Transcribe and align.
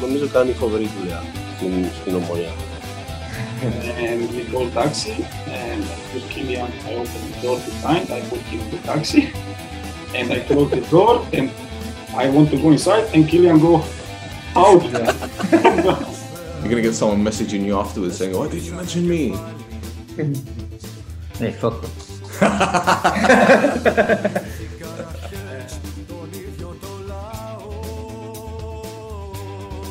νομίζω 0.00 0.26
κάνει 0.26 0.52
φοβερή 0.52 0.90
δουλειά 0.98 1.22
στην, 1.56 1.72
στην 2.00 2.14
ομονία. 2.14 2.52
and 4.08 4.20
we 4.36 4.42
call 4.52 4.66
taxi 4.80 5.14
and 5.62 5.82
with 6.12 6.26
Kilian 6.32 6.70
I 6.88 6.94
open 7.00 7.20
the 7.30 7.36
door 7.42 7.58
behind, 7.70 8.04
I 8.10 8.20
put 8.30 8.40
him 8.50 8.60
in 8.60 8.68
the 8.72 8.78
taxi 8.90 9.22
and 10.18 10.26
I 10.36 10.40
close 10.48 10.70
the 10.70 10.82
door 10.94 11.14
and 11.32 11.46
I 12.22 12.24
want 12.34 12.46
to 12.52 12.56
go 12.62 12.68
inside 12.76 13.04
and 13.14 13.22
Kilian 13.30 13.58
go 13.68 13.74
out 14.64 14.82
there. 14.94 15.14
You're 16.60 16.70
gonna 16.72 16.86
get 16.88 16.94
someone 16.94 17.22
messaging 17.30 17.62
you 17.68 17.74
afterwards 17.84 18.16
saying, 18.18 18.32
"Why 18.38 18.46
did 18.54 18.62
you 18.66 18.74
mention 18.80 19.02
me?" 19.12 19.22
Hey, 21.40 21.52
fuck 21.62 21.76
them. 21.82 21.92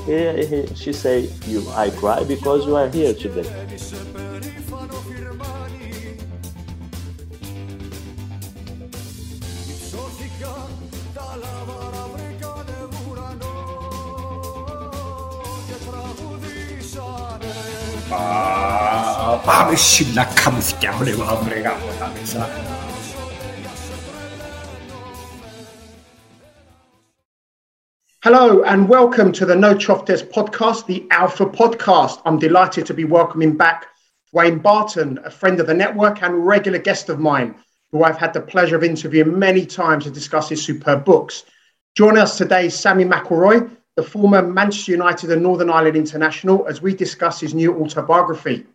He- 0.08 0.46
he- 0.50 0.70
She 0.82 0.92
say, 1.04 1.18
"You, 1.52 1.60
I 1.86 1.88
cry 2.00 2.20
because 2.34 2.62
you 2.68 2.76
are 2.82 2.90
here 2.98 3.14
today." 3.24 3.48
Α, 18.10 19.36
πάμε 19.46 19.76
σιλά 19.76 20.28
καμουθιά, 20.44 20.94
βρε 21.00 21.16
μαύρε 21.16 21.60
γάμο 21.60 21.86
τα 22.00 22.12
μέσα. 22.20 22.50
Hello 28.25 28.65
and 28.65 28.89
welcome 28.89 29.31
to 29.31 29.47
the 29.47 29.55
No 29.55 29.77
Choftes 29.77 30.29
podcast, 30.29 30.87
the 30.87 31.07
Alpha 31.13 31.47
podcast. 31.47 32.21
I'm 32.25 32.37
delighted 32.37 32.85
to 32.87 32.93
be 32.93 33.05
welcoming 33.05 33.57
back 33.57 33.87
Wayne 34.33 34.59
Barton, 34.59 35.21
a 35.25 35.31
friend 35.31 35.61
of 35.61 35.69
the 35.69 35.75
network 35.75 36.21
and 36.25 36.45
regular 36.45 36.81
guest 36.81 37.11
of 37.11 37.21
mine, 37.21 37.55
who 37.93 38.03
I've 38.03 38.19
had 38.19 38.33
the 38.33 38.41
pleasure 38.41 38.75
of 38.75 38.83
interviewing 38.83 39.39
many 39.39 39.65
times 39.65 40.03
to 40.03 40.11
discuss 40.11 40.49
his 40.49 40.65
superb 40.65 41.05
books. 41.05 41.45
Join 41.97 42.19
us 42.19 42.37
today, 42.37 42.67
is 42.67 42.77
Sammy 42.77 43.05
McElroy, 43.05 43.71
the 43.95 44.03
former 44.03 44.43
Manchester 44.43 44.91
United 44.91 45.31
and 45.31 45.41
Northern 45.41 45.71
Ireland 45.71 45.97
international, 45.97 46.67
as 46.67 46.83
we 46.83 46.97
discuss 46.97 47.39
his 47.39 47.55
new 47.55 47.81
autobiography. 47.81 48.67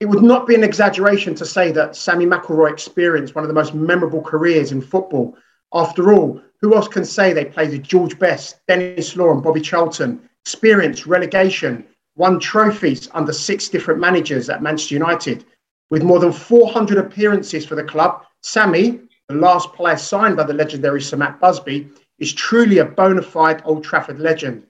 It 0.00 0.06
would 0.06 0.24
not 0.24 0.48
be 0.48 0.56
an 0.56 0.64
exaggeration 0.64 1.36
to 1.36 1.46
say 1.46 1.70
that 1.70 1.94
Sammy 1.94 2.26
McElroy 2.26 2.72
experienced 2.72 3.36
one 3.36 3.44
of 3.44 3.48
the 3.48 3.54
most 3.54 3.72
memorable 3.72 4.20
careers 4.20 4.72
in 4.72 4.82
football. 4.82 5.38
After 5.72 6.12
all, 6.12 6.42
who 6.64 6.74
else 6.74 6.88
can 6.88 7.04
say 7.04 7.34
they 7.34 7.44
played 7.44 7.72
with 7.72 7.82
George 7.82 8.18
Best, 8.18 8.56
Denis 8.66 9.16
Law, 9.16 9.32
and 9.32 9.42
Bobby 9.42 9.60
Charlton, 9.60 10.18
experienced 10.46 11.04
relegation, 11.04 11.84
won 12.16 12.40
trophies 12.40 13.10
under 13.12 13.34
six 13.34 13.68
different 13.68 14.00
managers 14.00 14.48
at 14.48 14.62
Manchester 14.62 14.94
United? 14.94 15.44
With 15.90 16.02
more 16.02 16.20
than 16.20 16.32
400 16.32 16.96
appearances 16.96 17.66
for 17.66 17.74
the 17.74 17.84
club, 17.84 18.24
Sammy, 18.42 19.00
the 19.28 19.34
last 19.34 19.74
player 19.74 19.98
signed 19.98 20.38
by 20.38 20.44
the 20.44 20.54
legendary 20.54 21.02
Sir 21.02 21.18
Matt 21.18 21.38
Busby, 21.38 21.90
is 22.18 22.32
truly 22.32 22.78
a 22.78 22.86
bona 22.86 23.20
fide 23.20 23.60
Old 23.66 23.84
Trafford 23.84 24.18
legend 24.18 24.66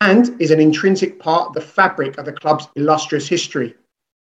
and 0.00 0.40
is 0.42 0.50
an 0.50 0.58
intrinsic 0.58 1.20
part 1.20 1.46
of 1.46 1.54
the 1.54 1.60
fabric 1.60 2.18
of 2.18 2.24
the 2.24 2.32
club's 2.32 2.66
illustrious 2.74 3.28
history. 3.28 3.76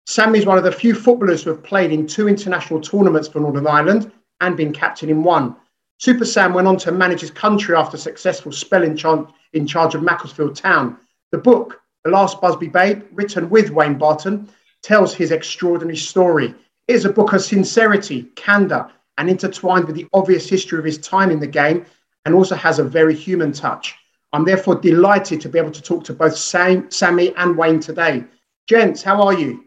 Sammy 0.07 0.39
is 0.39 0.47
one 0.47 0.57
of 0.57 0.63
the 0.63 0.71
few 0.71 0.95
footballers 0.95 1.43
who 1.43 1.51
have 1.51 1.61
played 1.61 1.91
in 1.91 2.07
two 2.07 2.27
international 2.27 2.81
tournaments 2.81 3.27
for 3.27 3.41
Northern 3.41 3.67
Ireland 3.67 4.11
and 4.41 4.57
been 4.57 4.73
captain 4.73 5.11
in 5.11 5.23
one. 5.23 5.55
Super 5.97 6.25
Sam 6.25 6.53
went 6.53 6.67
on 6.67 6.77
to 6.77 6.91
manage 6.91 7.21
his 7.21 7.31
country 7.31 7.75
after 7.75 7.95
a 7.95 7.99
successful 7.99 8.51
spell 8.51 8.83
in, 8.83 8.97
char- 8.97 9.27
in 9.53 9.65
charge 9.65 9.95
of 9.95 10.03
Macclesfield 10.03 10.55
Town. 10.55 10.97
The 11.31 11.37
book, 11.37 11.81
The 12.03 12.11
Last 12.11 12.41
Busby 12.41 12.67
Babe, 12.67 13.03
written 13.11 13.49
with 13.49 13.69
Wayne 13.69 13.97
Barton, 13.97 14.49
tells 14.83 15.13
his 15.13 15.31
extraordinary 15.31 15.97
story. 15.97 16.53
It 16.87 16.95
is 16.95 17.05
a 17.05 17.13
book 17.13 17.33
of 17.33 17.41
sincerity, 17.41 18.23
candour, 18.35 18.91
and 19.17 19.29
intertwined 19.29 19.85
with 19.85 19.95
the 19.95 20.07
obvious 20.13 20.49
history 20.49 20.77
of 20.77 20.85
his 20.85 20.97
time 20.97 21.31
in 21.31 21.39
the 21.39 21.47
game, 21.47 21.85
and 22.25 22.35
also 22.35 22.55
has 22.55 22.79
a 22.79 22.83
very 22.83 23.15
human 23.15 23.51
touch. 23.51 23.95
I'm 24.33 24.43
therefore 24.43 24.75
delighted 24.75 25.39
to 25.41 25.49
be 25.49 25.57
able 25.57 25.71
to 25.71 25.81
talk 25.81 26.03
to 26.05 26.13
both 26.13 26.35
Sam, 26.35 26.91
Sammy 26.91 27.33
and 27.37 27.57
Wayne 27.57 27.79
today. 27.79 28.25
Gents, 28.67 29.01
how 29.01 29.21
are 29.21 29.33
you? 29.33 29.65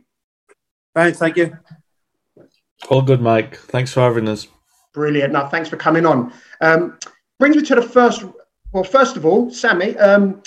Fine, 0.95 1.15
thank 1.15 1.37
you. 1.37 1.56
All 2.91 3.03
good, 3.03 3.21
Mike. 3.21 3.56
Thanks 3.56 3.93
for 3.93 4.00
having 4.00 4.28
us. 4.28 4.49
Brilliant. 4.98 5.32
Now, 5.32 5.47
thanks 5.47 5.69
for 5.69 5.76
coming 5.76 6.04
on. 6.04 6.32
Um, 6.60 6.98
brings 7.38 7.54
me 7.54 7.62
to 7.62 7.76
the 7.76 7.82
first. 7.82 8.25
Well, 8.72 8.82
first 8.82 9.16
of 9.16 9.25
all, 9.25 9.48
Sammy, 9.48 9.97
um, 9.97 10.42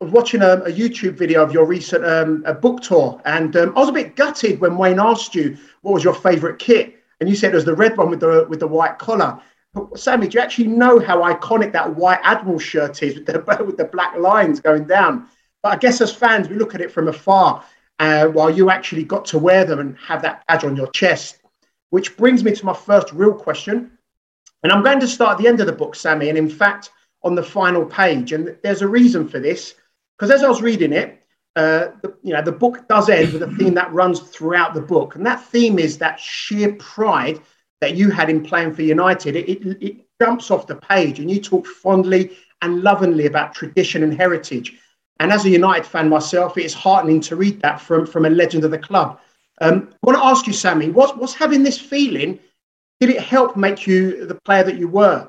I 0.00 0.04
was 0.06 0.12
watching 0.14 0.40
a, 0.40 0.52
a 0.62 0.72
YouTube 0.72 1.12
video 1.12 1.42
of 1.42 1.52
your 1.52 1.66
recent 1.66 2.02
um, 2.02 2.42
book 2.62 2.80
tour, 2.80 3.20
and 3.26 3.54
um, 3.54 3.76
I 3.76 3.80
was 3.80 3.90
a 3.90 3.92
bit 3.92 4.16
gutted 4.16 4.62
when 4.62 4.78
Wayne 4.78 4.98
asked 4.98 5.34
you 5.34 5.58
what 5.82 5.92
was 5.92 6.02
your 6.02 6.14
favourite 6.14 6.58
kit, 6.58 6.94
and 7.20 7.28
you 7.28 7.36
said 7.36 7.52
it 7.52 7.54
was 7.54 7.66
the 7.66 7.74
red 7.74 7.98
one 7.98 8.08
with 8.08 8.20
the 8.20 8.46
with 8.48 8.60
the 8.60 8.66
white 8.66 8.98
collar. 8.98 9.38
But 9.74 10.00
Sammy, 10.00 10.26
do 10.26 10.38
you 10.38 10.42
actually 10.42 10.68
know 10.68 10.98
how 10.98 11.20
iconic 11.30 11.72
that 11.72 11.94
white 11.94 12.20
admiral 12.22 12.58
shirt 12.58 13.02
is 13.02 13.16
with 13.16 13.26
the 13.26 13.40
with 13.66 13.76
the 13.76 13.90
black 13.92 14.16
lines 14.16 14.58
going 14.58 14.86
down? 14.86 15.28
But 15.62 15.74
I 15.74 15.76
guess 15.76 16.00
as 16.00 16.14
fans, 16.14 16.48
we 16.48 16.56
look 16.56 16.74
at 16.74 16.80
it 16.80 16.90
from 16.90 17.08
afar, 17.08 17.62
uh, 17.98 18.28
while 18.28 18.48
you 18.48 18.70
actually 18.70 19.04
got 19.04 19.26
to 19.26 19.38
wear 19.38 19.66
them 19.66 19.80
and 19.80 19.98
have 19.98 20.22
that 20.22 20.46
badge 20.46 20.64
on 20.64 20.76
your 20.76 20.90
chest. 20.92 21.41
Which 21.92 22.16
brings 22.16 22.42
me 22.42 22.52
to 22.54 22.64
my 22.64 22.72
first 22.72 23.12
real 23.12 23.34
question. 23.34 23.98
And 24.62 24.72
I'm 24.72 24.82
going 24.82 25.00
to 25.00 25.06
start 25.06 25.32
at 25.32 25.42
the 25.42 25.46
end 25.46 25.60
of 25.60 25.66
the 25.66 25.74
book, 25.74 25.94
Sammy, 25.94 26.30
and 26.30 26.38
in 26.38 26.48
fact, 26.48 26.88
on 27.22 27.34
the 27.34 27.42
final 27.42 27.84
page. 27.84 28.32
And 28.32 28.56
there's 28.62 28.80
a 28.80 28.88
reason 28.88 29.28
for 29.28 29.38
this, 29.38 29.74
because 30.16 30.30
as 30.30 30.42
I 30.42 30.48
was 30.48 30.62
reading 30.62 30.94
it, 30.94 31.22
uh, 31.54 31.88
the, 32.00 32.16
you 32.22 32.32
know, 32.32 32.40
the 32.40 32.50
book 32.50 32.88
does 32.88 33.10
end 33.10 33.34
with 33.34 33.42
a 33.42 33.50
theme 33.56 33.74
that 33.74 33.92
runs 33.92 34.20
throughout 34.20 34.72
the 34.72 34.80
book. 34.80 35.16
And 35.16 35.26
that 35.26 35.44
theme 35.44 35.78
is 35.78 35.98
that 35.98 36.18
sheer 36.18 36.72
pride 36.76 37.40
that 37.82 37.94
you 37.94 38.10
had 38.10 38.30
in 38.30 38.42
playing 38.42 38.72
for 38.72 38.80
United. 38.80 39.36
It, 39.36 39.50
it, 39.50 39.82
it 39.82 39.96
jumps 40.18 40.50
off 40.50 40.66
the 40.66 40.76
page, 40.76 41.18
and 41.18 41.30
you 41.30 41.42
talk 41.42 41.66
fondly 41.66 42.38
and 42.62 42.82
lovingly 42.82 43.26
about 43.26 43.54
tradition 43.54 44.02
and 44.02 44.14
heritage. 44.14 44.78
And 45.20 45.30
as 45.30 45.44
a 45.44 45.50
United 45.50 45.84
fan 45.84 46.08
myself, 46.08 46.56
it 46.56 46.64
is 46.64 46.72
heartening 46.72 47.20
to 47.22 47.36
read 47.36 47.60
that 47.60 47.82
from, 47.82 48.06
from 48.06 48.24
a 48.24 48.30
legend 48.30 48.64
of 48.64 48.70
the 48.70 48.78
club. 48.78 49.20
Um, 49.62 49.90
I 49.92 50.06
want 50.06 50.18
to 50.18 50.24
ask 50.24 50.46
you, 50.48 50.52
Sammy, 50.52 50.90
what's, 50.90 51.16
what's 51.16 51.34
having 51.34 51.62
this 51.62 51.78
feeling? 51.78 52.40
Did 52.98 53.10
it 53.10 53.20
help 53.20 53.56
make 53.56 53.86
you 53.86 54.26
the 54.26 54.34
player 54.34 54.64
that 54.64 54.76
you 54.76 54.88
were? 54.88 55.28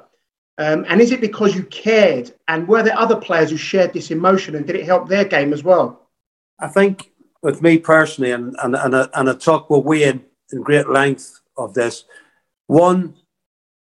Um, 0.58 0.86
and 0.90 1.00
is 1.00 1.12
it 1.12 1.22
because 1.22 1.56
you 1.56 1.64
cared? 1.66 2.34
And 2.48 2.68
were 2.68 2.82
there 2.82 2.98
other 2.98 3.16
players 3.16 3.52
who 3.52 3.58
shared 3.58 3.94
this 3.94 4.10
emotion? 4.10 4.56
And 4.56 4.66
did 4.66 4.76
it 4.76 4.86
help 4.86 5.08
their 5.08 5.24
game 5.24 5.54
as 5.54 5.64
well? 5.64 6.10
I 6.60 6.68
think 6.68 7.12
with 7.44 7.62
me 7.62 7.78
personally, 7.78 8.32
and 8.32 8.56
and 8.64 8.76
and 8.76 8.96
I, 8.96 9.08
and 9.14 9.30
I 9.30 9.34
talked 9.34 9.70
with 9.70 9.84
Wayne 9.84 10.24
in 10.52 10.62
great 10.62 10.90
length 10.90 11.42
of 11.58 11.74
this. 11.76 12.06
One, 12.68 13.16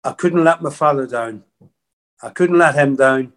I 0.05 0.13
couldn't 0.13 0.45
let 0.45 0.63
my 0.63 0.71
father 0.71 1.07
down. 1.07 1.45
I 2.23 2.31
couldn't 2.31 2.59
let 2.59 2.75
him 2.75 2.97
down. 2.97 3.33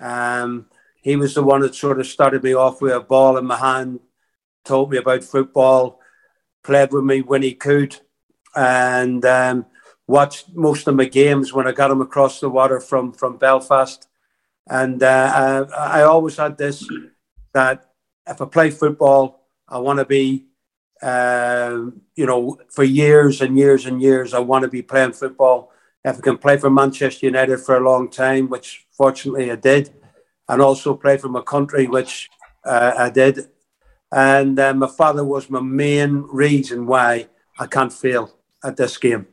Um, 0.00 0.66
he 1.02 1.14
was 1.16 1.34
the 1.34 1.42
one 1.42 1.60
that 1.60 1.74
sort 1.74 2.00
of 2.00 2.06
started 2.06 2.42
me 2.42 2.54
off 2.54 2.80
with 2.80 2.92
a 2.92 3.00
ball 3.00 3.36
in 3.36 3.46
my 3.46 3.56
hand, 3.56 4.00
told 4.64 4.90
me 4.90 4.98
about 4.98 5.24
football, 5.24 5.99
played 6.62 6.92
with 6.92 7.04
me 7.04 7.22
when 7.22 7.42
he 7.42 7.54
could, 7.54 7.96
and 8.54 9.24
um, 9.24 9.66
watched 10.06 10.54
most 10.54 10.88
of 10.88 10.96
my 10.96 11.04
games 11.04 11.52
when 11.52 11.66
I 11.66 11.72
got 11.72 11.90
him 11.90 12.00
across 12.00 12.40
the 12.40 12.48
water 12.48 12.80
from 12.80 13.12
from 13.12 13.36
Belfast. 13.36 14.06
And 14.68 15.02
uh, 15.02 15.66
I, 15.76 16.00
I 16.00 16.02
always 16.02 16.36
had 16.36 16.56
this 16.58 16.86
that 17.52 17.90
if 18.26 18.40
I 18.40 18.44
play 18.44 18.70
football, 18.70 19.46
I 19.68 19.78
want 19.78 19.98
to 19.98 20.04
be, 20.04 20.46
um, 21.02 22.02
you 22.14 22.26
know, 22.26 22.58
for 22.70 22.84
years 22.84 23.40
and 23.40 23.58
years 23.58 23.86
and 23.86 24.00
years, 24.00 24.34
I 24.34 24.40
want 24.40 24.62
to 24.62 24.68
be 24.68 24.82
playing 24.82 25.12
football. 25.12 25.72
If 26.04 26.18
I 26.18 26.20
can 26.20 26.38
play 26.38 26.56
for 26.56 26.70
Manchester 26.70 27.26
United 27.26 27.58
for 27.58 27.76
a 27.76 27.80
long 27.80 28.10
time, 28.10 28.48
which 28.48 28.86
fortunately 28.90 29.50
I 29.50 29.56
did, 29.56 29.92
and 30.48 30.62
also 30.62 30.94
play 30.94 31.16
for 31.18 31.28
my 31.28 31.42
country, 31.42 31.86
which 31.86 32.28
uh, 32.64 32.94
I 32.96 33.10
did. 33.10 33.48
And 34.12 34.58
uh, 34.58 34.74
my 34.74 34.88
father 34.88 35.24
was 35.24 35.50
my 35.50 35.60
main 35.60 36.24
reason 36.32 36.86
why 36.86 37.28
I 37.58 37.66
can't 37.66 37.92
fail 37.92 38.34
at 38.64 38.76
this 38.76 38.98
game. 38.98 39.26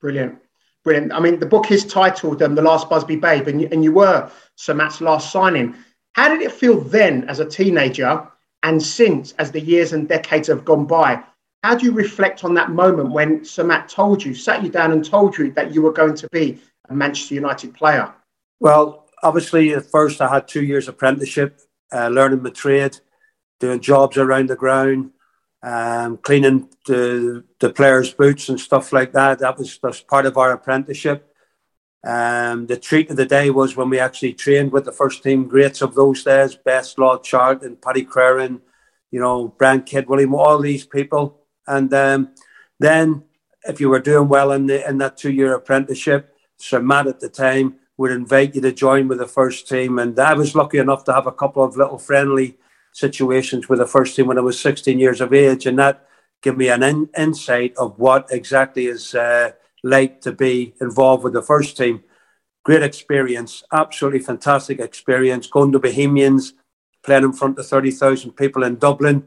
Brilliant. 0.00 0.38
Brilliant. 0.84 1.12
I 1.12 1.20
mean, 1.20 1.38
the 1.38 1.46
book 1.46 1.70
is 1.70 1.84
titled 1.84 2.42
um, 2.42 2.54
The 2.54 2.62
Last 2.62 2.88
Busby 2.88 3.16
Babe, 3.16 3.46
and 3.46 3.60
you, 3.60 3.68
and 3.70 3.84
you 3.84 3.92
were 3.92 4.30
Sir 4.56 4.74
Matt's 4.74 5.00
last 5.00 5.30
signing. 5.30 5.76
How 6.14 6.28
did 6.28 6.42
it 6.42 6.52
feel 6.52 6.80
then 6.80 7.24
as 7.28 7.38
a 7.38 7.44
teenager 7.44 8.26
and 8.62 8.82
since 8.82 9.32
as 9.32 9.52
the 9.52 9.60
years 9.60 9.92
and 9.92 10.08
decades 10.08 10.48
have 10.48 10.64
gone 10.64 10.86
by? 10.86 11.22
How 11.62 11.76
do 11.76 11.86
you 11.86 11.92
reflect 11.92 12.42
on 12.42 12.54
that 12.54 12.70
moment 12.70 13.12
when 13.12 13.44
Sir 13.44 13.62
Matt 13.62 13.88
told 13.88 14.24
you, 14.24 14.34
sat 14.34 14.64
you 14.64 14.68
down 14.68 14.90
and 14.90 15.04
told 15.04 15.38
you 15.38 15.52
that 15.52 15.72
you 15.72 15.82
were 15.82 15.92
going 15.92 16.16
to 16.16 16.28
be 16.32 16.60
a 16.88 16.94
Manchester 16.94 17.34
United 17.34 17.72
player? 17.74 18.12
Well, 18.58 19.08
obviously, 19.22 19.72
at 19.74 19.86
first 19.86 20.20
I 20.20 20.28
had 20.28 20.48
two 20.48 20.64
years 20.64 20.88
apprenticeship, 20.88 21.60
uh, 21.92 22.08
learning 22.08 22.42
my 22.42 22.50
trade, 22.50 22.98
doing 23.60 23.80
jobs 23.80 24.16
around 24.16 24.48
the 24.48 24.56
ground, 24.56 25.10
um, 25.62 26.16
cleaning 26.16 26.68
the, 26.86 27.44
the 27.60 27.70
players' 27.70 28.12
boots 28.12 28.48
and 28.48 28.58
stuff 28.58 28.92
like 28.92 29.12
that. 29.12 29.38
That 29.38 29.58
was, 29.58 29.78
that 29.78 29.88
was 29.88 30.00
part 30.00 30.26
of 30.26 30.36
our 30.36 30.52
apprenticeship. 30.52 31.28
Um, 32.04 32.66
the 32.66 32.76
treat 32.76 33.10
of 33.10 33.16
the 33.16 33.26
day 33.26 33.50
was 33.50 33.76
when 33.76 33.88
we 33.88 34.00
actually 34.00 34.34
trained 34.34 34.72
with 34.72 34.84
the 34.84 34.92
first 34.92 35.22
team 35.22 35.46
greats 35.46 35.82
of 35.82 35.94
those 35.94 36.24
days, 36.24 36.56
Best 36.56 36.98
Law 36.98 37.18
Chart 37.18 37.62
and 37.62 37.80
Paddy 37.80 38.04
Crerand, 38.04 38.60
you 39.12 39.20
know, 39.20 39.54
Brian 39.56 39.82
Kidd, 39.82 40.08
William, 40.08 40.34
all 40.34 40.58
these 40.58 40.84
people. 40.84 41.46
And 41.66 41.92
um, 41.94 42.34
then 42.80 43.22
if 43.64 43.80
you 43.80 43.88
were 43.88 44.00
doing 44.00 44.28
well 44.28 44.50
in 44.50 44.66
the 44.66 44.88
in 44.88 44.98
that 44.98 45.16
two 45.16 45.30
year 45.30 45.54
apprenticeship, 45.54 46.34
Sir 46.56 46.80
Matt 46.82 47.06
at 47.06 47.20
the 47.20 47.28
time 47.28 47.76
would 47.96 48.10
invite 48.10 48.54
you 48.54 48.60
to 48.62 48.72
join 48.72 49.08
with 49.08 49.18
the 49.18 49.26
first 49.26 49.68
team. 49.68 49.98
And 49.98 50.18
I 50.18 50.34
was 50.34 50.54
lucky 50.54 50.78
enough 50.78 51.04
to 51.04 51.12
have 51.12 51.26
a 51.26 51.32
couple 51.32 51.62
of 51.62 51.76
little 51.76 51.98
friendly 51.98 52.56
situations 52.92 53.68
with 53.68 53.78
the 53.78 53.86
first 53.86 54.16
team 54.16 54.26
when 54.26 54.38
I 54.38 54.42
was 54.42 54.58
16 54.60 54.98
years 54.98 55.20
of 55.20 55.32
age. 55.32 55.66
And 55.66 55.78
that 55.78 56.06
gave 56.42 56.56
me 56.56 56.68
an 56.68 56.82
in, 56.82 57.08
insight 57.16 57.74
of 57.76 57.98
what 57.98 58.28
exactly 58.30 58.86
is 58.86 59.14
uh, 59.14 59.52
like 59.82 60.20
to 60.22 60.32
be 60.32 60.74
involved 60.80 61.24
with 61.24 61.32
the 61.32 61.42
first 61.42 61.76
team. 61.76 62.02
Great 62.64 62.82
experience, 62.82 63.62
absolutely 63.72 64.20
fantastic 64.20 64.78
experience. 64.78 65.46
Going 65.46 65.72
to 65.72 65.78
Bohemians, 65.78 66.54
playing 67.02 67.24
in 67.24 67.32
front 67.32 67.58
of 67.58 67.66
30,000 67.66 68.32
people 68.32 68.62
in 68.62 68.76
Dublin, 68.76 69.24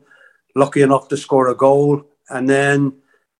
lucky 0.55 0.81
enough 0.81 1.07
to 1.09 1.17
score 1.17 1.49
a 1.49 1.55
goal. 1.55 2.03
And 2.29 2.49
then 2.49 2.93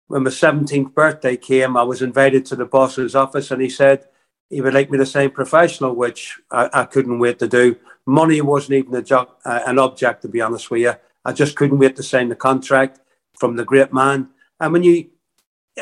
when 0.08 0.24
my 0.24 0.30
17th 0.30 0.94
birthday 0.94 1.38
came, 1.38 1.78
I 1.78 1.84
was 1.84 2.02
invited 2.02 2.46
to 2.48 2.56
the 2.56 2.66
boss's 2.66 3.16
office 3.16 3.52
and 3.52 3.62
he 3.62 3.70
said 3.70 4.06
he 4.50 4.62
would 4.62 4.74
like 4.74 4.92
me 4.92 4.98
to 4.98 5.06
sign 5.06 5.32
professional, 5.32 5.96
which 5.96 6.40
I, 6.52 6.70
I 6.74 6.86
couldn't 6.86 7.20
wait 7.20 7.40
to 7.40 7.48
do. 7.48 7.78
Money 8.06 8.42
wasn't 8.42 8.74
even 8.74 9.04
jo- 9.04 9.32
uh, 9.44 9.62
an 9.66 9.80
object, 9.80 10.22
to 10.22 10.28
be 10.28 10.42
honest 10.42 10.70
with 10.70 10.82
you. 10.82 10.94
I 11.24 11.34
just 11.34 11.56
couldn't 11.56 11.80
wait 11.80 11.96
to 11.96 12.04
sign 12.04 12.30
the 12.30 12.36
contract 12.36 13.00
from 13.40 13.56
the 13.56 13.66
great 13.66 13.92
man. 13.92 14.30
And 14.60 14.74
when 14.74 14.84
you, 14.84 15.10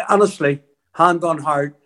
honestly, 0.10 0.62
hand 0.94 1.24
on 1.24 1.40
heart, 1.40 1.78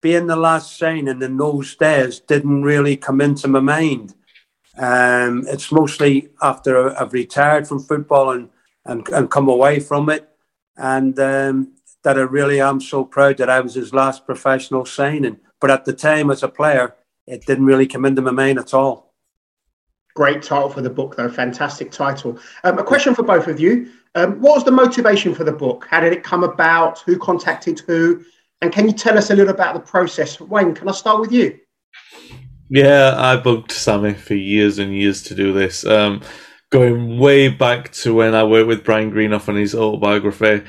being 0.00 0.26
the 0.26 0.36
last 0.36 0.78
signing 0.78 1.22
in 1.22 1.36
those 1.36 1.76
days 1.76 2.20
didn't 2.20 2.62
really 2.62 2.96
come 2.96 3.20
into 3.20 3.48
my 3.48 3.60
mind. 3.60 4.14
Um, 4.76 5.44
it's 5.46 5.70
mostly 5.70 6.30
after 6.40 6.98
I've 6.98 7.12
retired 7.12 7.68
from 7.68 7.80
football 7.80 8.30
and, 8.30 8.48
and, 8.86 9.06
and 9.10 9.30
come 9.30 9.48
away 9.48 9.78
from 9.78 10.08
it. 10.08 10.28
And 10.76 11.18
um, 11.20 11.74
that 12.02 12.18
I 12.18 12.22
really 12.22 12.60
am 12.60 12.80
so 12.80 13.04
proud 13.04 13.36
that 13.36 13.50
I 13.50 13.60
was 13.60 13.74
his 13.74 13.94
last 13.94 14.26
professional 14.26 14.84
signing. 14.84 15.38
But 15.62 15.70
at 15.70 15.84
the 15.84 15.92
time, 15.92 16.30
as 16.32 16.42
a 16.42 16.48
player, 16.48 16.96
it 17.26 17.46
didn't 17.46 17.66
really 17.66 17.86
come 17.86 18.04
into 18.04 18.20
my 18.20 18.32
mind 18.32 18.58
at 18.58 18.74
all. 18.74 19.14
Great 20.14 20.42
title 20.42 20.68
for 20.68 20.82
the 20.82 20.90
book, 20.90 21.16
though. 21.16 21.28
Fantastic 21.28 21.92
title. 21.92 22.38
Um, 22.64 22.78
a 22.78 22.82
question 22.82 23.14
for 23.14 23.22
both 23.22 23.46
of 23.46 23.60
you. 23.60 23.88
Um, 24.16 24.40
what 24.40 24.56
was 24.56 24.64
the 24.64 24.72
motivation 24.72 25.34
for 25.34 25.44
the 25.44 25.52
book? 25.52 25.86
How 25.88 26.00
did 26.00 26.12
it 26.12 26.24
come 26.24 26.42
about? 26.42 26.98
Who 27.06 27.16
contacted 27.16 27.80
who? 27.86 28.24
And 28.60 28.72
can 28.72 28.88
you 28.88 28.92
tell 28.92 29.16
us 29.16 29.30
a 29.30 29.36
little 29.36 29.54
about 29.54 29.74
the 29.74 29.80
process? 29.80 30.40
Wayne, 30.40 30.74
can 30.74 30.88
I 30.88 30.92
start 30.92 31.20
with 31.20 31.30
you? 31.30 31.58
Yeah, 32.68 33.14
I 33.16 33.36
bugged 33.36 33.70
Sammy 33.70 34.14
for 34.14 34.34
years 34.34 34.80
and 34.80 34.92
years 34.94 35.22
to 35.22 35.34
do 35.34 35.52
this. 35.52 35.86
Um, 35.86 36.22
going 36.70 37.20
way 37.20 37.48
back 37.48 37.92
to 37.92 38.14
when 38.14 38.34
I 38.34 38.42
worked 38.42 38.66
with 38.66 38.84
Brian 38.84 39.12
Greenhoff 39.12 39.48
on 39.48 39.54
his 39.54 39.76
autobiography. 39.76 40.64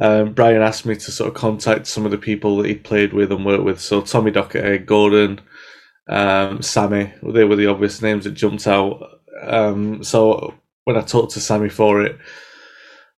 Um, 0.00 0.34
Brian 0.34 0.60
asked 0.60 0.84
me 0.84 0.94
to 0.94 1.10
sort 1.10 1.28
of 1.28 1.34
contact 1.34 1.86
some 1.86 2.04
of 2.04 2.10
the 2.10 2.18
people 2.18 2.58
that 2.58 2.68
he 2.68 2.74
played 2.74 3.12
with 3.12 3.32
and 3.32 3.44
worked 3.44 3.64
with. 3.64 3.80
So 3.80 4.02
Tommy 4.02 4.30
Docherty, 4.30 4.84
Gordon, 4.84 5.40
um, 6.08 6.62
Sammy, 6.62 7.12
they 7.22 7.44
were 7.44 7.56
the 7.56 7.66
obvious 7.66 8.02
names 8.02 8.24
that 8.24 8.32
jumped 8.32 8.66
out. 8.66 9.02
Um, 9.42 10.04
so 10.04 10.54
when 10.84 10.96
I 10.96 11.00
talked 11.00 11.32
to 11.32 11.40
Sammy 11.40 11.68
for 11.68 12.02
it, 12.02 12.18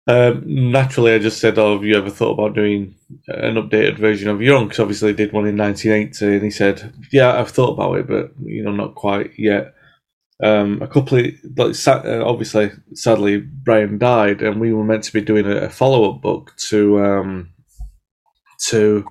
um, 0.09 0.43
naturally 0.47 1.15
I 1.15 1.19
just 1.19 1.41
said, 1.41 1.59
"Oh, 1.59 1.75
have 1.75 1.85
you 1.85 1.97
ever 1.97 2.11
thought 2.11 2.35
about 2.35 2.55
doing 2.55 2.95
an 3.27 3.57
updated 3.57 3.99
version 3.99 4.29
of 4.29 4.41
your 4.41 4.57
own?" 4.57 4.69
Because 4.69 4.79
obviously 4.81 5.13
they 5.13 5.25
did 5.25 5.33
one 5.33 5.47
in 5.47 5.57
1980, 5.57 6.27
and 6.27 6.45
he 6.45 6.51
said, 6.51 6.93
"Yeah, 7.13 7.39
I've 7.41 7.51
thought 7.51 7.73
about 7.73 7.99
it, 7.99 8.07
but 8.07 8.31
you 8.45 8.63
know, 8.63 8.73
not 8.73 8.95
quite 8.95 9.33
yet." 9.37 9.75
Um, 10.43 10.83
a 10.83 10.87
couple 10.87 11.19
of 11.19 11.27
like, 11.57 11.89
uh, 11.89 12.23
obviously, 12.25 12.71
sadly, 12.93 13.39
Brian 13.39 13.97
died, 13.97 14.43
and 14.43 14.61
we 14.61 14.73
were 14.73 14.85
meant 14.85 15.05
to 15.05 15.13
be 15.13 15.23
doing 15.23 15.47
a, 15.47 15.57
a 15.57 15.71
follow 15.71 16.13
up 16.13 16.21
book 16.21 16.53
to 16.69 17.03
um, 17.03 17.51
to 18.69 19.07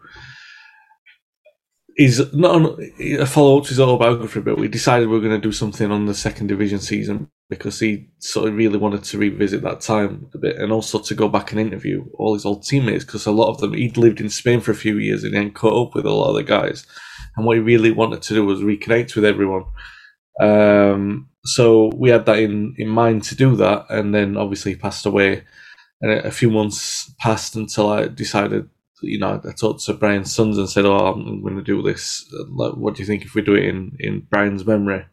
he's 1.96 2.34
not 2.34 2.78
a 3.00 3.26
follow 3.26 3.58
up 3.58 3.64
to 3.64 3.70
his 3.70 3.80
autobiography, 3.80 4.42
but 4.42 4.58
we 4.58 4.68
decided 4.68 5.08
we 5.08 5.16
were 5.16 5.28
going 5.28 5.40
to 5.40 5.48
do 5.48 5.52
something 5.52 5.92
on 5.92 6.06
the 6.06 6.14
second 6.14 6.48
division 6.48 6.80
season 6.80 7.30
because 7.50 7.80
he 7.80 8.10
sort 8.20 8.50
of 8.50 8.56
really 8.56 8.78
wanted 8.78 9.04
to 9.04 9.18
revisit 9.18 9.62
that 9.62 9.80
time 9.80 10.28
a 10.34 10.38
bit 10.38 10.58
and 10.58 10.72
also 10.72 11.00
to 11.00 11.16
go 11.16 11.30
back 11.30 11.52
and 11.52 11.62
interview 11.62 12.04
all 12.16 12.34
his 12.34 12.46
old 12.46 12.64
teammates 12.64 13.06
because 13.06 13.26
a 13.26 13.32
lot 13.32 13.50
of 13.50 13.60
them 13.60 13.74
he'd 13.74 13.98
lived 13.98 14.20
in 14.20 14.30
Spain 14.30 14.60
for 14.60 14.72
a 14.72 14.76
few 14.76 14.98
years 14.98 15.24
and 15.24 15.34
then 15.34 15.52
caught 15.52 15.88
up 15.88 15.96
with 15.96 16.06
a 16.06 16.12
lot 16.12 16.30
of 16.30 16.36
the 16.36 16.44
guys, 16.44 16.86
and 17.36 17.46
what 17.46 17.58
he 17.58 17.64
really 17.64 17.92
wanted 17.92 18.22
to 18.22 18.34
do 18.34 18.46
was 18.46 18.60
reconnect 18.60 19.16
with 19.16 19.26
everyone. 19.26 19.64
Um, 20.42 21.30
so 21.44 21.92
we 21.96 22.10
had 22.10 22.26
that 22.26 22.40
in, 22.40 22.76
in 22.78 22.88
mind 22.88 23.24
to 23.26 23.36
do 23.36 23.56
that, 23.58 23.86
and 23.90 24.14
then 24.14 24.38
obviously 24.38 24.74
he 24.74 24.78
passed 24.78 25.06
away. 25.06 25.44
And 26.02 26.12
a 26.12 26.32
few 26.32 26.50
months 26.50 27.14
passed 27.20 27.56
until 27.56 27.90
I 27.90 28.08
decided, 28.08 28.70
you 29.02 29.18
know, 29.18 29.42
I 29.48 29.52
talked 29.54 29.86
to 29.86 29.94
Brian's 29.94 30.34
sons 30.34 30.58
and 30.58 30.70
said, 30.70 30.86
"Oh, 30.86 30.98
I'm 30.98 31.42
going 31.42 31.56
to 31.56 31.64
do 31.64 31.82
this. 31.82 32.26
What 32.50 32.96
do 32.96 33.02
you 33.02 33.08
think 33.08 33.24
if 33.24 33.34
we 33.34 33.42
do 33.42 33.56
it 33.56 33.66
in 33.66 33.96
in 34.00 34.28
Brian's 34.30 34.66
memory?" 34.66 35.06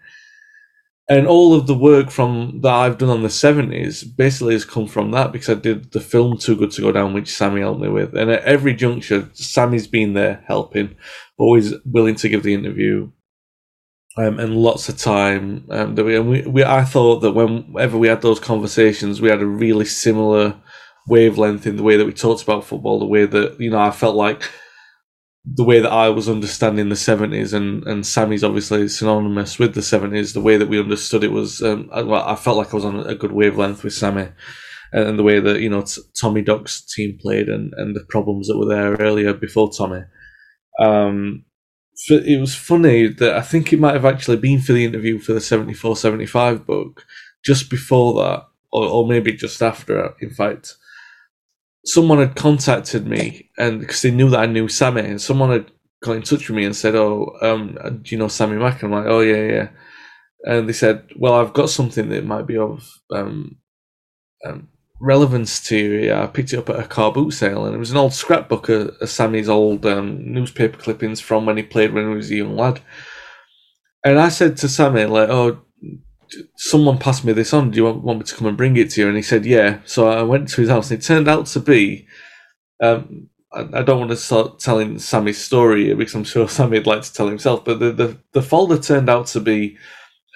And 1.09 1.27
all 1.27 1.55
of 1.55 1.67
the 1.67 1.75
work 1.75 2.11
from 2.11 2.61
that 2.63 2.73
I've 2.73 2.99
done 2.99 3.11
on 3.11 3.23
the 3.23 3.31
seventies 3.31 4.03
basically 4.03 4.55
has 4.55 4.65
come 4.65 4.87
from 4.87 5.11
that 5.11 5.33
because 5.33 5.51
I 5.51 5.55
did 5.55 5.93
the 5.93 6.01
film 6.01 6.39
Too 6.39 6.57
Good 6.57 6.71
to 6.73 6.83
Go 6.83 6.93
Down, 6.93 7.13
which 7.13 7.35
Sammy 7.35 7.61
helped 7.61 7.81
me 7.81 7.89
with. 7.89 8.17
And 8.17 8.31
at 8.31 8.45
every 8.45 8.75
juncture, 8.75 9.29
Sammy's 9.35 9.87
been 9.87 10.15
there 10.15 10.43
helping, 10.47 10.97
always 11.39 11.75
willing 11.85 12.15
to 12.17 12.29
give 12.29 12.43
the 12.45 12.55
interview, 12.55 13.11
um, 14.17 14.39
and 14.39 14.57
lots 14.57 14.89
of 14.89 14.99
time. 14.99 15.67
Um, 15.71 15.95
we, 15.95 16.17
and 16.17 16.29
we, 16.29 16.43
we, 16.43 16.65
I 16.65 16.85
thought 16.85 17.21
that 17.21 17.33
whenever 17.33 17.97
we 17.97 18.09
had 18.09 18.23
those 18.23 18.41
conversations, 18.41 19.21
we 19.21 19.31
had 19.31 19.41
a 19.41 19.47
really 19.47 19.87
similar 19.87 20.61
wavelength 21.09 21.67
in 21.67 21.77
the 21.77 21.83
way 21.83 21.97
that 21.97 22.05
we 22.05 22.13
talked 22.13 22.43
about 22.43 22.65
football. 22.65 22.99
The 22.99 23.07
way 23.07 23.27
that 23.27 23.59
you 23.59 23.71
know, 23.71 23.81
I 23.81 23.91
felt 23.91 24.17
like 24.17 24.51
the 25.45 25.65
way 25.65 25.81
that 25.81 25.91
I 25.91 26.09
was 26.11 26.29
understanding 26.29 26.89
the 26.89 26.97
seventies, 26.97 27.53
and 27.53 27.85
and 27.85 28.07
Sammy's 28.07 28.45
obviously 28.45 28.87
synonymous 28.89 29.59
with 29.59 29.75
the 29.75 29.83
seventies. 29.83 30.35
The 30.35 30.41
way 30.41 30.57
that 30.57 30.69
we 30.69 30.79
understood 30.79 31.25
it 31.25 31.33
was, 31.33 31.63
um, 31.63 31.89
I, 31.93 32.03
I, 32.03 32.37
felt 32.37 32.59
like 32.59 32.73
I 32.73 32.77
was 32.77 32.85
on 32.85 33.01
a 33.01 33.15
good 33.15 33.33
wavelength 33.33 33.83
with 33.83 33.95
Sammy. 33.95 34.29
And 34.95 35.19
the 35.19 35.23
way 35.23 35.41
that 35.41 35.61
you 35.61 35.71
know 35.71 35.83
t- 35.83 36.03
Tommy 36.21 36.43
Doc's 36.43 36.85
team 36.85 37.19
played, 37.19 37.49
and, 37.49 37.73
and 37.79 37.97
the 37.97 38.05
problems 38.11 38.47
that 38.49 38.59
were 38.59 38.67
there 38.67 38.95
earlier 38.97 39.33
before 39.33 39.71
Tommy, 39.73 40.03
um, 40.79 41.47
it 42.11 42.41
was 42.41 42.55
funny 42.55 43.07
that 43.09 43.37
I 43.37 43.43
think 43.43 43.73
it 43.73 43.81
might 43.81 43.95
have 43.95 44.05
actually 44.05 44.39
been 44.39 44.61
for 44.61 44.73
the 44.73 44.85
interview 44.85 45.19
for 45.19 45.33
the 45.33 45.41
74 45.41 45.97
75 45.97 46.67
book 46.67 47.05
just 47.45 47.71
before 47.71 48.15
that, 48.23 48.47
or, 48.73 48.87
or 48.87 49.07
maybe 49.07 49.33
just 49.33 49.63
after, 49.63 50.15
in 50.21 50.31
fact. 50.31 50.77
Someone 51.85 52.19
had 52.19 52.37
contacted 52.37 53.07
me, 53.09 53.51
and 53.59 53.81
because 53.81 54.03
they 54.03 54.11
knew 54.13 54.31
that 54.31 54.41
I 54.41 54.47
knew 54.47 54.69
Sammy, 54.69 55.01
and 55.03 55.21
someone 55.21 55.51
had 55.51 55.71
got 56.03 56.17
in 56.17 56.23
touch 56.23 56.49
with 56.49 56.57
me 56.57 56.65
and 56.65 56.77
said, 56.77 56.95
"Oh, 56.95 57.37
um, 57.43 57.77
do 58.03 58.15
you 58.15 58.19
know 58.19 58.29
Sammy 58.29 58.57
Mack?" 58.57 58.83
I'm 58.83 58.93
like, 58.93 59.07
"Oh 59.07 59.21
yeah, 59.21 59.43
yeah." 59.53 59.69
And 60.45 60.69
they 60.69 60.73
said, 60.75 61.05
"Well, 61.17 61.35
I've 61.35 61.55
got 61.55 61.71
something 61.71 62.09
that 62.11 62.25
might 62.27 62.47
be 62.47 62.57
of 62.59 62.89
um, 63.13 63.59
um, 64.47 64.69
relevance 65.03 65.61
to 65.61 66.13
I 66.13 66.27
picked 66.29 66.53
it 66.53 66.59
up 66.59 66.71
at 66.71 66.79
a 66.79 66.85
car 66.87 67.13
boot 67.13 67.33
sale, 67.33 67.67
and 67.67 67.75
it 67.75 67.79
was 67.79 67.91
an 67.91 67.97
old 67.97 68.15
scrapbook 68.15 68.69
of, 68.69 68.97
of 69.01 69.11
Sammy's 69.11 69.49
old 69.49 69.85
um, 69.85 70.33
newspaper 70.33 70.79
clippings 70.79 71.21
from 71.21 71.45
when 71.45 71.57
he 71.57 71.65
played 71.65 71.93
when 71.93 72.09
he 72.09 72.15
was 72.15 72.31
a 72.31 72.37
young 72.37 72.57
lad. 72.57 72.81
And 74.05 74.19
I 74.19 74.29
said 74.29 74.57
to 74.59 74.69
Sammy, 74.69 75.05
like, 75.05 75.29
"Oh, 75.29 75.61
someone 76.57 76.99
passed 76.99 77.25
me 77.25 77.33
this 77.33 77.53
on. 77.53 77.71
Do 77.71 77.77
you 77.79 77.85
want, 77.85 78.03
want 78.05 78.19
me 78.21 78.25
to 78.25 78.35
come 78.35 78.47
and 78.47 78.57
bring 78.57 78.77
it 78.77 78.91
to 78.91 79.01
you?" 79.01 79.09
And 79.09 79.17
he 79.17 79.23
said, 79.23 79.45
"Yeah." 79.45 79.81
So 79.85 80.09
I 80.09 80.23
went 80.23 80.49
to 80.51 80.61
his 80.61 80.71
house, 80.71 80.91
and 80.91 81.01
it 81.01 81.05
turned 81.05 81.29
out 81.29 81.47
to 81.47 81.61
be. 81.61 82.07
Um, 82.81 83.29
I, 83.53 83.81
I 83.81 83.83
don't 83.83 83.99
want 83.99 84.11
to 84.13 84.17
start 84.17 84.61
telling 84.61 84.99
Sammy's 85.01 85.39
story 85.39 85.93
because 85.95 86.15
I'm 86.15 86.25
sure 86.25 86.49
Sammy'd 86.49 86.87
like 86.87 87.03
to 87.03 87.13
tell 87.13 87.29
himself, 87.29 87.65
but 87.65 87.81
the, 87.81 87.93
the, 87.93 88.19
the 88.33 88.43
folder 88.43 88.79
turned 88.79 89.11
out 89.11 89.27
to 89.29 89.41
be 89.41 89.77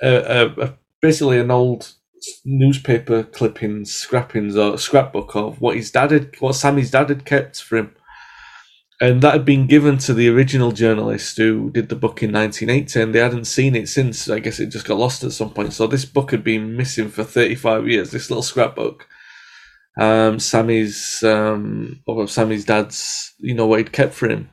a, 0.02 0.08
a, 0.08 0.46
a, 0.60 0.74
basically 1.00 1.38
an 1.38 1.50
old 1.50 1.95
newspaper 2.44 3.22
clippings, 3.22 3.92
scrappings, 3.92 4.56
or 4.56 4.78
scrapbook 4.78 5.34
of 5.34 5.60
what 5.60 5.76
his 5.76 5.90
dad 5.90 6.10
had, 6.10 6.40
what 6.40 6.54
Sammy's 6.54 6.90
dad 6.90 7.08
had 7.08 7.24
kept 7.24 7.62
for 7.62 7.76
him. 7.78 7.94
And 9.00 9.20
that 9.20 9.34
had 9.34 9.44
been 9.44 9.66
given 9.66 9.98
to 9.98 10.14
the 10.14 10.28
original 10.28 10.72
journalist 10.72 11.36
who 11.36 11.70
did 11.70 11.90
the 11.90 11.96
book 11.96 12.22
in 12.22 12.32
1980, 12.32 13.00
and 13.02 13.14
they 13.14 13.18
hadn't 13.18 13.44
seen 13.44 13.76
it 13.76 13.88
since. 13.88 14.30
I 14.30 14.38
guess 14.38 14.58
it 14.58 14.70
just 14.70 14.86
got 14.86 14.98
lost 14.98 15.22
at 15.22 15.32
some 15.32 15.50
point. 15.50 15.74
So 15.74 15.86
this 15.86 16.06
book 16.06 16.30
had 16.30 16.42
been 16.42 16.76
missing 16.76 17.10
for 17.10 17.22
35 17.22 17.86
years. 17.86 18.10
This 18.10 18.30
little 18.30 18.42
scrapbook, 18.42 19.06
um, 20.00 20.38
Sammy's, 20.38 21.22
um, 21.22 22.00
of 22.08 22.30
Sammy's 22.30 22.64
dad's, 22.64 23.34
you 23.38 23.54
know, 23.54 23.66
what 23.66 23.80
he'd 23.80 23.92
kept 23.92 24.14
for 24.14 24.28
him. 24.30 24.48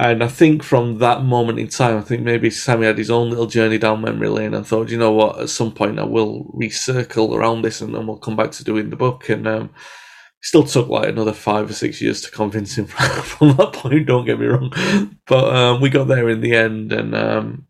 And 0.00 0.24
I 0.24 0.28
think 0.28 0.62
from 0.62 0.98
that 0.98 1.24
moment 1.24 1.58
in 1.58 1.68
time, 1.68 1.98
I 1.98 2.00
think 2.00 2.22
maybe 2.22 2.48
Sammy 2.50 2.86
had 2.86 2.96
his 2.96 3.10
own 3.10 3.28
little 3.28 3.46
journey 3.46 3.76
down 3.76 4.00
memory 4.00 4.28
lane 4.30 4.54
and 4.54 4.66
thought, 4.66 4.88
you 4.88 4.96
know 4.96 5.12
what, 5.12 5.38
at 5.40 5.50
some 5.50 5.72
point 5.72 5.98
I 5.98 6.04
will 6.04 6.44
recircle 6.58 7.34
around 7.36 7.62
this 7.62 7.82
and 7.82 7.94
then 7.94 8.06
we'll 8.06 8.16
come 8.16 8.36
back 8.36 8.52
to 8.52 8.64
doing 8.64 8.90
the 8.90 8.96
book. 8.96 9.28
And 9.28 9.46
um, 9.46 9.70
Still 10.42 10.64
took 10.64 10.88
like 10.88 11.08
another 11.08 11.34
five 11.34 11.68
or 11.68 11.74
six 11.74 12.00
years 12.00 12.22
to 12.22 12.30
convince 12.30 12.78
him 12.78 12.86
from 12.88 13.56
that 13.56 13.74
point. 13.74 14.06
Don't 14.06 14.24
get 14.24 14.40
me 14.40 14.46
wrong, 14.46 14.72
but 15.26 15.54
um, 15.54 15.82
we 15.82 15.90
got 15.90 16.08
there 16.08 16.30
in 16.30 16.40
the 16.40 16.54
end, 16.54 16.92
and 16.92 17.14
um, 17.14 17.66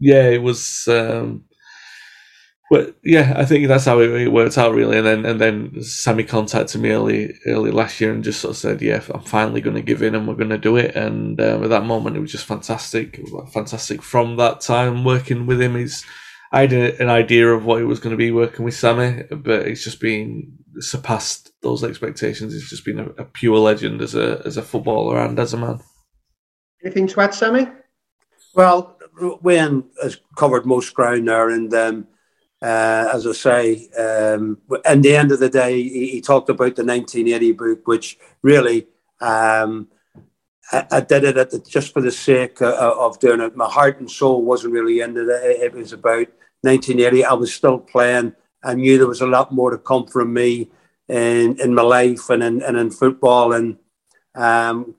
yeah, 0.00 0.28
it 0.28 0.42
was. 0.42 0.88
Um, 0.88 1.44
but 2.68 2.96
yeah, 3.04 3.34
I 3.36 3.44
think 3.44 3.68
that's 3.68 3.84
how 3.84 4.00
it, 4.00 4.10
it 4.10 4.32
worked 4.32 4.58
out 4.58 4.74
really. 4.74 4.98
And 4.98 5.06
then 5.06 5.24
and 5.24 5.40
then 5.40 5.82
Sammy 5.82 6.24
contacted 6.24 6.80
me 6.80 6.90
early 6.90 7.34
early 7.46 7.70
last 7.70 8.00
year 8.00 8.12
and 8.12 8.24
just 8.24 8.40
sort 8.40 8.52
of 8.52 8.56
said, 8.56 8.82
"Yeah, 8.82 9.02
I'm 9.14 9.22
finally 9.22 9.60
going 9.60 9.76
to 9.76 9.82
give 9.82 10.02
in 10.02 10.14
and 10.14 10.26
we're 10.26 10.34
going 10.34 10.50
to 10.50 10.58
do 10.58 10.76
it." 10.76 10.96
And 10.96 11.40
um, 11.40 11.62
at 11.62 11.70
that 11.70 11.84
moment, 11.84 12.16
it 12.16 12.20
was 12.20 12.32
just 12.32 12.46
fantastic. 12.46 13.20
Was 13.30 13.52
fantastic 13.52 14.02
from 14.02 14.36
that 14.36 14.60
time 14.60 15.04
working 15.04 15.46
with 15.46 15.60
him. 15.60 15.76
Is 15.76 16.04
I 16.50 16.62
had 16.62 16.72
an 16.72 17.08
idea 17.08 17.48
of 17.52 17.64
what 17.64 17.80
it 17.80 17.84
was 17.84 18.00
going 18.00 18.12
to 18.12 18.16
be 18.16 18.32
working 18.32 18.64
with 18.64 18.74
Sammy, 18.74 19.22
but 19.30 19.66
it's 19.66 19.84
just 19.84 20.00
been 20.00 20.58
surpassed 20.78 21.52
those 21.62 21.84
expectations. 21.84 22.52
He's 22.52 22.68
just 22.68 22.84
been 22.84 22.98
a, 22.98 23.06
a 23.10 23.24
pure 23.24 23.58
legend 23.58 24.02
as 24.02 24.16
a 24.16 24.42
as 24.44 24.56
a 24.56 24.62
footballer 24.62 25.18
and 25.18 25.38
as 25.38 25.54
a 25.54 25.56
man. 25.56 25.80
Anything 26.84 27.06
to 27.06 27.20
add, 27.20 27.34
Sammy? 27.34 27.68
Well, 28.54 28.98
Wayne 29.42 29.84
has 30.02 30.18
covered 30.36 30.66
most 30.66 30.94
ground 30.94 31.28
there, 31.28 31.50
and 31.50 31.72
um, 31.72 32.08
uh, 32.62 33.10
as 33.12 33.26
I 33.26 33.32
say, 33.32 33.88
um, 33.98 34.58
the 34.68 35.16
end 35.16 35.30
of 35.30 35.40
the 35.40 35.50
day, 35.50 35.82
he, 35.82 36.08
he, 36.08 36.20
talked 36.20 36.48
about 36.48 36.74
the 36.74 36.84
1980 36.84 37.52
book, 37.52 37.86
which 37.86 38.18
really 38.40 38.86
um, 39.20 39.88
I, 40.72 40.86
I, 40.90 41.00
did 41.00 41.24
it 41.24 41.50
the, 41.50 41.58
just 41.58 41.92
for 41.92 42.00
the 42.00 42.10
sake 42.10 42.62
of, 42.62 42.72
of, 42.72 43.20
doing 43.20 43.40
it. 43.40 43.56
My 43.56 43.68
heart 43.68 44.00
and 44.00 44.10
soul 44.10 44.42
wasn't 44.42 44.72
really 44.72 45.00
into 45.00 45.28
it. 45.28 45.60
It 45.60 45.74
was 45.74 45.92
about 45.92 46.28
1980. 46.62 47.24
I 47.24 47.34
was 47.34 47.54
still 47.54 47.78
playing. 47.78 48.34
I 48.64 48.74
knew 48.74 48.96
there 48.96 49.06
was 49.06 49.20
a 49.20 49.26
lot 49.26 49.52
more 49.52 49.70
to 49.70 49.78
come 49.78 50.06
from 50.06 50.32
me 50.32 50.70
in, 51.08 51.60
in 51.60 51.74
my 51.74 51.82
life 51.82 52.30
and 52.30 52.42
in, 52.42 52.62
and 52.62 52.78
in 52.78 52.90
football. 52.90 53.52
And, 53.52 53.76
um, 54.34 54.94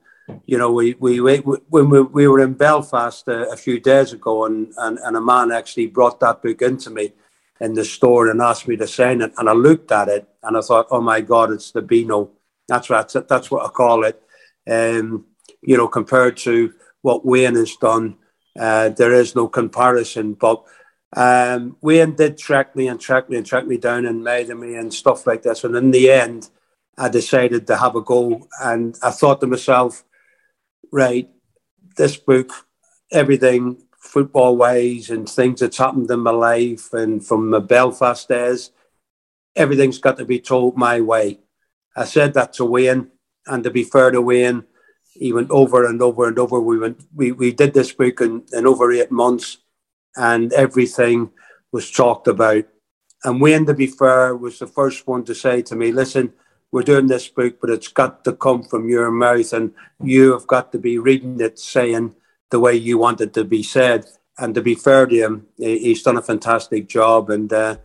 you 0.46 0.58
know, 0.58 0.70
we, 0.70 0.94
we, 0.94 1.20
we, 1.20 1.38
when 1.38 1.90
we, 1.90 2.02
we 2.02 2.28
were 2.28 2.40
in 2.40 2.54
Belfast 2.54 3.26
a, 3.26 3.50
a 3.50 3.56
few 3.56 3.80
days 3.80 4.12
ago, 4.12 4.44
and, 4.46 4.72
and, 4.76 4.98
and 4.98 5.16
a 5.16 5.20
man 5.20 5.50
actually 5.50 5.88
brought 5.88 6.20
that 6.20 6.40
book 6.40 6.62
into 6.62 6.90
me 6.90 7.12
in 7.60 7.74
the 7.74 7.84
store 7.84 8.28
and 8.28 8.40
asked 8.40 8.68
me 8.68 8.76
to 8.76 8.86
sign 8.86 9.20
it. 9.20 9.32
And 9.36 9.48
I 9.48 9.52
looked 9.52 9.90
at 9.92 10.08
it 10.08 10.28
and 10.42 10.56
I 10.56 10.60
thought, 10.60 10.86
oh 10.90 11.00
my 11.00 11.20
God, 11.20 11.52
it's 11.52 11.72
the 11.72 11.82
Beano. 11.82 12.30
That's 12.68 12.88
what, 12.88 13.28
that's 13.28 13.50
what 13.50 13.64
I 13.64 13.68
call 13.68 14.04
it. 14.04 14.22
Um, 14.68 15.26
you 15.62 15.76
know, 15.76 15.88
compared 15.88 16.36
to 16.38 16.72
what 17.02 17.24
Wayne 17.24 17.56
has 17.56 17.74
done, 17.76 18.16
uh, 18.58 18.90
there 18.90 19.12
is 19.12 19.34
no 19.34 19.48
comparison. 19.48 20.34
But 20.34 20.62
um, 21.16 21.76
Wayne 21.80 22.14
did 22.14 22.38
track 22.38 22.76
me 22.76 22.88
and 22.88 23.00
track 23.00 23.28
me 23.30 23.36
and 23.36 23.46
track 23.46 23.66
me 23.66 23.78
down 23.78 24.06
and 24.06 24.22
made 24.22 24.48
me 24.48 24.74
and 24.76 24.92
stuff 24.92 25.26
like 25.26 25.42
this. 25.42 25.64
And 25.64 25.74
in 25.74 25.90
the 25.90 26.10
end, 26.10 26.50
I 26.96 27.08
decided 27.08 27.66
to 27.66 27.76
have 27.76 27.96
a 27.96 28.02
go. 28.02 28.46
And 28.60 28.96
I 29.02 29.10
thought 29.10 29.40
to 29.40 29.46
myself, 29.46 30.04
right, 30.92 31.28
this 31.96 32.16
book, 32.16 32.50
everything 33.10 33.82
football 33.98 34.56
ways 34.56 35.10
and 35.10 35.28
things 35.28 35.60
that's 35.60 35.78
happened 35.78 36.10
in 36.10 36.20
my 36.20 36.30
life 36.30 36.92
and 36.92 37.24
from 37.24 37.50
my 37.50 37.58
Belfast 37.58 38.28
days, 38.28 38.70
everything's 39.56 39.98
got 39.98 40.16
to 40.18 40.24
be 40.24 40.40
told 40.40 40.76
my 40.76 41.00
way. 41.00 41.40
I 41.96 42.04
said 42.04 42.34
that 42.34 42.52
to 42.54 42.64
Wayne, 42.64 43.10
and 43.46 43.64
to 43.64 43.70
be 43.70 43.82
fair 43.82 44.10
to 44.10 44.22
Wayne, 44.22 44.64
he 45.12 45.32
went 45.32 45.50
over 45.50 45.84
and 45.84 46.00
over 46.00 46.28
and 46.28 46.38
over. 46.38 46.60
We 46.60 46.78
went, 46.78 47.00
we, 47.14 47.32
we 47.32 47.52
did 47.52 47.74
this 47.74 47.92
book 47.92 48.20
in, 48.20 48.44
in 48.52 48.66
over 48.66 48.92
eight 48.92 49.10
months, 49.10 49.58
and 50.16 50.52
everything 50.52 51.30
was 51.72 51.90
talked 51.90 52.28
about. 52.28 52.64
And 53.24 53.40
Wayne, 53.40 53.66
to 53.66 53.74
be 53.74 53.88
fair, 53.88 54.36
was 54.36 54.60
the 54.60 54.68
first 54.68 55.08
one 55.08 55.24
to 55.24 55.34
say 55.34 55.60
to 55.62 55.74
me, 55.74 55.90
"Listen, 55.90 56.32
we're 56.70 56.82
doing 56.82 57.08
this 57.08 57.26
book, 57.26 57.58
but 57.60 57.70
it's 57.70 57.88
got 57.88 58.22
to 58.24 58.32
come 58.32 58.62
from 58.62 58.88
your 58.88 59.10
mouth, 59.10 59.52
and 59.52 59.74
you 60.00 60.32
have 60.32 60.46
got 60.46 60.70
to 60.72 60.78
be 60.78 60.98
reading 60.98 61.40
it, 61.40 61.58
saying." 61.58 62.14
The 62.50 62.60
way 62.60 62.74
you 62.74 62.98
want 62.98 63.20
it 63.20 63.32
to 63.34 63.44
be 63.44 63.62
said. 63.62 64.06
And 64.38 64.54
to 64.54 64.62
be 64.62 64.74
fair 64.74 65.06
to 65.06 65.14
him, 65.14 65.46
he's 65.56 66.02
done 66.02 66.16
a 66.16 66.22
fantastic 66.22 66.88
job. 66.88 67.30
And 67.30 67.52
uh, 67.52 67.76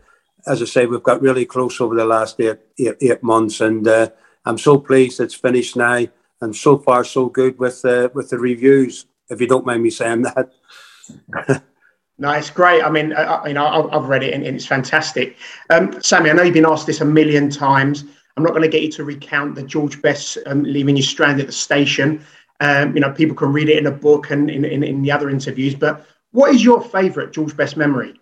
as 0.45 0.61
I 0.61 0.65
say, 0.65 0.85
we've 0.85 1.03
got 1.03 1.21
really 1.21 1.45
close 1.45 1.81
over 1.81 1.95
the 1.95 2.05
last 2.05 2.39
eight, 2.39 2.59
eight, 2.77 2.97
eight 3.01 3.23
months. 3.23 3.61
And 3.61 3.87
uh, 3.87 4.09
I'm 4.45 4.57
so 4.57 4.77
pleased 4.77 5.19
it's 5.19 5.33
finished 5.33 5.75
now. 5.75 6.05
And 6.41 6.55
so 6.55 6.77
far, 6.77 7.03
so 7.05 7.27
good 7.27 7.57
with 7.57 7.83
uh, 7.85 8.09
with 8.13 8.29
the 8.29 8.37
reviews. 8.37 9.05
If 9.29 9.39
you 9.39 9.47
don't 9.47 9.65
mind 9.65 9.81
me 9.81 9.89
saying 9.89 10.21
that. 10.23 10.51
no, 12.17 12.31
it's 12.31 12.49
great. 12.49 12.83
I 12.83 12.89
mean, 12.89 13.13
I, 13.13 13.47
you 13.47 13.53
know, 13.53 13.89
I've 13.89 14.09
read 14.09 14.23
it 14.23 14.33
and, 14.33 14.45
it's 14.45 14.65
fantastic. 14.65 15.37
Um, 15.69 16.01
Sammy, 16.01 16.29
I 16.29 16.33
know 16.33 16.43
you've 16.43 16.53
been 16.53 16.65
asked 16.65 16.85
this 16.85 16.99
a 16.99 17.05
million 17.05 17.49
times. 17.49 18.03
I'm 18.35 18.43
not 18.43 18.51
going 18.51 18.63
to 18.63 18.67
get 18.67 18.81
you 18.81 18.91
to 18.91 19.03
recount 19.03 19.55
the 19.55 19.63
George 19.63 20.01
Best 20.01 20.37
um, 20.47 20.63
leaving 20.63 20.97
you 20.97 21.03
stranded 21.03 21.41
at 21.41 21.47
the 21.47 21.53
station. 21.53 22.25
Um, 22.63 22.95
you 22.95 23.01
know, 23.01 23.11
people 23.11 23.35
can 23.35 23.51
read 23.51 23.67
it 23.67 23.77
in 23.77 23.87
a 23.87 23.91
book 23.91 24.31
and 24.31 24.49
in, 24.49 24.63
in, 24.63 24.83
in 24.83 25.01
the 25.01 25.11
other 25.11 25.29
interviews. 25.29 25.75
But 25.75 26.05
what 26.31 26.55
is 26.55 26.63
your 26.63 26.81
favourite 26.81 27.33
George 27.33 27.57
Best 27.57 27.75
memory? 27.75 28.13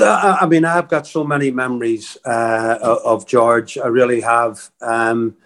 I 0.00 0.46
mean, 0.46 0.64
I've 0.64 0.88
got 0.88 1.06
so 1.06 1.24
many 1.24 1.50
memories 1.50 2.16
uh, 2.24 2.78
of 3.04 3.26
George. 3.26 3.76
I 3.76 3.88
really 3.88 4.22
have. 4.22 4.70
Um, 4.80 5.36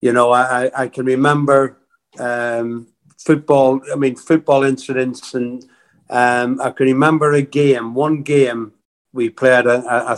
you 0.00 0.12
know, 0.12 0.30
I, 0.30 0.70
I 0.74 0.88
can 0.88 1.04
remember 1.04 1.76
um, 2.18 2.86
football. 3.18 3.82
I 3.92 3.96
mean, 3.96 4.16
football 4.16 4.62
incidents, 4.62 5.34
and 5.34 5.62
um, 6.08 6.58
I 6.60 6.70
can 6.70 6.86
remember 6.86 7.32
a 7.32 7.42
game. 7.42 7.92
One 7.94 8.22
game 8.22 8.72
we 9.12 9.28
played. 9.28 9.66
I, 9.66 10.16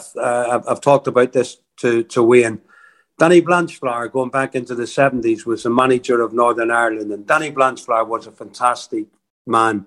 have 0.69 0.81
talked 0.81 1.09
about 1.09 1.33
this 1.33 1.57
to 1.79 2.05
to 2.05 2.23
Wayne. 2.23 2.61
Danny 3.19 3.41
Blanchflower, 3.41 4.13
going 4.13 4.31
back 4.31 4.55
into 4.55 4.77
the 4.77 4.85
70s, 4.85 5.45
was 5.45 5.65
the 5.65 5.71
manager 5.71 6.23
of 6.23 6.33
Northern 6.33 6.71
Ireland. 6.71 7.11
And 7.11 7.27
Danny 7.27 7.51
Blanchflower 7.51 8.05
was 8.05 8.29
a 8.29 8.33
fantastic 8.33 9.07
man, 9.45 9.87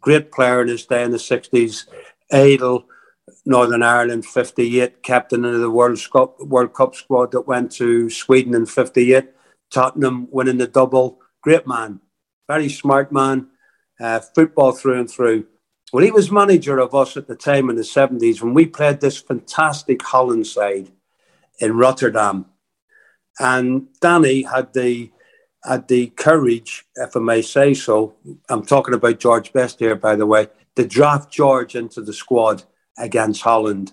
great 0.00 0.30
player 0.30 0.60
in 0.60 0.68
his 0.68 0.84
day 0.84 1.02
in 1.02 1.10
the 1.10 1.16
60s, 1.16 1.86
Idle, 2.30 2.84
Northern 3.46 3.82
Ireland, 3.82 4.26
58, 4.26 5.02
captain 5.02 5.46
of 5.46 5.60
the 5.60 5.70
World 5.70 5.98
Cup, 6.12 6.38
World 6.40 6.74
Cup 6.74 6.94
squad 6.94 7.32
that 7.32 7.48
went 7.48 7.72
to 7.72 8.10
Sweden 8.10 8.54
in 8.54 8.66
58, 8.66 9.30
Tottenham 9.70 10.28
winning 10.30 10.58
the 10.58 10.66
double. 10.66 11.20
Great 11.40 11.66
man, 11.66 12.00
very 12.46 12.68
smart 12.68 13.10
man, 13.10 13.48
uh, 13.98 14.20
football 14.20 14.72
through 14.72 15.00
and 15.00 15.10
through. 15.10 15.46
Well, 15.90 16.04
he 16.04 16.10
was 16.10 16.30
manager 16.30 16.78
of 16.80 16.94
us 16.94 17.16
at 17.16 17.28
the 17.28 17.34
time 17.34 17.70
in 17.70 17.76
the 17.76 17.82
70s 17.82 18.42
when 18.42 18.52
we 18.52 18.66
played 18.66 19.00
this 19.00 19.16
fantastic 19.16 20.02
Holland 20.02 20.46
side 20.46 20.90
in 21.60 21.74
Rotterdam 21.74 22.44
and 23.38 23.88
Danny 24.00 24.42
had 24.42 24.72
the 24.72 25.10
had 25.64 25.88
the 25.88 26.06
courage, 26.08 26.84
if 26.96 27.16
I 27.16 27.20
may 27.20 27.42
say 27.42 27.74
so. 27.74 28.14
I'm 28.48 28.64
talking 28.64 28.94
about 28.94 29.18
George 29.18 29.52
Best 29.52 29.80
here, 29.80 29.96
by 29.96 30.14
the 30.14 30.26
way, 30.26 30.46
to 30.76 30.86
draft 30.86 31.32
George 31.32 31.74
into 31.74 32.00
the 32.00 32.12
squad 32.12 32.62
against 32.96 33.42
Holland, 33.42 33.92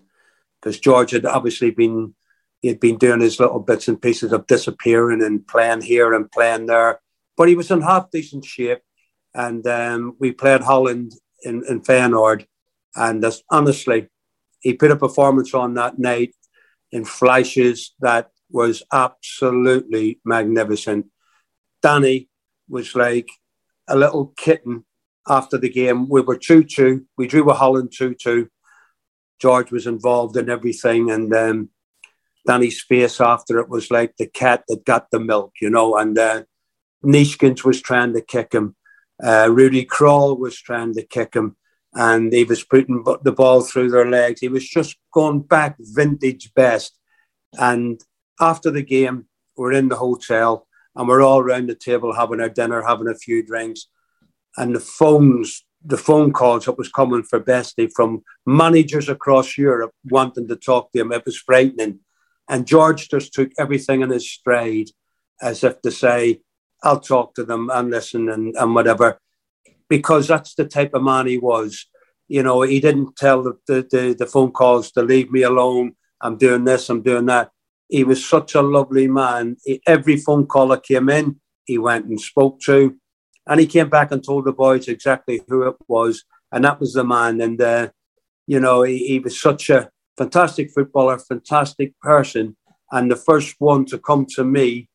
because 0.62 0.80
George 0.80 1.12
had 1.12 1.26
obviously 1.26 1.72
been 1.72 2.14
he 2.62 2.68
had 2.70 2.80
been 2.80 2.98
doing 2.98 3.22
his 3.22 3.40
little 3.40 3.60
bits 3.60 3.88
and 3.88 4.02
pieces 4.02 4.32
of 4.32 4.48
disappearing 4.48 5.22
and 5.22 5.48
playing 5.48 5.82
here 5.82 6.14
and 6.14 6.32
playing 6.32 6.66
there, 6.68 7.00
but 7.38 7.48
he 7.48 7.56
was 7.56 7.70
in 7.70 7.82
half 7.82 8.10
decent 8.12 8.46
shape. 8.46 8.82
And 9.34 9.68
um, 9.68 10.16
we 10.18 10.32
played 10.32 10.62
Holland 10.62 11.12
in, 11.44 11.62
in 11.68 11.82
Feyenoord, 11.82 12.46
and 12.96 13.26
honestly, 13.50 14.08
he 14.62 14.74
put 14.74 14.92
a 14.92 14.96
performance 14.96 15.54
on 15.54 15.74
that 15.74 16.00
night 16.00 16.34
in 16.92 17.04
flashes 17.04 17.94
that 18.00 18.32
was 18.56 18.84
absolutely 18.94 20.22
magnificent. 20.24 21.08
Danny 21.84 22.30
was 22.70 22.96
like 22.96 23.28
a 23.90 23.98
little 23.98 24.28
kitten 24.38 24.86
after 25.28 25.58
the 25.58 25.70
game. 25.70 26.08
We 26.08 26.22
were 26.22 26.38
2 26.38 26.64
2. 26.64 27.06
We 27.18 27.28
drew 27.28 27.44
with 27.44 27.58
Holland 27.58 27.92
2 27.96 28.16
2. 28.16 28.48
George 29.42 29.72
was 29.72 29.86
involved 29.86 30.38
in 30.38 30.50
everything. 30.50 31.12
And 31.12 31.36
um, 31.36 31.70
Danny's 32.48 32.82
face 32.82 33.20
after 33.20 33.60
it 33.60 33.70
was 33.70 33.92
like 33.92 34.16
the 34.16 34.28
cat 34.28 34.64
that 34.70 34.86
got 34.86 35.12
the 35.12 35.20
milk, 35.20 35.52
you 35.62 35.70
know. 35.70 35.98
And 35.98 36.18
uh, 36.18 36.44
Neeskens 37.04 37.66
was 37.66 37.82
trying 37.82 38.14
to 38.14 38.22
kick 38.22 38.54
him. 38.54 38.78
Uh, 39.22 39.50
Rudy 39.52 39.86
Krol 39.86 40.40
was 40.40 40.58
trying 40.58 40.94
to 40.94 41.06
kick 41.06 41.34
him. 41.36 41.58
And 41.94 42.32
he 42.32 42.46
was 42.46 42.64
putting 42.64 43.04
the 43.24 43.34
ball 43.34 43.62
through 43.62 43.90
their 43.90 44.10
legs. 44.10 44.40
He 44.40 44.48
was 44.48 44.66
just 44.68 44.96
going 45.14 45.42
back 45.42 45.76
vintage 45.80 46.54
best. 46.54 46.98
And 47.54 48.02
after 48.40 48.72
the 48.72 48.84
game, 48.84 49.28
we're 49.58 49.74
in 49.74 49.90
the 49.90 49.96
hotel 49.96 50.68
and 50.96 51.08
we're 51.08 51.22
all 51.22 51.40
around 51.40 51.68
the 51.68 51.76
table 51.76 52.14
having 52.14 52.42
our 52.42 52.50
dinner, 52.50 52.82
having 52.82 53.08
a 53.08 53.16
few 53.16 53.46
drinks. 53.46 53.88
And 54.58 54.76
the 54.76 54.80
phones, 54.80 55.66
the 55.84 55.98
phone 55.98 56.32
calls 56.32 56.66
that 56.66 56.78
was 56.78 56.92
coming 56.92 57.24
for 57.24 57.40
Bestie 57.40 57.92
from 57.94 58.24
managers 58.46 59.10
across 59.10 59.58
Europe 59.58 59.92
wanting 60.10 60.48
to 60.48 60.56
talk 60.56 60.92
to 60.92 61.00
him, 61.00 61.12
it 61.12 61.26
was 61.26 61.38
frightening. 61.38 62.00
And 62.50 62.68
George 62.68 63.10
just 63.10 63.34
took 63.34 63.52
everything 63.58 64.02
in 64.02 64.10
his 64.10 64.30
stride 64.30 64.90
as 65.42 65.64
if 65.64 65.82
to 65.82 65.92
say, 65.92 66.42
I'll 66.84 67.00
talk 67.00 67.34
to 67.36 67.44
them 67.44 67.70
and 67.74 67.90
listen 67.90 68.30
and, 68.30 68.56
and 68.56 68.76
whatever, 68.76 69.20
because 69.90 70.28
that's 70.28 70.56
the 70.56 70.66
type 70.66 70.94
of 70.94 71.04
man 71.04 71.28
he 71.28 71.38
was. 71.38 71.88
You 72.28 72.44
know, 72.44 72.62
he 72.62 72.80
didn't 72.80 73.16
tell 73.16 73.44
the, 73.44 73.54
the, 73.68 73.88
the, 73.90 74.16
the 74.18 74.26
phone 74.26 74.52
calls 74.52 74.92
to 74.92 75.02
leave 75.02 75.32
me 75.32 75.42
alone. 75.42 75.96
I'm 76.22 76.38
doing 76.38 76.64
this, 76.64 76.90
I'm 76.90 77.02
doing 77.02 77.26
that 77.26 77.52
he 77.90 78.04
was 78.04 78.26
such 78.26 78.56
a 78.56 78.62
lovely 78.62 79.08
man. 79.08 79.58
He, 79.64 79.82
every 79.86 80.18
phone 80.18 80.48
call 80.48 80.76
came 80.78 81.10
in, 81.10 81.40
he 81.66 81.78
went 81.78 82.06
and 82.06 82.20
spoke 82.20 82.60
to, 82.62 82.96
and 83.48 83.60
he 83.60 83.68
came 83.68 83.90
back 83.90 84.12
and 84.12 84.24
told 84.24 84.46
the 84.46 84.54
boys 84.54 84.88
exactly 84.88 85.42
who 85.48 85.64
it 85.64 85.76
was, 85.88 86.24
and 86.52 86.64
that 86.64 86.80
was 86.80 86.94
the 86.94 87.04
man. 87.04 87.42
And 87.42 87.62
uh, 87.62 87.90
you 88.48 88.60
know, 88.60 88.84
he, 88.84 88.98
he 89.08 89.20
was 89.20 89.40
such 89.40 89.70
a 89.70 89.90
fantastic 90.18 90.72
footballer, 90.72 91.18
fantastic 91.18 92.00
person, 92.00 92.56
and 92.92 93.12
the 93.12 93.16
first 93.16 93.56
one 93.60 93.86
to 93.86 93.98
come 93.98 94.26
to 94.36 94.44
me 94.44 94.90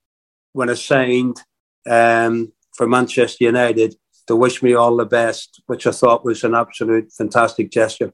when 0.53 0.71
I 0.71 0.75
signed 0.75 1.41
um, 1.89 2.53
for 2.77 2.87
Manchester 2.87 3.45
United 3.45 3.95
to 4.27 4.37
wish 4.37 4.63
me 4.63 4.75
all 4.75 4.97
the 4.97 5.07
best, 5.07 5.63
which 5.67 5.87
I 5.87 5.91
thought 5.91 6.25
was 6.25 6.45
an 6.45 6.55
absolute 6.55 7.13
fantastic 7.13 7.71
gesture. 7.71 8.13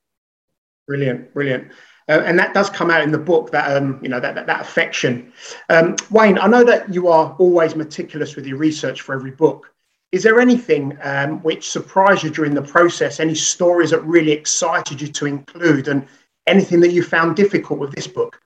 Brilliant, 0.87 1.35
brilliant. 1.35 1.73
Uh, 2.09 2.23
and 2.25 2.39
that 2.39 2.55
does 2.55 2.71
come 2.71 2.91
out 2.91 3.03
in 3.03 3.11
the 3.11 3.19
book 3.19 3.51
that 3.51 3.77
um, 3.77 3.99
you 4.03 4.09
know 4.09 4.21
that 4.21 4.35
that, 4.35 4.47
that 4.47 4.61
affection. 4.61 5.33
Um, 5.69 5.97
Wayne, 6.11 6.39
I 6.39 6.47
know 6.47 6.63
that 6.65 6.93
you 6.93 7.09
are 7.09 7.35
always 7.39 7.75
meticulous 7.75 8.37
with 8.37 8.47
your 8.47 8.59
research 8.59 9.01
for 9.01 9.15
every 9.15 9.33
book. 9.33 9.73
Is 10.13 10.23
there 10.23 10.41
anything 10.41 10.97
um, 11.03 11.43
which 11.43 11.69
surprised 11.69 12.23
you 12.23 12.31
during 12.31 12.55
the 12.55 12.63
process? 12.63 13.19
Any 13.19 13.35
stories 13.35 13.91
that 13.91 14.05
really 14.05 14.31
excited 14.31 15.01
you 15.01 15.09
to 15.09 15.27
include, 15.27 15.89
and 15.89 16.07
anything 16.47 16.81
that 16.81 16.93
you 16.93 17.03
found 17.03 17.35
difficult 17.35 17.81
with 17.81 17.93
this 17.93 18.07
book? 18.07 18.41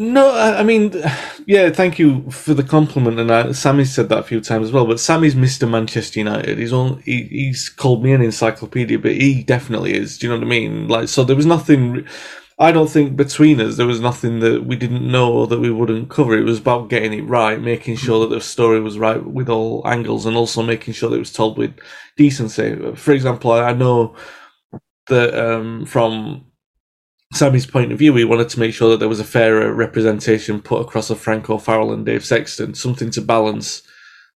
No, 0.00 0.34
I 0.36 0.64
mean, 0.64 0.94
yeah, 1.46 1.70
thank 1.70 1.98
you 2.00 2.30
for 2.30 2.54
the 2.54 2.64
compliment, 2.64 3.20
and 3.20 3.32
I, 3.32 3.52
Sammy 3.52 3.86
said 3.86 4.10
that 4.10 4.20
a 4.20 4.24
few 4.24 4.42
times 4.42 4.68
as 4.68 4.72
well. 4.72 4.86
But 4.86 5.00
Sammy's 5.00 5.36
Mister 5.36 5.66
Manchester 5.68 6.20
United. 6.20 6.58
He's 6.58 6.74
on. 6.74 7.02
He, 7.02 7.24
he's 7.24 7.70
called 7.70 8.04
me 8.04 8.12
an 8.14 8.22
encyclopedia, 8.22 9.00
but 9.00 9.12
he 9.14 9.44
definitely 9.44 9.94
is. 9.94 10.18
Do 10.18 10.28
you 10.28 10.34
know 10.34 10.38
what 10.40 10.46
I 10.46 10.50
mean? 10.50 10.88
Like, 10.88 11.08
so 11.08 11.24
there 11.24 11.36
was 11.36 11.46
nothing. 11.46 12.06
I 12.60 12.72
don't 12.72 12.90
think 12.90 13.16
between 13.16 13.60
us 13.60 13.78
there 13.78 13.88
was 13.88 14.00
nothing 14.00 14.40
that 14.42 14.66
we 14.66 14.76
didn't 14.76 15.10
know 15.10 15.34
or 15.34 15.48
that 15.48 15.60
we 15.60 15.72
wouldn't 15.72 16.10
cover. 16.10 16.38
It 16.38 16.44
was 16.44 16.60
about 16.60 16.90
getting 16.90 17.14
it 17.14 17.22
right, 17.28 17.60
making 17.60 17.96
sure 17.98 18.20
that 18.22 18.34
the 18.34 18.42
story 18.42 18.80
was 18.82 18.98
right 18.98 19.24
with 19.26 19.50
all 19.50 19.82
angles, 19.88 20.26
and 20.26 20.36
also 20.38 20.62
making 20.64 20.94
sure 20.94 21.10
that 21.10 21.16
it 21.18 21.20
was 21.20 21.34
told 21.34 21.58
with 21.58 21.78
decency. 22.18 22.94
For 22.96 23.12
example, 23.14 23.52
I 23.52 23.74
know 23.74 24.16
that 25.08 25.34
um, 25.34 25.86
from 25.86 26.49
Sammy's 27.32 27.66
point 27.66 27.92
of 27.92 27.98
view, 27.98 28.14
he 28.16 28.24
wanted 28.24 28.48
to 28.50 28.60
make 28.60 28.74
sure 28.74 28.90
that 28.90 28.98
there 28.98 29.08
was 29.08 29.20
a 29.20 29.24
fairer 29.24 29.72
representation 29.72 30.60
put 30.60 30.80
across 30.80 31.10
of 31.10 31.18
Frank 31.20 31.48
O'Farrell 31.48 31.92
and 31.92 32.04
Dave 32.04 32.24
Sexton, 32.24 32.74
something 32.74 33.10
to 33.10 33.20
balance 33.20 33.82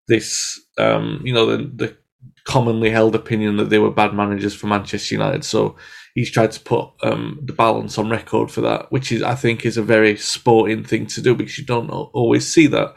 this, 0.09 0.61
um, 0.79 1.23
you 1.25 1.33
know, 1.33 1.47
the, 1.47 1.71
the 1.75 1.97
commonly 2.45 2.91
held 2.91 3.15
opinion 3.15 3.57
that 3.57 3.71
they 3.71 3.79
were 3.79 3.91
bad 3.91 4.13
managers 4.13 4.55
for 4.55 4.67
Manchester 4.67 5.15
United. 5.15 5.45
So 5.45 5.77
he's 6.15 6.31
tried 6.31 6.53
to 6.53 6.61
put 6.61 6.91
um, 7.03 7.41
the 7.43 7.55
balance 7.55 7.97
on 7.97 8.11
record 8.11 8.51
for 8.51 8.61
that, 8.61 8.93
which 8.93 9.11
is, 9.11 9.23
I 9.23 9.37
think, 9.37 9.65
is 9.65 9.79
a 9.79 9.83
very 9.83 10.17
sporting 10.19 10.85
thing 10.85 11.07
to 11.07 11.23
do 11.23 11.35
because 11.35 11.59
you 11.59 11.65
don't 11.65 11.89
always 11.89 12.47
see 12.47 12.67
that. 12.67 12.95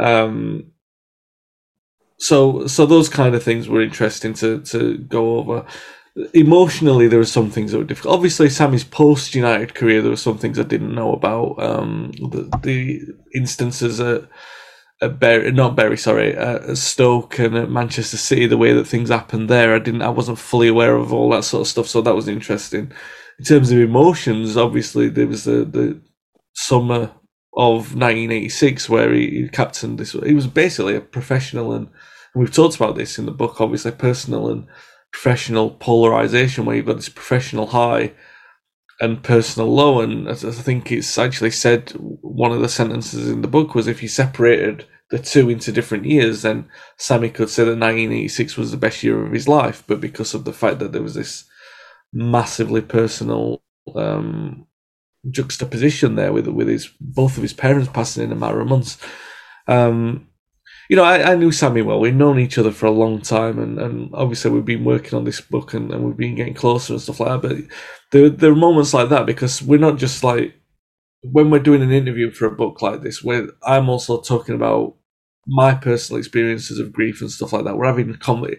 Um, 0.00 0.72
so, 2.18 2.66
so 2.66 2.84
those 2.84 3.08
kind 3.08 3.34
of 3.36 3.44
things 3.44 3.68
were 3.68 3.82
interesting 3.82 4.34
to 4.34 4.60
to 4.62 4.98
go 4.98 5.38
over 5.38 5.66
emotionally 6.32 7.08
there 7.08 7.18
were 7.18 7.24
some 7.24 7.50
things 7.50 7.72
that 7.72 7.78
were 7.78 7.84
difficult. 7.84 8.14
Obviously, 8.14 8.48
Sammy's 8.48 8.84
post 8.84 9.34
United 9.34 9.74
career 9.74 10.00
there 10.00 10.10
were 10.10 10.16
some 10.16 10.38
things 10.38 10.58
I 10.58 10.62
didn't 10.62 10.94
know 10.94 11.12
about. 11.12 11.62
Um, 11.62 12.12
the, 12.12 12.50
the 12.62 13.00
instances 13.34 14.00
at, 14.00 14.28
at 15.02 15.54
not 15.54 15.76
Bury, 15.76 15.96
sorry, 15.96 16.34
at 16.36 16.76
Stoke 16.78 17.38
and 17.38 17.56
at 17.56 17.70
Manchester 17.70 18.16
City, 18.16 18.46
the 18.46 18.56
way 18.56 18.72
that 18.72 18.86
things 18.86 19.10
happened 19.10 19.50
there, 19.50 19.74
I 19.74 19.78
didn't, 19.78 20.02
I 20.02 20.08
wasn't 20.08 20.38
fully 20.38 20.68
aware 20.68 20.96
of 20.96 21.12
all 21.12 21.30
that 21.30 21.44
sort 21.44 21.62
of 21.62 21.68
stuff. 21.68 21.88
So 21.88 22.00
that 22.02 22.14
was 22.14 22.28
interesting. 22.28 22.92
In 23.38 23.44
terms 23.44 23.72
of 23.72 23.78
emotions, 23.78 24.56
obviously 24.56 25.08
there 25.08 25.26
was 25.26 25.44
the 25.44 25.64
the 25.64 26.00
summer 26.54 27.10
of 27.56 27.94
1986 27.94 28.88
where 28.88 29.12
he, 29.12 29.30
he 29.42 29.48
captained 29.48 29.98
this. 29.98 30.12
He 30.12 30.34
was 30.34 30.46
basically 30.46 30.96
a 30.96 31.00
professional. 31.00 31.72
And 31.72 31.88
we've 32.34 32.52
talked 32.52 32.76
about 32.76 32.96
this 32.96 33.18
in 33.18 33.26
the 33.26 33.32
book, 33.32 33.60
obviously, 33.60 33.92
personal 33.92 34.50
and 34.50 34.66
professional 35.14 35.70
polarization 35.70 36.64
where 36.64 36.74
you've 36.74 36.86
got 36.86 36.96
this 36.96 37.08
professional 37.08 37.68
high 37.68 38.12
and 39.00 39.22
personal 39.22 39.72
low. 39.72 40.00
And 40.00 40.28
I 40.28 40.34
think 40.34 40.90
it's 40.90 41.16
actually 41.16 41.52
said 41.52 41.90
one 41.92 42.50
of 42.50 42.60
the 42.60 42.68
sentences 42.68 43.30
in 43.30 43.40
the 43.40 43.48
book 43.48 43.76
was 43.76 43.86
if 43.86 44.02
you 44.02 44.08
separated 44.08 44.86
the 45.10 45.20
two 45.20 45.48
into 45.48 45.70
different 45.70 46.04
years, 46.04 46.42
then 46.42 46.68
Sammy 46.98 47.30
could 47.30 47.48
say 47.48 47.62
that 47.62 47.78
1986 47.78 48.56
was 48.56 48.72
the 48.72 48.76
best 48.76 49.04
year 49.04 49.24
of 49.24 49.30
his 49.30 49.46
life. 49.46 49.84
But 49.86 50.00
because 50.00 50.34
of 50.34 50.44
the 50.44 50.52
fact 50.52 50.80
that 50.80 50.90
there 50.90 51.02
was 51.02 51.14
this 51.14 51.44
massively 52.12 52.80
personal 52.80 53.62
um, 53.94 54.66
juxtaposition 55.30 56.16
there 56.16 56.32
with 56.32 56.48
with 56.48 56.68
his 56.68 56.90
both 57.00 57.36
of 57.36 57.42
his 57.42 57.52
parents 57.52 57.88
passing 57.92 58.24
in 58.24 58.32
a 58.32 58.36
matter 58.36 58.60
of 58.60 58.68
months. 58.68 58.98
Um, 59.68 60.28
you 60.88 60.96
know, 60.96 61.04
I, 61.04 61.32
I 61.32 61.34
knew 61.34 61.50
Sammy 61.52 61.82
well. 61.82 62.00
We've 62.00 62.14
known 62.14 62.38
each 62.38 62.58
other 62.58 62.70
for 62.70 62.86
a 62.86 62.90
long 62.90 63.20
time, 63.20 63.58
and, 63.58 63.78
and 63.78 64.10
obviously 64.14 64.50
we've 64.50 64.64
been 64.64 64.84
working 64.84 65.14
on 65.14 65.24
this 65.24 65.40
book 65.40 65.74
and, 65.74 65.90
and 65.92 66.04
we've 66.04 66.16
been 66.16 66.34
getting 66.34 66.54
closer 66.54 66.92
and 66.94 67.02
stuff 67.02 67.20
like 67.20 67.40
that. 67.40 67.48
But 67.48 67.58
there, 68.12 68.28
there 68.28 68.52
are 68.52 68.56
moments 68.56 68.92
like 68.92 69.08
that 69.08 69.26
because 69.26 69.62
we're 69.62 69.78
not 69.78 69.98
just 69.98 70.22
like 70.22 70.54
when 71.22 71.50
we're 71.50 71.58
doing 71.58 71.82
an 71.82 71.92
interview 71.92 72.30
for 72.30 72.46
a 72.46 72.50
book 72.54 72.82
like 72.82 73.02
this, 73.02 73.24
where 73.24 73.48
I'm 73.62 73.88
also 73.88 74.20
talking 74.20 74.54
about 74.54 74.96
my 75.46 75.74
personal 75.74 76.18
experiences 76.18 76.78
of 76.78 76.92
grief 76.92 77.20
and 77.20 77.30
stuff 77.30 77.52
like 77.52 77.64
that. 77.64 77.76
We're 77.76 77.86
having 77.86 78.10
a 78.10 78.16
comedy. 78.16 78.56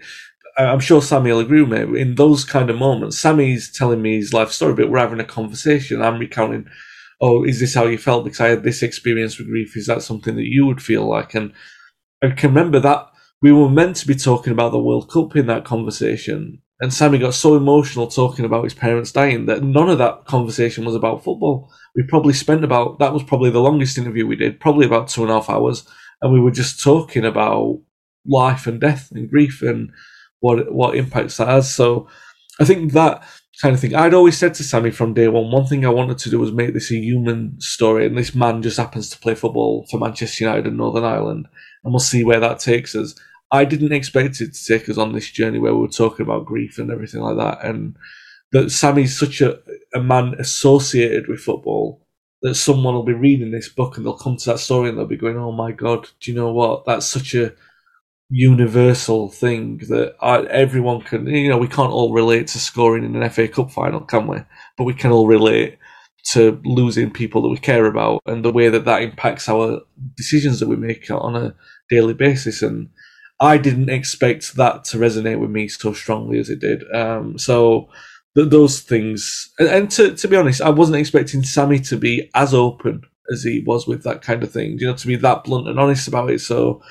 I'm 0.57 0.79
sure 0.79 1.01
Sammy 1.01 1.31
will 1.31 1.39
agree 1.39 1.61
with 1.61 1.91
me. 1.91 1.99
In 1.99 2.15
those 2.15 2.45
kind 2.45 2.69
of 2.69 2.77
moments, 2.77 3.19
Sammy's 3.19 3.71
telling 3.71 4.01
me 4.01 4.15
his 4.15 4.33
life 4.33 4.51
story, 4.51 4.73
but 4.73 4.89
we're 4.89 4.99
having 4.99 5.19
a 5.19 5.25
conversation. 5.25 6.01
I'm 6.01 6.17
recounting, 6.17 6.67
oh, 7.19 7.43
is 7.43 7.59
this 7.59 7.75
how 7.75 7.85
you 7.85 7.97
felt? 7.97 8.23
Because 8.23 8.39
I 8.39 8.47
had 8.47 8.63
this 8.63 8.81
experience 8.81 9.37
with 9.37 9.47
grief. 9.47 9.75
Is 9.75 9.87
that 9.87 10.01
something 10.01 10.35
that 10.35 10.45
you 10.45 10.65
would 10.65 10.81
feel 10.81 11.05
like? 11.05 11.35
And 11.35 11.51
I 12.31 12.35
can 12.35 12.49
remember 12.49 12.79
that 12.79 13.09
we 13.41 13.51
were 13.51 13.69
meant 13.69 13.97
to 13.97 14.07
be 14.07 14.15
talking 14.15 14.53
about 14.53 14.71
the 14.71 14.79
World 14.79 15.09
Cup 15.09 15.35
in 15.35 15.47
that 15.47 15.65
conversation, 15.65 16.61
and 16.79 16.93
Sammy 16.93 17.17
got 17.17 17.33
so 17.33 17.55
emotional 17.55 18.07
talking 18.07 18.45
about 18.45 18.63
his 18.63 18.73
parents 18.73 19.11
dying 19.11 19.45
that 19.45 19.63
none 19.63 19.89
of 19.89 19.97
that 19.99 20.25
conversation 20.25 20.85
was 20.85 20.95
about 20.95 21.23
football. 21.23 21.71
We 21.95 22.03
probably 22.03 22.33
spent 22.33 22.63
about 22.63 22.99
that 22.99 23.13
was 23.13 23.23
probably 23.23 23.49
the 23.49 23.61
longest 23.61 23.97
interview 23.97 24.27
we 24.27 24.35
did, 24.35 24.59
probably 24.59 24.85
about 24.85 25.07
two 25.07 25.21
and 25.21 25.31
a 25.31 25.35
half 25.35 25.49
hours, 25.49 25.87
and 26.21 26.33
we 26.33 26.39
were 26.39 26.51
just 26.51 26.81
talking 26.83 27.25
about 27.25 27.81
life 28.25 28.67
and 28.67 28.81
death 28.81 29.11
and 29.11 29.29
grief 29.29 29.61
and 29.61 29.91
what 30.39 30.73
what 30.73 30.95
impacts 30.95 31.37
that 31.37 31.47
has. 31.47 31.73
So 31.73 32.07
I 32.59 32.65
think 32.65 32.93
that 32.93 33.23
kind 33.61 33.73
of 33.73 33.79
thing. 33.79 33.95
I'd 33.95 34.13
always 34.13 34.37
said 34.37 34.53
to 34.55 34.63
Sammy 34.63 34.91
from 34.91 35.13
day 35.13 35.27
one, 35.27 35.51
one 35.51 35.65
thing 35.65 35.85
I 35.85 35.89
wanted 35.89 36.17
to 36.19 36.29
do 36.29 36.39
was 36.39 36.51
make 36.51 36.73
this 36.73 36.91
a 36.91 36.95
human 36.95 37.59
story, 37.59 38.05
and 38.05 38.17
this 38.17 38.35
man 38.35 38.61
just 38.61 38.77
happens 38.77 39.09
to 39.09 39.19
play 39.19 39.35
football 39.35 39.85
for 39.89 39.99
Manchester 39.99 40.43
United 40.43 40.67
and 40.67 40.77
Northern 40.77 41.03
Ireland, 41.03 41.47
and 41.85 41.93
we'll 41.93 41.99
see 41.99 42.25
where 42.25 42.41
that 42.41 42.59
takes 42.59 42.95
us. 42.95 43.15
I 43.51 43.63
didn't 43.63 43.93
expect 43.93 44.41
it 44.41 44.53
to 44.53 44.65
take 44.65 44.89
us 44.89 44.97
on 44.97 45.13
this 45.13 45.31
journey 45.31 45.59
where 45.59 45.73
we 45.73 45.81
were 45.81 45.87
talking 45.87 46.25
about 46.25 46.45
grief 46.45 46.79
and 46.79 46.91
everything 46.91 47.21
like 47.21 47.37
that, 47.37 47.63
and 47.63 47.95
that 48.51 48.71
Sammy's 48.71 49.17
such 49.17 49.39
a, 49.41 49.59
a 49.93 50.01
man 50.01 50.35
associated 50.39 51.27
with 51.27 51.39
football 51.39 52.01
that 52.41 52.55
someone 52.55 52.93
will 52.93 53.03
be 53.03 53.13
reading 53.13 53.51
this 53.51 53.69
book 53.69 53.97
and 53.97 54.05
they'll 54.05 54.17
come 54.17 54.37
to 54.37 54.51
that 54.51 54.59
story 54.59 54.89
and 54.89 54.97
they'll 54.97 55.05
be 55.05 55.15
going, 55.15 55.37
"Oh 55.37 55.51
my 55.51 55.71
god, 55.71 56.09
do 56.19 56.31
you 56.31 56.37
know 56.37 56.51
what? 56.51 56.85
That's 56.85 57.05
such 57.05 57.35
a 57.35 57.53
universal 58.29 59.29
thing 59.29 59.77
that 59.89 60.15
I, 60.21 60.43
everyone 60.45 61.01
can. 61.01 61.27
You 61.27 61.49
know, 61.49 61.57
we 61.57 61.67
can't 61.67 61.91
all 61.91 62.13
relate 62.13 62.47
to 62.47 62.59
scoring 62.59 63.03
in 63.03 63.15
an 63.15 63.29
FA 63.29 63.47
Cup 63.47 63.71
final, 63.71 64.01
can 64.01 64.27
we? 64.27 64.39
But 64.77 64.85
we 64.85 64.93
can 64.93 65.11
all 65.11 65.27
relate 65.27 65.77
to 66.31 66.59
losing 66.65 67.11
people 67.11 67.41
that 67.41 67.49
we 67.49 67.57
care 67.57 67.85
about 67.85 68.21
and 68.25 68.43
the 68.43 68.51
way 68.51 68.69
that 68.69 68.85
that 68.85 69.01
impacts 69.03 69.47
our 69.47 69.81
decisions 70.15 70.59
that 70.59 70.67
we 70.67 70.75
make 70.75 71.09
on 71.11 71.35
a 71.35 71.55
daily 71.89 72.13
basis. 72.13 72.61
And 72.61 72.89
I 73.39 73.57
didn't 73.57 73.89
expect 73.89 74.55
that 74.55 74.85
to 74.85 74.97
resonate 74.97 75.39
with 75.39 75.51
me 75.51 75.67
so 75.67 75.93
strongly 75.93 76.39
as 76.39 76.49
it 76.49 76.59
did. 76.59 76.83
Um, 76.93 77.37
so 77.37 77.89
th- 78.35 78.49
those 78.49 78.79
things, 78.79 79.51
and, 79.59 79.67
and 79.67 79.91
to 79.91 80.15
to 80.15 80.27
be 80.27 80.35
honest, 80.35 80.61
I 80.61 80.69
wasn't 80.69 80.97
expecting 80.97 81.43
Sammy 81.43 81.79
to 81.81 81.97
be 81.97 82.29
as 82.33 82.53
open 82.53 83.01
as 83.31 83.43
he 83.43 83.63
was 83.65 83.87
with 83.87 84.03
that 84.03 84.21
kind 84.21 84.41
of 84.43 84.51
thing. 84.51 84.77
You 84.79 84.87
know, 84.87 84.95
to 84.95 85.07
be 85.07 85.17
that 85.17 85.43
blunt 85.43 85.67
and 85.67 85.79
honest 85.79 86.07
about 86.07 86.31
it. 86.31 86.41
So 86.41 86.81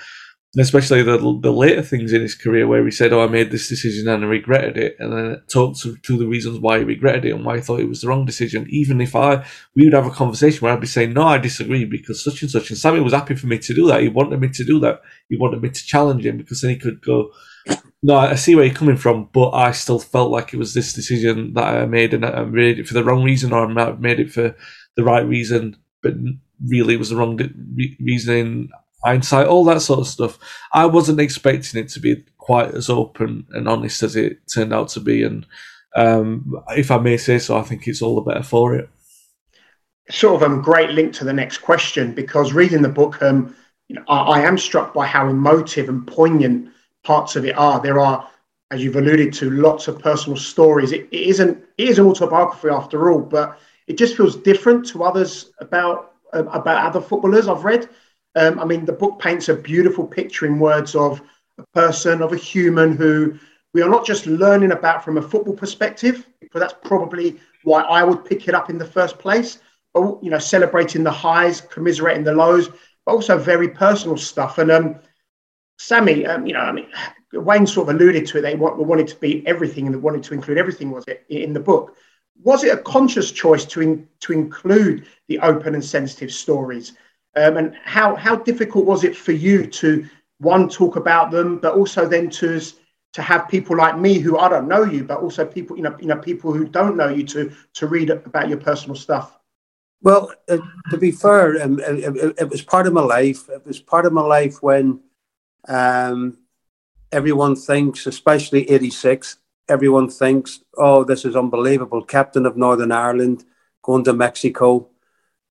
especially 0.58 1.02
the 1.02 1.18
the 1.40 1.52
later 1.52 1.82
things 1.82 2.12
in 2.12 2.22
his 2.22 2.34
career 2.34 2.66
where 2.66 2.84
he 2.84 2.90
said, 2.90 3.12
"Oh, 3.12 3.24
I 3.24 3.26
made 3.26 3.50
this 3.50 3.68
decision 3.68 4.08
and 4.08 4.24
I 4.24 4.28
regretted 4.28 4.76
it," 4.76 4.96
and 4.98 5.12
then 5.12 5.42
talked 5.48 5.80
to 5.80 6.16
the 6.16 6.26
reasons 6.26 6.58
why 6.58 6.78
he 6.78 6.84
regretted 6.84 7.24
it 7.24 7.34
and 7.34 7.44
why 7.44 7.56
he 7.56 7.62
thought 7.62 7.80
it 7.80 7.88
was 7.88 8.02
the 8.02 8.08
wrong 8.08 8.24
decision. 8.24 8.66
Even 8.68 9.00
if 9.00 9.16
I 9.16 9.44
we 9.74 9.84
would 9.84 9.94
have 9.94 10.06
a 10.06 10.10
conversation 10.10 10.60
where 10.60 10.72
I'd 10.72 10.80
be 10.80 10.86
saying, 10.86 11.12
"No, 11.12 11.22
I 11.22 11.38
disagree 11.38 11.84
because 11.84 12.22
such 12.22 12.42
and 12.42 12.50
such," 12.50 12.70
and 12.70 12.78
Sammy 12.78 13.00
was 13.00 13.12
happy 13.12 13.34
for 13.34 13.46
me 13.46 13.58
to 13.58 13.74
do 13.74 13.86
that. 13.88 14.02
He 14.02 14.08
wanted 14.08 14.40
me 14.40 14.48
to 14.48 14.64
do 14.64 14.78
that. 14.80 15.00
He 15.28 15.36
wanted 15.36 15.62
me 15.62 15.70
to 15.70 15.86
challenge 15.86 16.24
him 16.24 16.36
because 16.36 16.60
then 16.60 16.70
he 16.70 16.76
could 16.76 17.00
go. 17.00 17.30
No, 18.02 18.16
I 18.16 18.34
see 18.34 18.54
where 18.54 18.66
you're 18.66 18.74
coming 18.74 18.98
from, 18.98 19.30
but 19.32 19.50
I 19.52 19.72
still 19.72 19.98
felt 19.98 20.30
like 20.30 20.52
it 20.52 20.58
was 20.58 20.74
this 20.74 20.92
decision 20.92 21.54
that 21.54 21.64
I 21.64 21.86
made, 21.86 22.12
and 22.12 22.24
I 22.24 22.44
made 22.44 22.78
it 22.78 22.86
for 22.86 22.92
the 22.92 23.02
wrong 23.02 23.24
reason, 23.24 23.52
or 23.52 23.66
I 23.66 23.92
made 23.92 24.20
it 24.20 24.30
for 24.30 24.54
the 24.94 25.02
right 25.02 25.26
reason, 25.26 25.76
but 26.02 26.14
really 26.64 26.94
it 26.94 26.98
was 26.98 27.08
the 27.08 27.16
wrong 27.16 27.40
reason 27.98 28.68
hindsight, 29.04 29.46
all 29.46 29.64
that 29.66 29.82
sort 29.82 30.00
of 30.00 30.06
stuff. 30.06 30.38
I 30.72 30.86
wasn't 30.86 31.20
expecting 31.20 31.80
it 31.80 31.88
to 31.90 32.00
be 32.00 32.24
quite 32.38 32.74
as 32.74 32.88
open 32.88 33.46
and 33.50 33.68
honest 33.68 34.02
as 34.02 34.16
it 34.16 34.38
turned 34.52 34.72
out 34.72 34.88
to 34.90 35.00
be, 35.00 35.22
and 35.22 35.46
um, 35.94 36.62
if 36.70 36.90
I 36.90 36.98
may 36.98 37.16
say 37.16 37.38
so, 37.38 37.56
I 37.56 37.62
think 37.62 37.86
it's 37.86 38.02
all 38.02 38.16
the 38.16 38.22
better 38.22 38.42
for 38.42 38.74
it. 38.74 38.88
sort 40.10 40.42
of 40.42 40.42
a 40.42 40.54
um, 40.54 40.62
great 40.62 40.90
link 40.90 41.12
to 41.14 41.24
the 41.24 41.32
next 41.32 41.58
question 41.58 42.14
because 42.14 42.52
reading 42.52 42.82
the 42.82 42.88
book, 42.88 43.22
um, 43.22 43.54
you 43.88 43.96
know, 43.96 44.04
I, 44.08 44.38
I 44.38 44.40
am 44.40 44.58
struck 44.58 44.92
by 44.92 45.06
how 45.06 45.28
emotive 45.28 45.88
and 45.88 46.06
poignant 46.06 46.70
parts 47.04 47.36
of 47.36 47.44
it 47.44 47.56
are. 47.56 47.80
There 47.80 48.00
are, 48.00 48.28
as 48.70 48.82
you've 48.82 48.96
alluded 48.96 49.32
to, 49.34 49.50
lots 49.50 49.88
of 49.88 49.98
personal 49.98 50.36
stories. 50.36 50.92
It, 50.92 51.08
it 51.12 51.28
isn't 51.28 51.62
it 51.78 51.88
is 51.88 51.98
an 51.98 52.06
autobiography 52.06 52.68
after 52.68 53.10
all, 53.10 53.20
but 53.20 53.58
it 53.86 53.98
just 53.98 54.16
feels 54.16 54.36
different 54.36 54.86
to 54.88 55.04
others 55.04 55.52
about 55.60 56.14
uh, 56.32 56.44
about 56.46 56.84
other 56.84 57.00
footballers 57.00 57.46
I've 57.46 57.64
read. 57.64 57.88
Um, 58.34 58.58
I 58.58 58.64
mean, 58.64 58.84
the 58.84 58.92
book 58.92 59.18
paints 59.20 59.48
a 59.48 59.54
beautiful 59.54 60.06
picture 60.06 60.46
in 60.46 60.58
words 60.58 60.94
of 60.94 61.22
a 61.58 61.64
person, 61.72 62.22
of 62.22 62.32
a 62.32 62.36
human 62.36 62.96
who 62.96 63.38
we 63.72 63.82
are 63.82 63.88
not 63.88 64.06
just 64.06 64.26
learning 64.26 64.72
about 64.72 65.04
from 65.04 65.18
a 65.18 65.22
football 65.22 65.54
perspective, 65.54 66.26
because 66.40 66.60
that's 66.60 66.76
probably 66.84 67.40
why 67.64 67.82
I 67.82 68.04
would 68.04 68.24
pick 68.24 68.48
it 68.48 68.54
up 68.54 68.70
in 68.70 68.78
the 68.78 68.84
first 68.84 69.18
place. 69.18 69.58
But 69.92 70.22
you 70.22 70.30
know, 70.30 70.38
celebrating 70.38 71.04
the 71.04 71.10
highs, 71.10 71.60
commiserating 71.60 72.24
the 72.24 72.34
lows, 72.34 72.68
but 73.04 73.12
also 73.12 73.38
very 73.38 73.68
personal 73.68 74.16
stuff. 74.16 74.58
And 74.58 74.70
um, 74.70 74.96
Sammy, 75.78 76.26
um, 76.26 76.46
you 76.46 76.52
know, 76.54 76.60
I 76.60 76.72
mean, 76.72 76.86
Wayne 77.32 77.66
sort 77.66 77.88
of 77.88 77.96
alluded 77.96 78.26
to 78.26 78.38
it. 78.38 78.42
They 78.42 78.54
wanted 78.54 79.08
to 79.08 79.16
be 79.16 79.46
everything 79.46 79.86
and 79.86 79.94
they 79.94 79.98
wanted 79.98 80.22
to 80.24 80.34
include 80.34 80.58
everything. 80.58 80.90
Was 80.90 81.04
it 81.06 81.24
in 81.28 81.52
the 81.52 81.60
book? 81.60 81.96
Was 82.42 82.64
it 82.64 82.74
a 82.74 82.82
conscious 82.82 83.30
choice 83.30 83.64
to 83.66 83.80
in, 83.80 84.08
to 84.20 84.32
include 84.32 85.06
the 85.28 85.38
open 85.40 85.74
and 85.74 85.84
sensitive 85.84 86.32
stories? 86.32 86.94
Um, 87.36 87.56
and 87.56 87.74
how 87.84 88.14
how 88.14 88.36
difficult 88.36 88.84
was 88.86 89.04
it 89.04 89.16
for 89.16 89.32
you 89.32 89.66
to 89.66 90.06
one 90.38 90.68
talk 90.68 90.96
about 90.96 91.30
them, 91.30 91.58
but 91.58 91.74
also 91.74 92.06
then 92.06 92.30
to 92.30 92.60
to 93.12 93.22
have 93.22 93.48
people 93.48 93.76
like 93.76 93.98
me 93.98 94.18
who 94.18 94.38
I 94.38 94.48
don't 94.48 94.68
know 94.68 94.84
you, 94.84 95.04
but 95.04 95.20
also 95.20 95.44
people 95.44 95.76
you 95.76 95.82
know 95.82 95.96
you 96.00 96.06
know 96.06 96.16
people 96.16 96.52
who 96.52 96.66
don't 96.66 96.96
know 96.96 97.08
you 97.08 97.24
to 97.24 97.52
to 97.74 97.86
read 97.86 98.10
about 98.10 98.48
your 98.48 98.58
personal 98.58 98.96
stuff. 98.96 99.38
Well, 100.02 100.32
uh, 100.50 100.58
to 100.90 100.98
be 100.98 101.12
fair, 101.12 101.62
um, 101.62 101.80
it, 101.80 102.34
it, 102.38 102.50
was 102.50 102.60
part 102.60 102.86
of 102.86 102.92
my 102.92 103.00
life. 103.00 103.48
It 103.48 103.64
was 103.64 103.80
part 103.80 104.04
of 104.04 104.12
my 104.12 104.20
life 104.20 104.62
when 104.62 105.00
um, 105.66 106.36
everyone 107.10 107.56
thinks, 107.56 108.06
especially 108.06 108.68
'86, 108.68 109.38
everyone 109.68 110.10
thinks, 110.10 110.62
"Oh, 110.76 111.04
this 111.04 111.24
is 111.24 111.34
unbelievable!" 111.34 112.04
Captain 112.04 112.44
of 112.44 112.56
Northern 112.56 112.92
Ireland, 112.92 113.44
going 113.82 114.04
to 114.04 114.12
Mexico. 114.12 114.90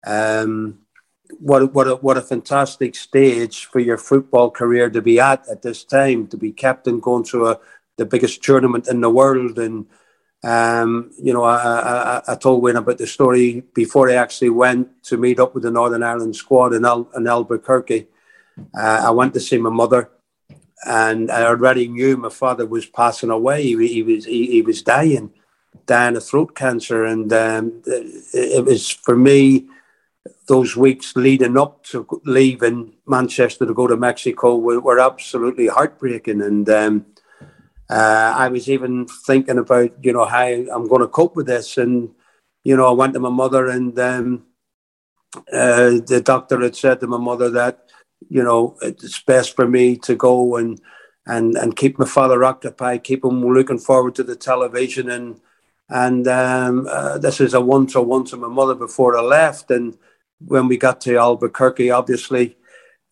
Um, 0.06 0.83
what 1.40 1.74
what 1.74 1.88
a, 1.88 1.96
what 1.96 2.18
a 2.18 2.22
fantastic 2.22 2.96
stage 2.96 3.66
for 3.66 3.80
your 3.80 3.98
football 3.98 4.52
career 4.52 4.90
to 4.90 5.02
be 5.02 5.20
at 5.20 5.48
at 5.50 5.62
this 5.62 5.84
time 5.84 6.28
to 6.28 6.38
be 6.38 6.52
captain 6.52 7.00
going 7.00 7.24
to 7.24 7.48
a, 7.48 7.60
the 7.98 8.06
biggest 8.06 8.44
tournament 8.44 8.88
in 8.88 9.02
the 9.02 9.10
world. 9.10 9.58
And 9.58 9.86
um, 10.44 11.12
you 11.22 11.34
know 11.34 11.44
I, 11.44 11.56
I, 11.56 12.22
I, 12.28 12.36
told 12.36 12.62
Wayne 12.62 12.76
about 12.76 12.98
the 12.98 13.08
story 13.08 13.64
before 13.74 14.10
I 14.10 14.16
actually 14.16 14.50
went 14.50 15.04
to 15.04 15.18
meet 15.18 15.40
up 15.40 15.54
with 15.54 15.64
the 15.64 15.72
Northern 15.72 16.04
Ireland 16.04 16.36
squad 16.36 16.74
in, 16.74 16.84
Al, 16.84 17.10
in 17.16 17.28
Albuquerque. 17.28 18.08
Uh, 18.78 19.04
I 19.06 19.12
went 19.12 19.34
to 19.36 19.40
see 19.40 19.58
my 19.58 19.70
mother 19.70 20.12
and 20.86 21.32
I 21.32 21.44
already 21.44 21.88
knew 21.88 22.18
my 22.18 22.30
father 22.30 22.66
was 22.66 22.86
passing 22.86 23.30
away. 23.30 23.64
He, 23.64 23.88
he 23.88 24.04
was 24.04 24.26
he, 24.26 24.48
he, 24.48 24.62
was 24.62 24.82
dying 24.82 25.32
dying 25.86 26.18
of 26.18 26.26
throat 26.26 26.56
cancer. 26.56 27.06
And 27.06 27.32
um, 27.32 27.82
it 27.86 28.66
was 28.66 28.90
for 28.90 29.16
me 29.16 29.66
those 30.48 30.76
weeks 30.76 31.16
leading 31.16 31.58
up 31.58 31.84
to 31.84 32.08
leaving 32.26 32.94
Manchester 33.08 33.66
to 33.66 33.74
go 33.74 33.88
to 33.88 33.98
Mexico 33.98 34.56
were, 34.56 34.80
were 34.80 35.00
absolutely 35.00 35.68
heartbreaking. 35.68 36.42
And 36.42 36.70
um, 36.70 37.06
uh, 37.90 38.34
I 38.36 38.48
was 38.48 38.70
even 38.70 39.06
thinking 39.26 39.58
about, 39.58 39.92
you 40.04 40.14
know, 40.14 40.26
how 40.26 40.46
I'm 40.46 40.88
going 40.88 41.02
to 41.02 41.08
cope 41.08 41.36
with 41.36 41.48
this. 41.48 41.78
And, 41.78 42.10
you 42.64 42.76
know, 42.76 42.88
I 42.88 42.92
went 42.92 43.14
to 43.14 43.20
my 43.20 43.30
mother 43.30 43.68
and 43.68 43.98
um, 44.00 44.46
uh, 45.52 46.00
the 46.06 46.22
doctor 46.24 46.60
had 46.62 46.76
said 46.76 47.00
to 47.02 47.08
my 47.08 47.18
mother 47.18 47.50
that, 47.52 47.90
you 48.30 48.44
know, 48.44 48.78
it's 48.82 49.22
best 49.22 49.56
for 49.56 49.68
me 49.68 49.98
to 49.98 50.16
go 50.16 50.56
and, 50.56 50.80
and, 51.26 51.56
and 51.56 51.76
keep 51.76 52.00
my 52.00 52.06
father 52.06 52.44
occupied, 52.44 53.04
keep 53.04 53.26
him 53.26 53.46
looking 53.46 53.80
forward 53.80 54.16
to 54.16 54.24
the 54.24 54.36
television. 54.36 55.10
And, 55.10 55.42
and 55.90 56.28
um, 56.28 56.88
uh, 56.90 57.18
this 57.18 57.42
is 57.42 57.54
a 57.54 57.62
once 57.62 57.96
or 57.96 58.06
once 58.06 58.32
to 58.32 58.38
my 58.38 58.48
mother 58.48 58.76
before 58.76 59.18
I 59.18 59.22
left. 59.22 59.70
And, 59.70 59.98
when 60.48 60.68
we 60.68 60.78
got 60.78 61.02
to 61.02 61.18
Albuquerque, 61.18 61.92
obviously, 61.92 62.58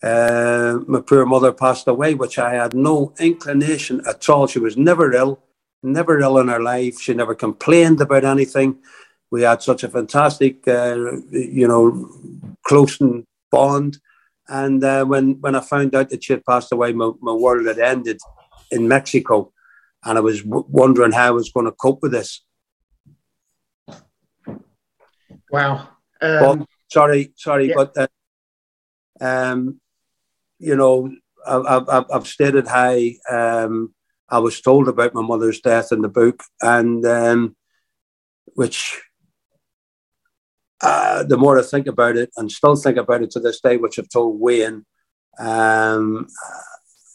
uh, 0.04 0.80
my 0.88 1.00
poor 1.02 1.26
mother 1.26 1.52
passed 1.52 1.88
away, 1.88 2.16
which 2.16 2.40
I 2.40 2.54
had 2.56 2.74
no 2.74 3.14
inclination 3.20 4.02
at 4.08 4.28
all. 4.30 4.48
She 4.48 4.60
was 4.60 4.76
never 4.76 5.14
ill, 5.14 5.44
never 5.84 6.20
ill 6.20 6.40
in 6.40 6.48
her 6.48 6.62
life. 6.62 7.00
She 7.00 7.14
never 7.14 7.36
complained 7.36 8.02
about 8.02 8.26
anything. 8.26 8.80
We 9.30 9.44
had 9.44 9.62
such 9.62 9.84
a 9.84 9.90
fantastic, 9.90 10.68
uh, 10.68 10.96
you 11.32 11.68
know, 11.68 12.10
close 12.64 12.98
bond. 13.52 14.00
And 14.48 14.84
uh, 14.84 15.06
when 15.06 15.40
when 15.40 15.56
I 15.56 15.62
found 15.62 15.96
out 15.96 16.10
that 16.10 16.24
she 16.24 16.34
had 16.34 16.46
passed 16.46 16.74
away, 16.74 16.92
my, 16.94 17.12
my 17.22 17.32
world 17.32 17.68
had 17.68 17.80
ended 17.80 18.20
in 18.72 18.88
Mexico, 18.88 19.54
and 20.04 20.18
I 20.18 20.22
was 20.22 20.42
w- 20.42 20.66
wondering 20.68 21.12
how 21.12 21.28
I 21.28 21.32
was 21.32 21.52
going 21.52 21.68
to 21.68 21.72
cope 21.72 22.02
with 22.02 22.12
this. 22.12 22.44
Wow. 25.50 25.90
Um, 26.22 26.66
sorry, 26.92 27.34
sorry, 27.36 27.70
yeah. 27.70 27.76
but 27.76 27.98
uh, 27.98 28.08
um, 29.20 29.80
you 30.60 30.76
know, 30.76 31.12
I, 31.48 31.82
have 31.90 32.06
I've 32.12 32.28
stated 32.28 32.68
how 32.68 32.98
um, 33.30 33.94
I 34.30 34.40
was 34.40 34.62
told 34.62 34.88
about 34.88 35.14
my 35.14 35.22
mother's 35.22 35.62
death 35.62 35.92
in 35.92 36.02
the 36.02 36.10
book, 36.10 36.44
and 36.62 37.06
um, 37.06 37.56
which 38.54 39.02
uh, 40.82 41.24
the 41.24 41.38
more 41.38 41.58
I 41.58 41.64
think 41.64 41.88
about 41.88 42.18
it, 42.18 42.30
and 42.38 42.52
still 42.52 42.76
think 42.76 42.98
about 42.98 43.24
it 43.24 43.32
to 43.32 43.40
this 43.40 43.62
day, 43.62 43.78
which 43.78 43.98
I've 43.98 44.10
told 44.10 44.40
Wayne, 44.40 44.86
um, 45.40 46.28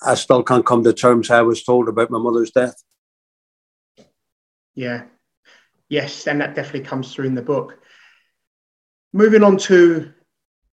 I 0.04 0.14
still 0.14 0.42
can't 0.42 0.66
come 0.66 0.82
to 0.84 0.92
terms 0.92 1.28
how 1.28 1.38
I 1.38 1.42
was 1.42 1.62
told 1.62 1.88
about 1.88 2.10
my 2.10 2.18
mother's 2.18 2.50
death. 2.50 2.82
Yeah, 4.74 5.04
yes, 5.88 6.26
and 6.26 6.40
that 6.40 6.54
definitely 6.54 6.88
comes 6.88 7.12
through 7.12 7.26
in 7.26 7.34
the 7.34 7.42
book. 7.42 7.78
Moving 9.16 9.42
on 9.42 9.56
to 9.70 10.12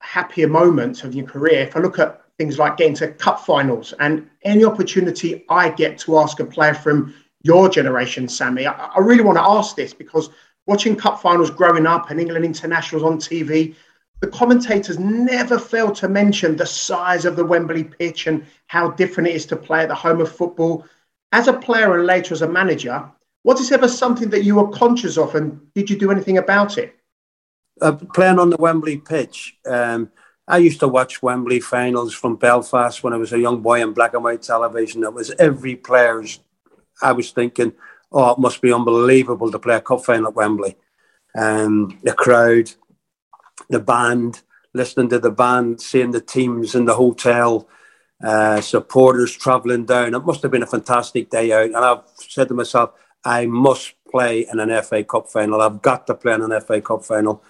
happier 0.01 0.49
moments 0.49 1.05
of 1.05 1.15
your 1.15 1.25
career, 1.25 1.61
if 1.61 1.77
I 1.77 1.79
look 1.79 1.97
at 1.97 2.23
things 2.37 2.59
like 2.59 2.75
getting 2.75 2.93
to 2.95 3.07
cup 3.07 3.39
finals 3.39 3.93
and 4.01 4.29
any 4.43 4.65
opportunity 4.65 5.45
I 5.47 5.69
get 5.69 5.97
to 5.99 6.17
ask 6.17 6.41
a 6.41 6.45
player 6.45 6.73
from 6.73 7.13
your 7.43 7.69
generation, 7.69 8.27
Sammy, 8.27 8.67
I, 8.67 8.73
I 8.73 8.99
really 8.99 9.23
want 9.23 9.37
to 9.37 9.45
ask 9.45 9.77
this 9.77 9.93
because 9.93 10.29
watching 10.67 10.97
cup 10.97 11.21
finals 11.21 11.51
growing 11.51 11.85
up 11.85 12.11
and 12.11 12.19
England 12.19 12.43
internationals 12.43 13.05
on 13.05 13.17
TV, 13.17 13.75
the 14.19 14.27
commentators 14.27 14.99
never 14.99 15.57
fail 15.57 15.89
to 15.93 16.09
mention 16.09 16.57
the 16.57 16.65
size 16.65 17.23
of 17.23 17.37
the 17.37 17.45
Wembley 17.45 17.85
pitch 17.85 18.27
and 18.27 18.45
how 18.67 18.91
different 18.91 19.29
it 19.29 19.35
is 19.35 19.45
to 19.45 19.55
play 19.55 19.83
at 19.83 19.87
the 19.87 19.95
home 19.95 20.19
of 20.19 20.29
football. 20.29 20.85
As 21.31 21.47
a 21.47 21.53
player 21.53 21.97
and 21.97 22.05
later 22.05 22.33
as 22.33 22.41
a 22.41 22.49
manager, 22.49 23.09
was 23.45 23.59
this 23.59 23.71
ever 23.71 23.87
something 23.87 24.29
that 24.31 24.43
you 24.43 24.55
were 24.55 24.67
conscious 24.67 25.17
of 25.17 25.33
and 25.33 25.61
did 25.75 25.89
you 25.89 25.97
do 25.97 26.11
anything 26.11 26.39
about 26.39 26.77
it? 26.77 26.93
Uh, 27.81 27.93
playing 28.13 28.39
on 28.39 28.49
the 28.49 28.57
Wembley 28.57 28.97
pitch. 28.97 29.57
Um, 29.65 30.11
I 30.47 30.57
used 30.57 30.79
to 30.81 30.87
watch 30.87 31.23
Wembley 31.23 31.59
finals 31.59 32.13
from 32.13 32.35
Belfast 32.35 33.03
when 33.03 33.13
I 33.13 33.17
was 33.17 33.31
a 33.31 33.39
young 33.39 33.61
boy 33.61 33.81
on 33.81 33.93
black 33.93 34.13
and 34.13 34.23
white 34.23 34.41
television. 34.41 35.03
It 35.03 35.13
was 35.13 35.31
every 35.39 35.75
player's. 35.75 36.39
I 37.01 37.13
was 37.13 37.31
thinking, 37.31 37.73
oh, 38.11 38.31
it 38.31 38.39
must 38.39 38.61
be 38.61 38.73
unbelievable 38.73 39.51
to 39.51 39.59
play 39.59 39.75
a 39.75 39.81
cup 39.81 40.03
final 40.03 40.27
at 40.27 40.35
Wembley. 40.35 40.75
Um, 41.35 41.99
the 42.03 42.13
crowd, 42.13 42.71
the 43.69 43.79
band, 43.79 44.41
listening 44.73 45.09
to 45.09 45.19
the 45.19 45.31
band, 45.31 45.81
seeing 45.81 46.11
the 46.11 46.21
teams 46.21 46.75
in 46.75 46.85
the 46.85 46.95
hotel, 46.95 47.67
uh, 48.23 48.61
supporters 48.61 49.35
travelling 49.35 49.85
down. 49.85 50.13
It 50.13 50.25
must 50.25 50.41
have 50.43 50.51
been 50.51 50.63
a 50.63 50.67
fantastic 50.67 51.29
day 51.29 51.51
out. 51.51 51.65
And 51.65 51.77
I've 51.77 52.03
said 52.17 52.49
to 52.49 52.53
myself, 52.53 52.91
I 53.23 53.45
must 53.45 53.93
play 54.11 54.45
in 54.51 54.59
an 54.59 54.83
FA 54.83 55.03
Cup 55.03 55.29
final. 55.29 55.61
I've 55.61 55.81
got 55.81 56.05
to 56.07 56.15
play 56.15 56.33
in 56.33 56.41
an 56.41 56.61
FA 56.61 56.81
Cup 56.81 57.03
final 57.03 57.43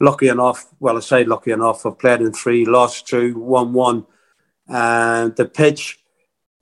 lucky 0.00 0.28
enough, 0.28 0.66
well, 0.80 0.96
I 0.96 1.00
say 1.00 1.24
lucky 1.24 1.52
enough, 1.52 1.84
I've 1.84 1.98
played 1.98 2.22
in 2.22 2.32
three, 2.32 2.64
lost 2.64 3.06
two, 3.06 3.38
one 3.38 3.72
one. 3.72 4.06
And 4.66 5.36
the 5.36 5.44
pitch, 5.44 5.98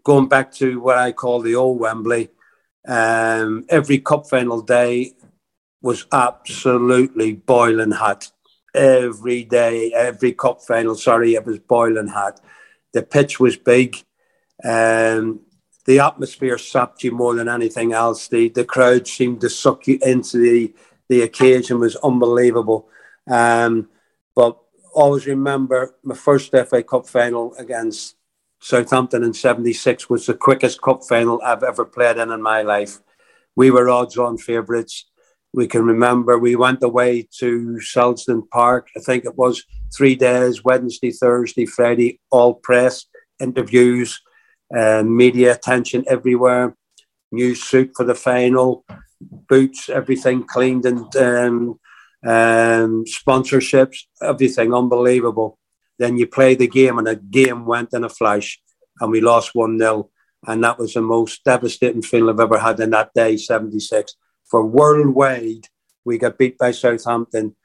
going 0.04 0.28
back 0.28 0.52
to 0.54 0.80
what 0.80 0.98
I 0.98 1.12
call 1.12 1.40
the 1.40 1.54
old 1.54 1.78
Wembley, 1.78 2.30
um, 2.86 3.64
every 3.68 3.98
cup 3.98 4.28
final 4.28 4.62
day 4.62 5.12
was 5.82 6.06
absolutely 6.12 7.34
boiling 7.34 7.92
hot. 7.92 8.30
Every 8.74 9.44
day, 9.44 9.92
every 9.92 10.32
cup 10.32 10.62
final, 10.62 10.94
sorry, 10.94 11.34
it 11.34 11.46
was 11.46 11.58
boiling 11.58 12.08
hot. 12.08 12.40
The 12.92 13.02
pitch 13.02 13.38
was 13.38 13.56
big. 13.56 13.96
Um, 14.64 15.40
the 15.84 16.00
atmosphere 16.00 16.58
sapped 16.58 17.02
you 17.02 17.12
more 17.12 17.34
than 17.34 17.48
anything 17.48 17.92
else. 17.92 18.28
The 18.28 18.48
the 18.50 18.64
crowd 18.64 19.06
seemed 19.06 19.40
to 19.42 19.50
suck 19.50 19.86
you 19.86 19.98
into 20.02 20.38
the 20.38 20.74
the 21.08 21.22
occasion 21.22 21.78
was 21.78 21.96
unbelievable. 21.96 22.88
Um, 23.28 23.88
but 24.34 24.58
always 24.94 25.26
remember 25.26 25.94
my 26.02 26.14
first 26.14 26.50
FA 26.50 26.82
Cup 26.82 27.06
final 27.06 27.54
against 27.58 28.16
Southampton 28.60 29.22
in 29.22 29.32
76 29.32 30.10
was 30.10 30.26
the 30.26 30.34
quickest 30.34 30.82
cup 30.82 31.02
final 31.08 31.40
I've 31.44 31.62
ever 31.62 31.84
played 31.84 32.16
in 32.16 32.30
in 32.30 32.42
my 32.42 32.62
life. 32.62 32.98
We 33.54 33.70
were 33.70 33.88
odds 33.88 34.18
on 34.18 34.36
favourites. 34.38 35.06
We 35.52 35.66
can 35.66 35.84
remember 35.84 36.38
we 36.38 36.56
went 36.56 36.82
away 36.82 37.28
to 37.38 37.78
Selsdon 37.80 38.48
Park. 38.50 38.88
I 38.96 39.00
think 39.00 39.24
it 39.24 39.36
was 39.36 39.64
three 39.96 40.16
days 40.16 40.64
Wednesday, 40.64 41.10
Thursday, 41.10 41.66
Friday, 41.66 42.20
all 42.30 42.54
press, 42.54 43.06
interviews, 43.40 44.20
uh, 44.76 45.02
media 45.04 45.54
attention 45.54 46.04
everywhere, 46.08 46.76
new 47.32 47.54
suit 47.54 47.92
for 47.96 48.04
the 48.04 48.14
final, 48.14 48.84
boots, 49.20 49.88
everything 49.88 50.44
cleaned 50.44 50.84
and 50.84 51.16
um, 51.16 51.80
um, 52.24 53.04
sponsorships, 53.04 53.98
everything 54.22 54.74
unbelievable. 54.74 55.58
Then 55.98 56.16
you 56.16 56.26
play 56.26 56.54
the 56.54 56.68
game, 56.68 56.98
and 56.98 57.06
the 57.06 57.16
game 57.16 57.66
went 57.66 57.92
in 57.92 58.04
a 58.04 58.08
flash, 58.08 58.60
and 59.00 59.10
we 59.10 59.20
lost 59.20 59.54
1 59.54 59.78
0. 59.78 60.10
And 60.46 60.62
that 60.62 60.78
was 60.78 60.94
the 60.94 61.00
most 61.00 61.42
devastating 61.44 62.02
feeling 62.02 62.34
I've 62.34 62.40
ever 62.40 62.58
had 62.58 62.78
in 62.80 62.90
that 62.90 63.10
day, 63.14 63.36
76. 63.36 64.14
For 64.48 64.64
worldwide, 64.64 65.66
we 66.04 66.18
got 66.18 66.38
beat 66.38 66.56
by 66.56 66.70
Southampton 66.70 67.56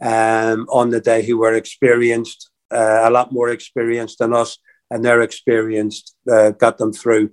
um, 0.00 0.66
on 0.70 0.90
the 0.90 1.00
day 1.00 1.24
who 1.24 1.38
were 1.38 1.54
experienced, 1.54 2.50
uh, 2.70 3.02
a 3.02 3.10
lot 3.10 3.32
more 3.32 3.50
experienced 3.50 4.18
than 4.18 4.32
us, 4.32 4.58
and 4.90 5.04
their 5.04 5.20
experience 5.20 6.14
uh, 6.30 6.50
got 6.50 6.78
them 6.78 6.92
through. 6.92 7.30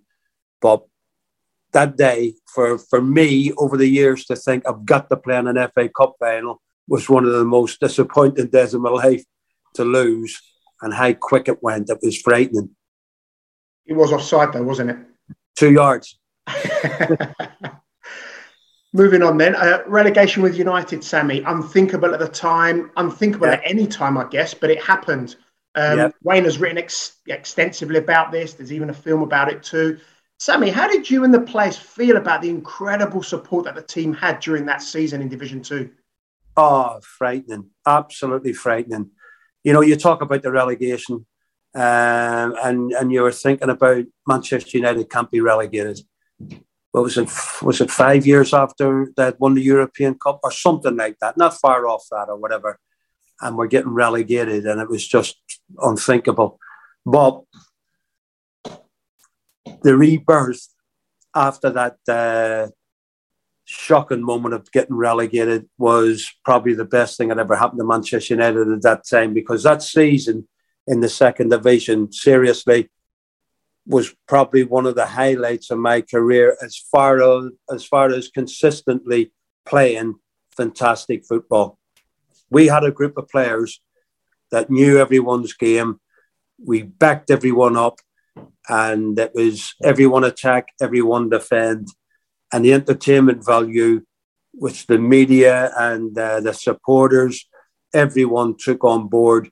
But 0.61 0.83
that 1.71 1.97
day, 1.97 2.33
for, 2.53 2.77
for 2.77 3.01
me, 3.01 3.51
over 3.57 3.77
the 3.77 3.87
years, 3.87 4.25
to 4.25 4.35
think 4.35 4.67
I've 4.67 4.85
got 4.85 5.09
to 5.09 5.17
play 5.17 5.37
in 5.37 5.47
an 5.47 5.69
FA 5.73 5.89
Cup 5.89 6.15
final 6.19 6.61
was 6.87 7.07
one 7.07 7.25
of 7.25 7.31
the 7.31 7.45
most 7.45 7.79
disappointing 7.79 8.47
days 8.47 8.73
of 8.73 8.81
my 8.81 8.89
life 8.89 9.23
to 9.75 9.85
lose 9.85 10.41
and 10.81 10.93
how 10.93 11.13
quick 11.13 11.47
it 11.47 11.61
went. 11.61 11.89
It 11.89 11.99
was 12.01 12.19
frightening. 12.19 12.71
It 13.85 13.93
was 13.93 14.11
offside, 14.11 14.53
though, 14.53 14.63
wasn't 14.63 14.91
it? 14.91 14.97
Two 15.55 15.71
yards. 15.71 16.17
Moving 18.93 19.21
on 19.21 19.37
then, 19.37 19.55
uh, 19.55 19.83
relegation 19.85 20.41
with 20.41 20.57
United, 20.57 21.03
Sammy. 21.03 21.43
Unthinkable 21.43 22.11
at 22.13 22.19
the 22.19 22.27
time, 22.27 22.89
unthinkable 22.97 23.45
yeah. 23.47 23.53
at 23.53 23.61
any 23.63 23.85
time, 23.85 24.17
I 24.17 24.23
guess, 24.25 24.55
but 24.55 24.71
it 24.71 24.83
happened. 24.83 25.35
Um, 25.75 25.97
yeah. 25.97 26.09
Wayne 26.23 26.45
has 26.45 26.57
written 26.57 26.79
ex- 26.79 27.17
extensively 27.27 27.99
about 27.99 28.31
this. 28.31 28.53
There's 28.53 28.73
even 28.73 28.89
a 28.89 28.93
film 28.93 29.21
about 29.21 29.51
it 29.51 29.61
too. 29.61 29.99
Sammy, 30.39 30.69
how 30.69 30.87
did 30.87 31.09
you 31.09 31.25
and 31.25 31.33
the 31.33 31.41
players 31.41 31.77
feel 31.77 32.15
about 32.15 32.41
the 32.41 32.49
incredible 32.49 33.21
support 33.21 33.65
that 33.65 33.75
the 33.75 33.81
team 33.81 34.13
had 34.13 34.39
during 34.39 34.65
that 34.67 34.81
season 34.81 35.21
in 35.21 35.27
Division 35.27 35.61
Two? 35.61 35.91
Oh, 36.55 36.99
frightening! 37.01 37.69
Absolutely 37.85 38.53
frightening. 38.53 39.11
You 39.65 39.73
know, 39.73 39.81
you 39.81 39.97
talk 39.97 40.21
about 40.21 40.41
the 40.41 40.51
relegation, 40.51 41.25
um, 41.75 42.55
and 42.63 42.93
and 42.93 43.11
you 43.11 43.23
were 43.23 43.33
thinking 43.33 43.69
about 43.69 44.05
Manchester 44.25 44.77
United 44.77 45.09
can't 45.09 45.29
be 45.29 45.41
relegated. 45.41 45.99
What 46.91 47.03
was 47.03 47.17
it? 47.17 47.29
Was 47.61 47.81
it 47.81 47.91
five 47.91 48.25
years 48.25 48.53
after 48.53 49.11
that 49.17 49.41
won 49.41 49.55
the 49.55 49.61
European 49.61 50.17
Cup 50.17 50.39
or 50.41 50.51
something 50.51 50.95
like 50.95 51.17
that? 51.19 51.35
Not 51.35 51.59
far 51.59 51.85
off 51.85 52.05
that 52.11 52.29
or 52.29 52.37
whatever. 52.37 52.79
And 53.41 53.57
we're 53.57 53.67
getting 53.67 53.91
relegated, 53.91 54.65
and 54.65 54.79
it 54.79 54.89
was 54.89 55.05
just 55.05 55.37
unthinkable. 55.77 56.59
But 57.05 57.41
the 59.81 59.95
rebirth 59.95 60.67
after 61.35 61.69
that 61.69 61.97
uh, 62.07 62.69
shocking 63.65 64.23
moment 64.23 64.53
of 64.53 64.71
getting 64.71 64.95
relegated 64.95 65.69
was 65.77 66.29
probably 66.43 66.73
the 66.73 66.85
best 66.85 67.17
thing 67.17 67.27
that 67.27 67.39
ever 67.39 67.55
happened 67.55 67.79
to 67.79 67.85
Manchester 67.85 68.33
United 68.33 68.67
at 68.67 68.81
that 68.81 69.07
time 69.07 69.33
because 69.33 69.63
that 69.63 69.83
season 69.83 70.47
in 70.87 71.01
the 71.01 71.09
second 71.09 71.49
division, 71.49 72.11
seriously, 72.11 72.89
was 73.85 74.13
probably 74.27 74.63
one 74.63 74.85
of 74.85 74.95
the 74.95 75.05
highlights 75.05 75.69
of 75.69 75.77
my 75.77 76.01
career 76.01 76.57
as 76.63 76.77
far 76.77 77.21
as, 77.21 77.51
as 77.71 77.85
far 77.85 78.09
as 78.09 78.29
consistently 78.29 79.31
playing 79.65 80.15
fantastic 80.57 81.25
football. 81.25 81.77
We 82.49 82.67
had 82.67 82.83
a 82.83 82.91
group 82.91 83.17
of 83.17 83.29
players 83.29 83.81
that 84.51 84.69
knew 84.69 84.97
everyone's 84.97 85.53
game. 85.53 85.99
We 86.63 86.81
backed 86.81 87.29
everyone 87.29 87.77
up 87.77 87.99
and 88.69 89.17
it 89.17 89.31
was 89.33 89.73
everyone 89.83 90.23
attack, 90.23 90.69
everyone 90.79 91.29
defend, 91.29 91.87
and 92.53 92.63
the 92.63 92.73
entertainment 92.73 93.43
value, 93.45 94.01
which 94.53 94.85
the 94.85 94.99
media 94.99 95.71
and 95.75 96.17
uh, 96.17 96.39
the 96.39 96.53
supporters, 96.53 97.49
everyone 97.93 98.55
took 98.57 98.83
on 98.83 99.07
board. 99.07 99.49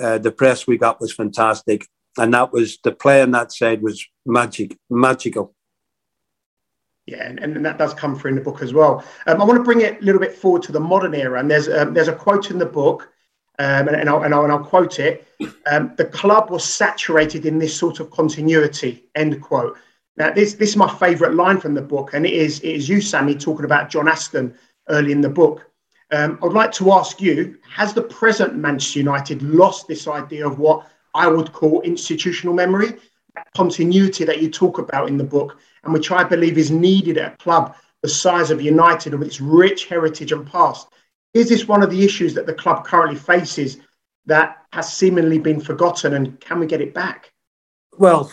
Uh, 0.00 0.18
the 0.18 0.32
press 0.32 0.66
we 0.66 0.78
got 0.78 1.00
was 1.00 1.12
fantastic, 1.12 1.86
and 2.16 2.32
that 2.32 2.52
was 2.52 2.78
the 2.84 2.92
play 2.92 3.20
on 3.22 3.32
that 3.32 3.52
side 3.52 3.82
was 3.82 4.06
magic, 4.24 4.78
magical. 4.88 5.54
Yeah, 7.06 7.26
and, 7.26 7.40
and 7.40 7.66
that 7.66 7.76
does 7.76 7.92
come 7.92 8.16
through 8.16 8.30
in 8.30 8.34
the 8.36 8.42
book 8.42 8.62
as 8.62 8.72
well. 8.72 9.04
Um, 9.26 9.42
I 9.42 9.44
want 9.44 9.58
to 9.58 9.64
bring 9.64 9.80
it 9.80 10.00
a 10.00 10.04
little 10.04 10.20
bit 10.20 10.34
forward 10.34 10.62
to 10.64 10.72
the 10.72 10.80
modern 10.80 11.14
era, 11.14 11.40
and 11.40 11.50
there's 11.50 11.68
um, 11.68 11.92
there's 11.92 12.08
a 12.08 12.14
quote 12.14 12.50
in 12.52 12.58
the 12.58 12.66
book 12.66 13.10
um, 13.60 13.88
and, 13.88 13.96
and, 13.96 14.08
I'll, 14.08 14.22
and, 14.22 14.34
I'll, 14.34 14.44
and, 14.44 14.52
I'll, 14.52 14.64
quote 14.64 14.98
it. 14.98 15.28
Um, 15.70 15.92
the 15.96 16.06
club 16.06 16.48
was 16.50 16.64
saturated 16.64 17.44
in 17.44 17.58
this 17.58 17.76
sort 17.76 18.00
of 18.00 18.10
continuity. 18.10 19.04
End 19.14 19.38
quote. 19.42 19.76
Now, 20.16 20.32
this 20.32 20.54
this 20.54 20.70
is 20.70 20.76
my 20.76 20.88
favourite 20.88 21.34
line 21.34 21.60
from 21.60 21.74
the 21.74 21.82
book, 21.82 22.14
and 22.14 22.24
it 22.24 22.32
is 22.32 22.60
it 22.60 22.70
is 22.70 22.88
you, 22.88 23.02
Sammy, 23.02 23.34
talking 23.34 23.66
about 23.66 23.90
John 23.90 24.08
Aston 24.08 24.54
early 24.88 25.12
in 25.12 25.20
the 25.20 25.28
book. 25.28 25.70
Um, 26.10 26.38
I'd 26.42 26.52
like 26.52 26.72
to 26.72 26.90
ask 26.92 27.20
you: 27.20 27.58
Has 27.68 27.92
the 27.92 28.00
present 28.00 28.54
Manchester 28.54 28.98
United 28.98 29.42
lost 29.42 29.86
this 29.86 30.08
idea 30.08 30.46
of 30.46 30.58
what 30.58 30.90
I 31.14 31.28
would 31.28 31.52
call 31.52 31.82
institutional 31.82 32.54
memory, 32.54 32.94
that 33.34 33.46
continuity 33.54 34.24
that 34.24 34.40
you 34.40 34.50
talk 34.50 34.78
about 34.78 35.08
in 35.08 35.18
the 35.18 35.24
book, 35.24 35.58
and 35.84 35.92
which 35.92 36.10
I 36.10 36.24
believe 36.24 36.56
is 36.56 36.70
needed 36.70 37.18
at 37.18 37.34
a 37.34 37.36
club 37.36 37.76
the 38.00 38.08
size 38.08 38.50
of 38.50 38.62
United 38.62 39.12
with 39.12 39.28
its 39.28 39.42
rich 39.42 39.84
heritage 39.84 40.32
and 40.32 40.46
past? 40.46 40.88
Is 41.34 41.48
this 41.48 41.68
one 41.68 41.82
of 41.82 41.90
the 41.90 42.04
issues 42.04 42.34
that 42.34 42.46
the 42.46 42.54
club 42.54 42.84
currently 42.84 43.16
faces 43.16 43.78
that 44.26 44.58
has 44.72 44.92
seemingly 44.92 45.38
been 45.38 45.60
forgotten, 45.60 46.14
and 46.14 46.40
can 46.40 46.60
we 46.60 46.66
get 46.66 46.80
it 46.80 46.94
back? 46.94 47.32
Well, 47.98 48.32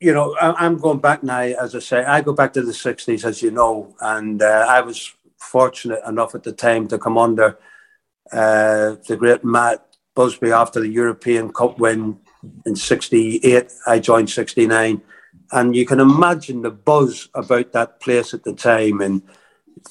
you 0.00 0.12
know, 0.12 0.36
I'm 0.40 0.78
going 0.78 0.98
back 0.98 1.22
now, 1.22 1.40
as 1.40 1.74
I 1.74 1.78
say, 1.78 2.04
I 2.04 2.20
go 2.20 2.32
back 2.32 2.52
to 2.54 2.62
the 2.62 2.72
60s, 2.72 3.24
as 3.24 3.42
you 3.42 3.50
know, 3.50 3.94
and 4.00 4.42
uh, 4.42 4.66
I 4.68 4.80
was 4.80 5.14
fortunate 5.38 6.00
enough 6.06 6.34
at 6.34 6.42
the 6.42 6.52
time 6.52 6.88
to 6.88 6.98
come 6.98 7.16
under 7.16 7.58
uh, 8.32 8.96
the 9.06 9.16
great 9.18 9.44
Matt 9.44 9.86
Busby 10.14 10.52
after 10.52 10.80
the 10.80 10.88
European 10.88 11.52
Cup 11.52 11.78
win 11.78 12.18
in 12.66 12.76
68. 12.76 13.72
I 13.86 13.98
joined 13.98 14.30
69. 14.30 15.02
And 15.52 15.76
you 15.76 15.86
can 15.86 16.00
imagine 16.00 16.62
the 16.62 16.70
buzz 16.70 17.28
about 17.34 17.72
that 17.72 18.00
place 18.00 18.34
at 18.34 18.44
the 18.44 18.54
time 18.54 19.00
and 19.00 19.22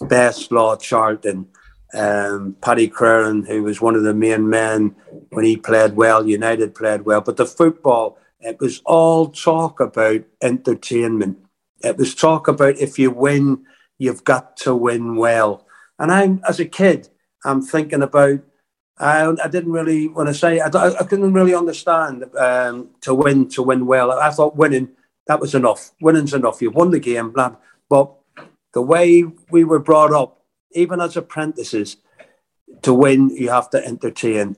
Best 0.01 0.51
Law 0.51 0.75
Charlton 0.75 1.47
um, 1.93 2.56
Paddy 2.62 2.88
Crerand, 2.88 3.47
who 3.47 3.63
was 3.63 3.82
one 3.82 3.95
of 3.95 4.03
the 4.03 4.13
main 4.13 4.49
men 4.49 4.95
when 5.29 5.45
he 5.45 5.58
played 5.58 5.95
well, 5.95 6.27
United 6.27 6.75
played 6.75 7.03
well. 7.03 7.21
But 7.21 7.38
the 7.38 7.45
football, 7.45 8.17
it 8.39 8.60
was 8.60 8.82
all 8.86 9.29
talk 9.29 9.79
about 9.79 10.21
entertainment. 10.41 11.38
It 11.84 11.97
was 11.97 12.15
talk 12.15 12.47
about 12.47 12.77
if 12.77 12.97
you 12.97 13.12
win, 13.12 13.65
you've 13.99 14.23
got 14.23 14.58
to 14.58 14.75
win 14.75 15.15
well. 15.15 15.67
And 15.99 16.12
I'm, 16.12 16.41
as 16.47 16.60
a 16.60 16.65
kid, 16.65 17.10
I'm 17.45 17.62
thinking 17.62 18.01
about, 18.01 18.39
I, 18.97 19.34
I 19.43 19.47
didn't 19.47 19.71
really, 19.71 20.08
when 20.08 20.27
I 20.27 20.32
say, 20.32 20.60
I, 20.60 20.67
I 20.67 21.03
couldn't 21.03 21.34
really 21.34 21.53
understand 21.53 22.25
um, 22.38 22.89
to 23.01 23.13
win, 23.13 23.49
to 23.49 23.63
win 23.63 23.86
well. 23.86 24.12
I 24.12 24.29
thought 24.29 24.56
winning, 24.56 24.89
that 25.27 25.39
was 25.39 25.56
enough. 25.56 25.91
Winning's 26.01 26.34
enough. 26.34 26.62
You've 26.62 26.75
won 26.75 26.91
the 26.91 26.99
game, 26.99 27.32
blah. 27.32 27.56
But 27.89 28.12
the 28.73 28.82
way 28.82 29.23
we 29.51 29.63
were 29.63 29.79
brought 29.79 30.13
up, 30.13 30.42
even 30.73 31.01
as 31.01 31.17
apprentices, 31.17 31.97
to 32.81 32.93
win, 32.93 33.29
you 33.29 33.49
have 33.49 33.69
to 33.71 33.86
entertain. 33.86 34.57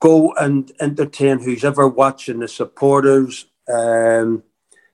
Go 0.00 0.32
and 0.34 0.70
entertain 0.80 1.40
who's 1.40 1.64
ever 1.64 1.88
watching, 1.88 2.40
the 2.40 2.48
supporters. 2.48 3.46
Um, 3.72 4.44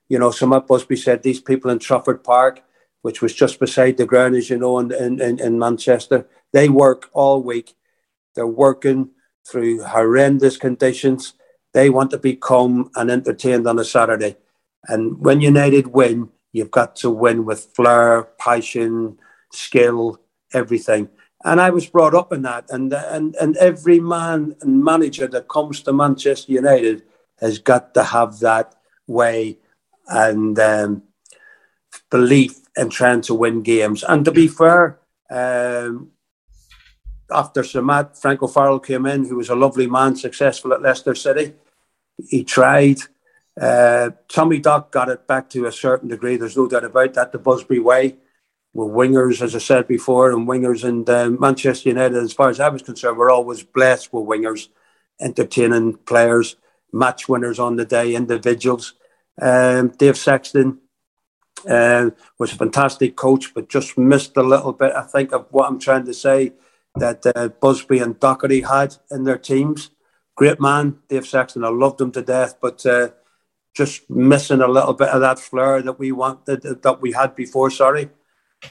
you 0.09 0.19
know, 0.19 0.31
some 0.31 0.53
of 0.53 0.67
Busby 0.67 0.97
said 0.97 1.23
these 1.23 1.41
people 1.41 1.71
in 1.71 1.79
Trafford 1.79 2.25
Park, 2.25 2.63
which 3.03 3.21
was 3.21 3.35
just 3.35 3.61
beside 3.61 3.97
the 3.97 4.07
ground, 4.07 4.37
as 4.37 4.49
you 4.49 4.59
know, 4.59 4.79
in, 4.79 4.93
in, 4.93 5.39
in 5.39 5.59
Manchester, 5.59 6.27
they 6.53 6.69
work 6.69 7.11
all 7.13 7.43
week. 7.43 7.75
They're 8.35 8.47
working 8.47 9.11
through 9.47 9.85
horrendous 9.85 10.57
conditions. 10.57 11.35
They 11.75 11.91
want 11.91 12.11
to 12.13 12.19
be 12.19 12.37
calm 12.37 12.91
and 12.95 13.11
entertained 13.11 13.67
on 13.67 13.79
a 13.79 13.85
Saturday. 13.85 14.37
And 14.87 15.19
when 15.19 15.41
United 15.41 15.89
win, 15.89 16.31
you've 16.53 16.71
got 16.71 16.97
to 16.97 17.11
win 17.11 17.45
with 17.45 17.71
flair, 17.75 18.29
passion, 18.39 19.19
skill, 19.55 20.21
everything. 20.53 21.09
And 21.45 21.61
I 21.61 21.71
was 21.71 21.87
brought 21.87 22.15
up 22.15 22.33
in 22.33 22.43
that. 22.43 22.71
And, 22.71 22.93
and, 22.93 23.35
and 23.37 23.57
every 23.59 24.01
man 24.01 24.57
and 24.63 24.83
manager 24.83 25.27
that 25.29 25.49
comes 25.49 25.83
to 25.83 25.93
Manchester 25.93 26.53
United 26.53 27.03
has 27.41 27.59
got 27.59 27.95
to 27.95 28.05
have 28.05 28.39
that 28.41 28.75
way 29.07 29.59
and 30.09 30.59
um, 30.59 31.03
belief 32.11 32.61
in 32.77 32.89
trying 32.91 33.21
to 33.23 33.35
win 33.35 33.63
games. 33.63 34.03
And 34.03 34.25
to 34.25 34.33
be 34.33 34.49
fair, 34.49 35.01
um, 35.31 36.11
after 37.31 37.63
Sir 37.63 37.83
Matt, 37.83 38.17
Frank 38.19 38.43
O'Farrell 38.43 38.81
came 38.81 39.07
in, 39.07 39.27
who 39.27 39.37
was 39.37 39.51
a 39.51 39.55
lovely 39.55 39.87
man, 39.87 40.17
successful 40.17 40.73
at 40.73 40.83
Leicester 40.83 41.15
City. 41.15 41.55
He 42.29 42.45
tried. 42.45 42.99
Uh, 43.61 44.11
Tommy 44.29 44.59
Doc 44.59 44.91
got 44.93 45.09
it 45.09 45.27
back 45.27 45.49
to 45.51 45.67
a 45.67 45.73
certain 45.73 46.09
degree. 46.09 46.37
There's 46.37 46.57
no 46.57 46.69
doubt 46.69 46.85
about 46.85 47.15
that, 47.15 47.33
the 47.33 47.39
Busby 47.39 47.79
way. 47.79 48.17
With 48.75 48.89
wingers, 48.89 49.41
as 49.41 49.55
I 49.55 49.61
said 49.61 49.87
before, 49.87 50.33
and 50.33 50.49
wingers 50.49 50.83
and 50.83 51.09
um, 51.09 51.39
Manchester 51.41 51.89
United, 51.89 52.19
as 52.19 52.33
far 52.33 52.51
as 52.51 52.59
I 52.59 52.69
was 52.69 52.83
concerned, 52.83 53.17
we're 53.17 53.31
always 53.31 53.63
blessed 53.63 54.13
with 54.13 54.27
wingers, 54.27 54.69
entertaining 55.21 55.95
players, 55.99 56.57
match 56.93 57.29
winners 57.29 57.61
on 57.61 57.77
the 57.77 57.85
day, 57.85 58.15
individuals. 58.15 58.95
Um, 59.41 59.89
Dave 59.89 60.17
Sexton 60.17 60.81
uh, 61.69 62.11
was 62.39 62.53
a 62.53 62.57
fantastic 62.57 63.15
coach, 63.15 63.55
but 63.55 63.69
just 63.69 63.97
missed 63.97 64.37
a 64.37 64.43
little 64.43 64.73
bit, 64.73 64.93
I 64.93 65.03
think, 65.03 65.33
of 65.33 65.47
what 65.51 65.69
I'm 65.69 65.79
trying 65.79 66.05
to 66.07 66.15
say 66.15 66.53
that 66.97 67.25
uh, 67.35 67.49
Busby 67.49 67.99
and 67.99 68.19
Docherty 68.19 68.69
had 68.69 68.97
in 69.11 69.25
their 69.25 69.39
teams. 69.39 69.91
Great 70.37 70.61
man, 70.61 70.99
Dave 71.09 71.27
Sexton. 71.27 71.65
I 71.65 71.69
loved 71.69 72.01
him 72.01 72.11
to 72.13 72.23
death, 72.23 72.57
but 72.61 72.85
uh, 72.87 73.11
just 73.73 74.09
missing 74.11 74.61
a 74.61 74.69
little 74.69 74.95
bit 74.95 75.09
of 75.09 75.21
that 75.21 75.39
flair 75.39 75.81
that 75.83 75.99
we 75.99 76.11
wanted 76.11 76.63
that 76.63 77.01
we 77.01 77.13
had 77.13 77.37
before. 77.37 77.71
Sorry, 77.71 78.11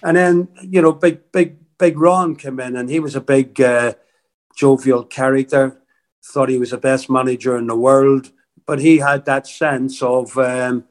and 0.02 0.18
then 0.18 0.48
you 0.62 0.82
know, 0.82 0.94
big, 0.94 1.32
big, 1.32 1.58
big 1.78 2.00
Ron 2.00 2.36
came 2.36 2.60
in, 2.60 2.76
and 2.76 2.90
he 2.90 3.00
was 3.00 3.16
a 3.16 3.22
big 3.22 3.60
uh, 3.62 3.94
jovial 4.56 5.04
character. 5.04 5.80
Thought 6.26 6.50
he 6.50 6.58
was 6.58 6.72
the 6.72 6.78
best 6.78 7.10
manager 7.10 7.58
in 7.58 7.68
the 7.68 7.76
world, 7.76 8.32
but 8.66 8.80
he 8.80 8.98
had 8.98 9.26
that 9.26 9.46
sense 9.46 10.02
of 10.02 10.38
um, 10.38 10.86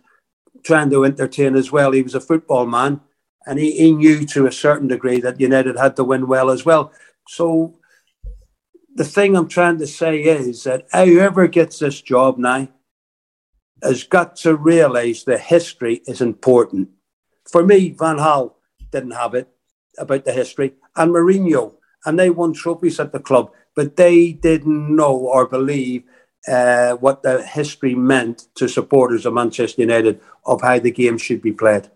trying 0.63 0.91
to 0.91 1.05
entertain 1.05 1.57
as 1.57 1.73
well. 1.73 1.93
He 1.93 2.03
was 2.03 2.15
a 2.15 2.21
football 2.21 2.67
man, 2.67 3.01
and 3.47 3.59
he, 3.59 3.73
he 3.73 3.93
knew 3.93 4.27
to 4.27 4.47
a 4.47 4.53
certain 4.53 4.89
degree 4.89 5.21
that 5.21 5.41
United 5.41 5.79
had 5.79 5.97
to 5.97 6.05
win 6.05 6.29
well 6.29 6.51
as 6.51 6.67
well. 6.67 6.93
So 7.29 7.79
the 8.95 9.05
thing 9.05 9.37
I'm 9.37 9.49
trying 9.49 9.79
to 9.79 9.87
say 9.87 10.21
is 10.23 10.65
that 10.65 10.87
whoever 10.93 11.47
gets 11.49 11.79
this 11.79 12.01
job 12.01 12.39
now 12.39 12.69
has 13.83 14.05
got 14.05 14.37
to 14.37 14.55
realise 14.55 15.25
the 15.25 15.39
history 15.39 16.03
is 16.07 16.21
important. 16.21 16.91
For 17.51 17.65
me, 17.65 17.91
Van 17.99 18.17
Gaal 18.17 18.53
didn't 18.93 19.13
have 19.13 19.35
it 19.35 19.49
about 19.99 20.25
the 20.25 20.33
history, 20.33 20.75
and 20.97 21.13
Mourinho, 21.13 21.75
and 22.07 22.19
they 22.19 22.31
won 22.31 22.53
trophies 22.53 23.01
at 23.01 23.13
the 23.13 23.21
club, 23.21 23.51
but 23.75 23.97
they 23.97 24.33
didn't 24.33 24.95
know 24.95 25.17
or 25.17 25.47
believe 25.47 26.05
uh, 26.49 26.95
what 26.95 27.23
the 27.23 27.43
history 27.43 27.95
meant 27.95 28.47
to 28.57 28.69
supporters 28.69 29.27
of 29.27 29.35
Manchester 29.35 29.83
United 29.83 30.21
of 30.45 30.61
how 30.63 30.79
the 30.79 30.91
game 30.91 31.19
should 31.19 31.41
be 31.43 31.53
played. 31.53 31.89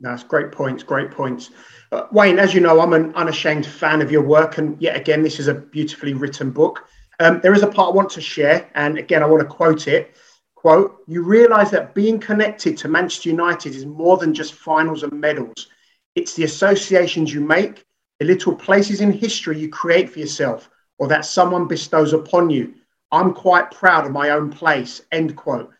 That's 0.00 0.22
great 0.22 0.52
points. 0.52 0.82
Great 0.82 1.10
points. 1.10 1.50
Uh, 1.92 2.06
Wayne, 2.12 2.38
as 2.38 2.52
you 2.52 2.60
know, 2.60 2.80
I'm 2.80 2.92
an 2.92 3.14
unashamed 3.14 3.64
fan 3.64 4.02
of 4.02 4.10
your 4.10 4.22
work, 4.22 4.58
and 4.58 4.80
yet 4.80 4.96
again, 4.96 5.22
this 5.22 5.40
is 5.40 5.48
a 5.48 5.54
beautifully 5.54 6.14
written 6.14 6.50
book. 6.50 6.86
Um, 7.20 7.40
there 7.40 7.54
is 7.54 7.62
a 7.62 7.66
part 7.66 7.92
I 7.92 7.96
want 7.96 8.10
to 8.10 8.20
share, 8.20 8.68
and 8.74 8.98
again, 8.98 9.22
I 9.22 9.26
want 9.26 9.42
to 9.42 9.48
quote 9.48 9.88
it. 9.88 10.16
Quote, 10.56 11.04
you 11.06 11.22
realize 11.22 11.70
that 11.70 11.94
being 11.94 12.18
connected 12.18 12.76
to 12.78 12.88
Manchester 12.88 13.28
United 13.28 13.74
is 13.74 13.86
more 13.86 14.16
than 14.16 14.34
just 14.34 14.54
finals 14.54 15.04
and 15.04 15.12
medals. 15.12 15.68
It's 16.16 16.34
the 16.34 16.44
associations 16.44 17.32
you 17.32 17.42
make, 17.42 17.84
the 18.18 18.26
little 18.26 18.54
places 18.54 19.00
in 19.02 19.12
history 19.12 19.60
you 19.60 19.68
create 19.68 20.10
for 20.10 20.18
yourself, 20.18 20.68
or 20.98 21.08
that 21.08 21.26
someone 21.26 21.68
bestows 21.68 22.14
upon 22.14 22.50
you. 22.50 22.74
I'm 23.12 23.34
quite 23.34 23.70
proud 23.70 24.06
of 24.06 24.12
my 24.12 24.30
own 24.30 24.50
place. 24.50 25.02
End 25.12 25.36
quote. 25.36 25.70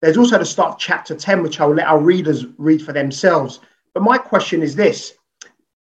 There's 0.00 0.16
also 0.16 0.38
the 0.38 0.46
start 0.46 0.72
of 0.72 0.78
chapter 0.78 1.14
10, 1.14 1.42
which 1.42 1.60
I'll 1.60 1.74
let 1.74 1.86
our 1.86 2.00
readers 2.00 2.46
read 2.58 2.82
for 2.82 2.92
themselves. 2.92 3.60
But 3.94 4.02
my 4.02 4.18
question 4.18 4.62
is 4.62 4.74
this 4.74 5.14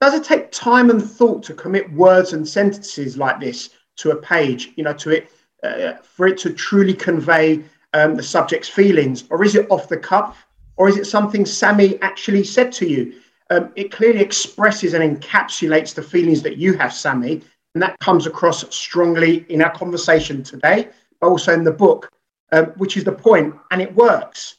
Does 0.00 0.14
it 0.14 0.24
take 0.24 0.50
time 0.50 0.90
and 0.90 1.02
thought 1.02 1.44
to 1.44 1.54
commit 1.54 1.90
words 1.92 2.32
and 2.32 2.46
sentences 2.46 3.16
like 3.16 3.40
this 3.40 3.70
to 3.98 4.10
a 4.10 4.16
page, 4.16 4.72
you 4.76 4.82
know, 4.82 4.94
to 4.94 5.10
it, 5.10 5.30
uh, 5.62 5.94
for 6.02 6.26
it 6.26 6.38
to 6.38 6.52
truly 6.52 6.92
convey 6.92 7.62
um, 7.94 8.14
the 8.16 8.22
subject's 8.22 8.68
feelings? 8.68 9.24
Or 9.30 9.44
is 9.44 9.54
it 9.54 9.70
off 9.70 9.88
the 9.88 9.96
cuff? 9.96 10.46
Or 10.76 10.88
is 10.88 10.96
it 10.96 11.06
something 11.06 11.44
Sammy 11.44 12.00
actually 12.02 12.44
said 12.44 12.72
to 12.72 12.88
you? 12.88 13.20
Um, 13.50 13.72
it 13.76 13.92
clearly 13.92 14.20
expresses 14.20 14.94
and 14.94 15.02
encapsulates 15.04 15.94
the 15.94 16.02
feelings 16.02 16.42
that 16.42 16.56
you 16.56 16.76
have, 16.78 16.92
Sammy. 16.92 17.42
And 17.74 17.82
that 17.82 17.98
comes 18.00 18.26
across 18.26 18.74
strongly 18.74 19.46
in 19.48 19.62
our 19.62 19.72
conversation 19.72 20.42
today, 20.42 20.88
but 21.20 21.28
also 21.28 21.52
in 21.52 21.64
the 21.64 21.72
book 21.72 22.10
um, 22.52 22.66
which 22.76 22.96
is 22.96 23.04
the 23.04 23.12
point, 23.12 23.54
and 23.70 23.82
it 23.82 23.94
works. 23.94 24.56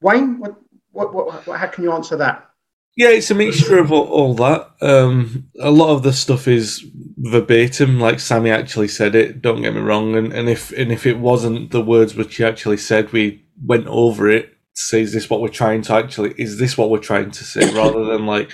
Wayne, 0.00 0.38
what, 0.38 0.54
what, 0.92 1.12
what, 1.12 1.58
how 1.58 1.66
can 1.66 1.84
you 1.84 1.92
answer 1.92 2.16
that? 2.16 2.48
Yeah, 2.96 3.08
it's 3.08 3.30
a 3.30 3.34
mixture 3.34 3.78
of 3.78 3.90
all, 3.90 4.06
all 4.06 4.34
that. 4.34 4.70
Um, 4.80 5.50
a 5.60 5.70
lot 5.70 5.90
of 5.90 6.04
the 6.04 6.12
stuff 6.12 6.46
is 6.46 6.86
verbatim, 7.24 8.00
like 8.00 8.20
Sammy 8.20 8.50
actually 8.50 8.88
said 8.88 9.14
it. 9.14 9.40
Don't 9.40 9.62
get 9.62 9.74
me 9.74 9.80
wrong, 9.80 10.14
and, 10.16 10.32
and 10.32 10.48
if 10.48 10.72
and 10.72 10.92
if 10.92 11.06
it 11.06 11.18
wasn't 11.18 11.70
the 11.70 11.80
words 11.80 12.14
which 12.14 12.36
he 12.36 12.44
actually 12.44 12.76
said, 12.76 13.12
we 13.12 13.44
went 13.64 13.86
over 13.86 14.28
it. 14.28 14.50
Say, 14.74 15.02
is 15.02 15.12
this 15.12 15.30
what 15.30 15.40
we're 15.40 15.48
trying 15.48 15.82
to 15.82 15.94
actually? 15.94 16.34
Is 16.36 16.58
this 16.58 16.76
what 16.76 16.90
we're 16.90 16.98
trying 16.98 17.30
to 17.30 17.44
say? 17.44 17.72
Rather 17.76 18.04
than 18.04 18.26
like, 18.26 18.50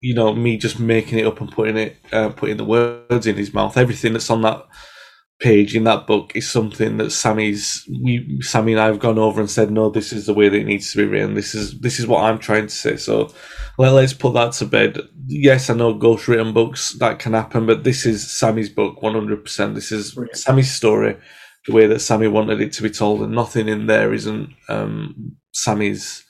you 0.00 0.14
know, 0.14 0.34
me 0.34 0.56
just 0.56 0.80
making 0.80 1.18
it 1.18 1.26
up 1.26 1.40
and 1.40 1.52
putting 1.52 1.76
it, 1.76 1.96
uh, 2.12 2.30
putting 2.30 2.56
the 2.56 2.64
words 2.64 3.26
in 3.26 3.36
his 3.36 3.52
mouth. 3.52 3.76
Everything 3.76 4.12
that's 4.12 4.30
on 4.30 4.42
that 4.42 4.66
page 5.40 5.74
in 5.74 5.84
that 5.84 6.06
book 6.06 6.32
is 6.34 6.48
something 6.50 6.96
that 6.98 7.10
Sammy's 7.10 7.86
we 8.02 8.38
Sammy 8.40 8.72
and 8.72 8.80
I 8.80 8.86
have 8.86 9.00
gone 9.00 9.18
over 9.18 9.40
and 9.40 9.50
said 9.50 9.70
no 9.70 9.90
this 9.90 10.12
is 10.12 10.26
the 10.26 10.34
way 10.34 10.48
that 10.48 10.56
it 10.56 10.66
needs 10.66 10.92
to 10.92 10.98
be 10.98 11.04
written. 11.04 11.34
This 11.34 11.54
is 11.54 11.78
this 11.80 11.98
is 11.98 12.06
what 12.06 12.24
I'm 12.24 12.38
trying 12.38 12.66
to 12.66 12.74
say. 12.74 12.96
So 12.96 13.32
well, 13.76 13.94
let's 13.94 14.12
put 14.12 14.34
that 14.34 14.52
to 14.54 14.66
bed. 14.66 14.98
Yes 15.26 15.68
I 15.70 15.74
know 15.74 15.94
ghost 15.94 16.28
written 16.28 16.52
books 16.52 16.96
that 17.00 17.18
can 17.18 17.32
happen 17.32 17.66
but 17.66 17.84
this 17.84 18.06
is 18.06 18.30
Sammy's 18.30 18.68
book 18.68 19.00
100% 19.00 19.74
this 19.74 19.90
is 19.90 20.12
Brilliant. 20.14 20.36
Sammy's 20.36 20.72
story 20.72 21.16
the 21.66 21.72
way 21.72 21.86
that 21.86 22.00
Sammy 22.00 22.28
wanted 22.28 22.60
it 22.60 22.72
to 22.74 22.82
be 22.82 22.90
told 22.90 23.22
and 23.22 23.32
nothing 23.32 23.68
in 23.68 23.86
there 23.86 24.12
isn't 24.12 24.50
um, 24.68 25.36
Sammy's 25.52 26.24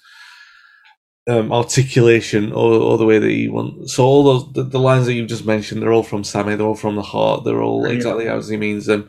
um, 1.26 1.52
articulation 1.52 2.52
or, 2.52 2.72
or 2.74 2.98
the 2.98 3.06
way 3.06 3.18
that 3.18 3.30
he 3.30 3.48
wants. 3.48 3.94
So 3.94 4.04
all 4.04 4.24
those 4.24 4.52
the, 4.52 4.62
the, 4.64 4.78
lines 4.78 5.06
that 5.06 5.14
you've 5.14 5.28
just 5.28 5.46
mentioned, 5.46 5.82
they're 5.82 5.92
all 5.92 6.02
from 6.02 6.24
Sammy. 6.24 6.54
They're 6.54 6.66
all 6.66 6.74
from 6.74 6.96
the 6.96 7.02
heart. 7.02 7.44
They're 7.44 7.62
all 7.62 7.86
exactly 7.86 8.28
as 8.28 8.48
he 8.48 8.56
means 8.56 8.86
them. 8.86 9.08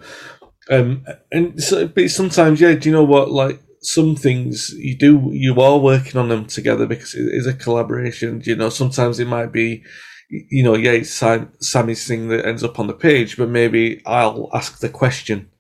Um, 0.69 1.06
and 1.32 1.62
so, 1.62 1.88
but 1.88 2.10
sometimes, 2.10 2.62
yeah. 2.62 2.73
Do 2.73 2.89
you 2.89 2.95
know 2.95 3.04
what? 3.04 3.32
Like 3.32 3.62
some 3.82 4.15
things 4.15 4.73
you 4.78 4.97
do, 4.97 5.30
you 5.32 5.60
are 5.62 5.78
working 5.78 6.19
on 6.19 6.30
them 6.30 6.45
together 6.45 6.88
because 6.88 7.13
it 7.13 7.28
is 7.34 7.47
a 7.47 7.54
collaboration. 7.54 8.41
You 8.45 8.56
know, 8.56 8.69
sometimes 8.69 9.19
it 9.19 9.28
might 9.28 9.51
be. 9.51 9.84
You 10.28 10.63
know, 10.63 10.73
yeah, 10.73 10.91
it's 10.93 11.23
Sammy's 11.60 12.08
thing 12.08 12.30
that 12.30 12.47
ends 12.47 12.63
up 12.63 12.80
on 12.80 12.88
the 12.88 12.95
page, 12.95 13.38
but 13.38 13.47
maybe 13.47 14.01
I'll 14.08 14.49
ask 14.56 14.80
the 14.80 14.89
question 14.89 15.51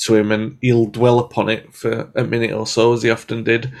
to 0.00 0.14
him 0.14 0.30
and 0.30 0.58
he'll 0.60 0.86
dwell 0.86 1.18
upon 1.20 1.48
it 1.48 1.72
for 1.72 2.12
a 2.14 2.24
minute 2.24 2.52
or 2.52 2.66
so, 2.66 2.92
as 2.92 3.02
he 3.02 3.08
often 3.08 3.44
did 3.44 3.72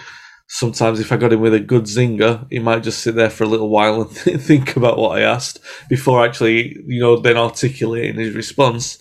sometimes 0.52 0.98
if 0.98 1.12
I 1.12 1.16
got 1.16 1.32
him 1.32 1.40
with 1.40 1.54
a 1.54 1.60
good 1.60 1.84
zinger, 1.84 2.44
he 2.50 2.58
might 2.58 2.82
just 2.82 3.02
sit 3.02 3.14
there 3.14 3.30
for 3.30 3.44
a 3.44 3.48
little 3.48 3.68
while 3.68 4.02
and 4.02 4.10
th- 4.16 4.40
think 4.40 4.76
about 4.76 4.98
what 4.98 5.16
I 5.16 5.22
asked 5.22 5.60
before 5.88 6.24
actually, 6.24 6.76
you 6.86 7.00
know, 7.00 7.16
then 7.18 7.36
articulating 7.36 8.16
his 8.18 8.34
response. 8.34 8.98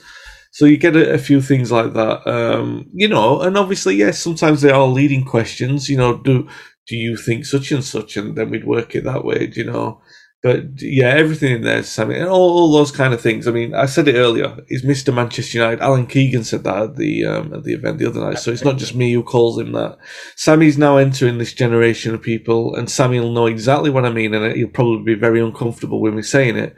So 0.51 0.65
you 0.65 0.77
get 0.77 0.95
a, 0.95 1.13
a 1.13 1.17
few 1.17 1.41
things 1.41 1.71
like 1.71 1.93
that, 1.93 2.27
um, 2.27 2.87
you 2.93 3.07
know, 3.07 3.41
and 3.41 3.57
obviously, 3.57 3.95
yes, 3.95 4.19
sometimes 4.19 4.61
they 4.61 4.71
are 4.71 4.85
leading 4.85 5.25
questions. 5.25 5.89
You 5.89 5.97
know, 5.97 6.17
do 6.17 6.47
do 6.87 6.95
you 6.95 7.17
think 7.17 7.45
such 7.45 7.71
and 7.71 7.83
such, 7.83 8.17
and 8.17 8.35
then 8.35 8.49
we'd 8.51 8.65
work 8.65 8.95
it 8.95 9.03
that 9.05 9.25
way. 9.25 9.51
You 9.55 9.65
know? 9.65 10.01
But 10.41 10.81
yeah, 10.81 11.09
everything 11.09 11.53
in 11.53 11.63
there, 11.63 11.83
Sammy, 11.83 12.15
and 12.15 12.29
all, 12.29 12.49
all 12.49 12.71
those 12.71 12.93
kind 12.93 13.13
of 13.13 13.19
things. 13.19 13.45
I 13.45 13.51
mean, 13.51 13.73
I 13.73 13.87
said 13.87 14.07
it 14.07 14.15
earlier. 14.15 14.63
Is 14.69 14.85
Mister 14.85 15.11
Manchester 15.11 15.57
United? 15.57 15.81
Alan 15.81 16.07
Keegan 16.07 16.45
said 16.45 16.63
that 16.63 16.81
at 16.81 16.95
the 16.95 17.25
um, 17.25 17.53
at 17.53 17.65
the 17.65 17.73
event 17.73 17.97
the 17.97 18.07
other 18.07 18.21
night. 18.21 18.39
So 18.39 18.49
it's 18.49 18.63
not 18.63 18.77
just 18.77 18.95
me 18.95 19.11
who 19.11 19.21
calls 19.21 19.59
him 19.59 19.73
that. 19.73 19.97
Sammy's 20.37 20.77
now 20.77 20.95
entering 20.95 21.39
this 21.39 21.51
generation 21.51 22.13
of 22.13 22.21
people, 22.21 22.73
and 22.75 22.89
Sammy 22.89 23.19
will 23.19 23.33
know 23.33 23.47
exactly 23.47 23.89
what 23.89 24.05
I 24.05 24.11
mean, 24.11 24.33
and 24.33 24.55
he'll 24.55 24.69
probably 24.69 25.03
be 25.13 25.19
very 25.19 25.41
uncomfortable 25.41 25.99
with 25.99 26.13
me 26.13 26.21
saying 26.21 26.55
it 26.55 26.73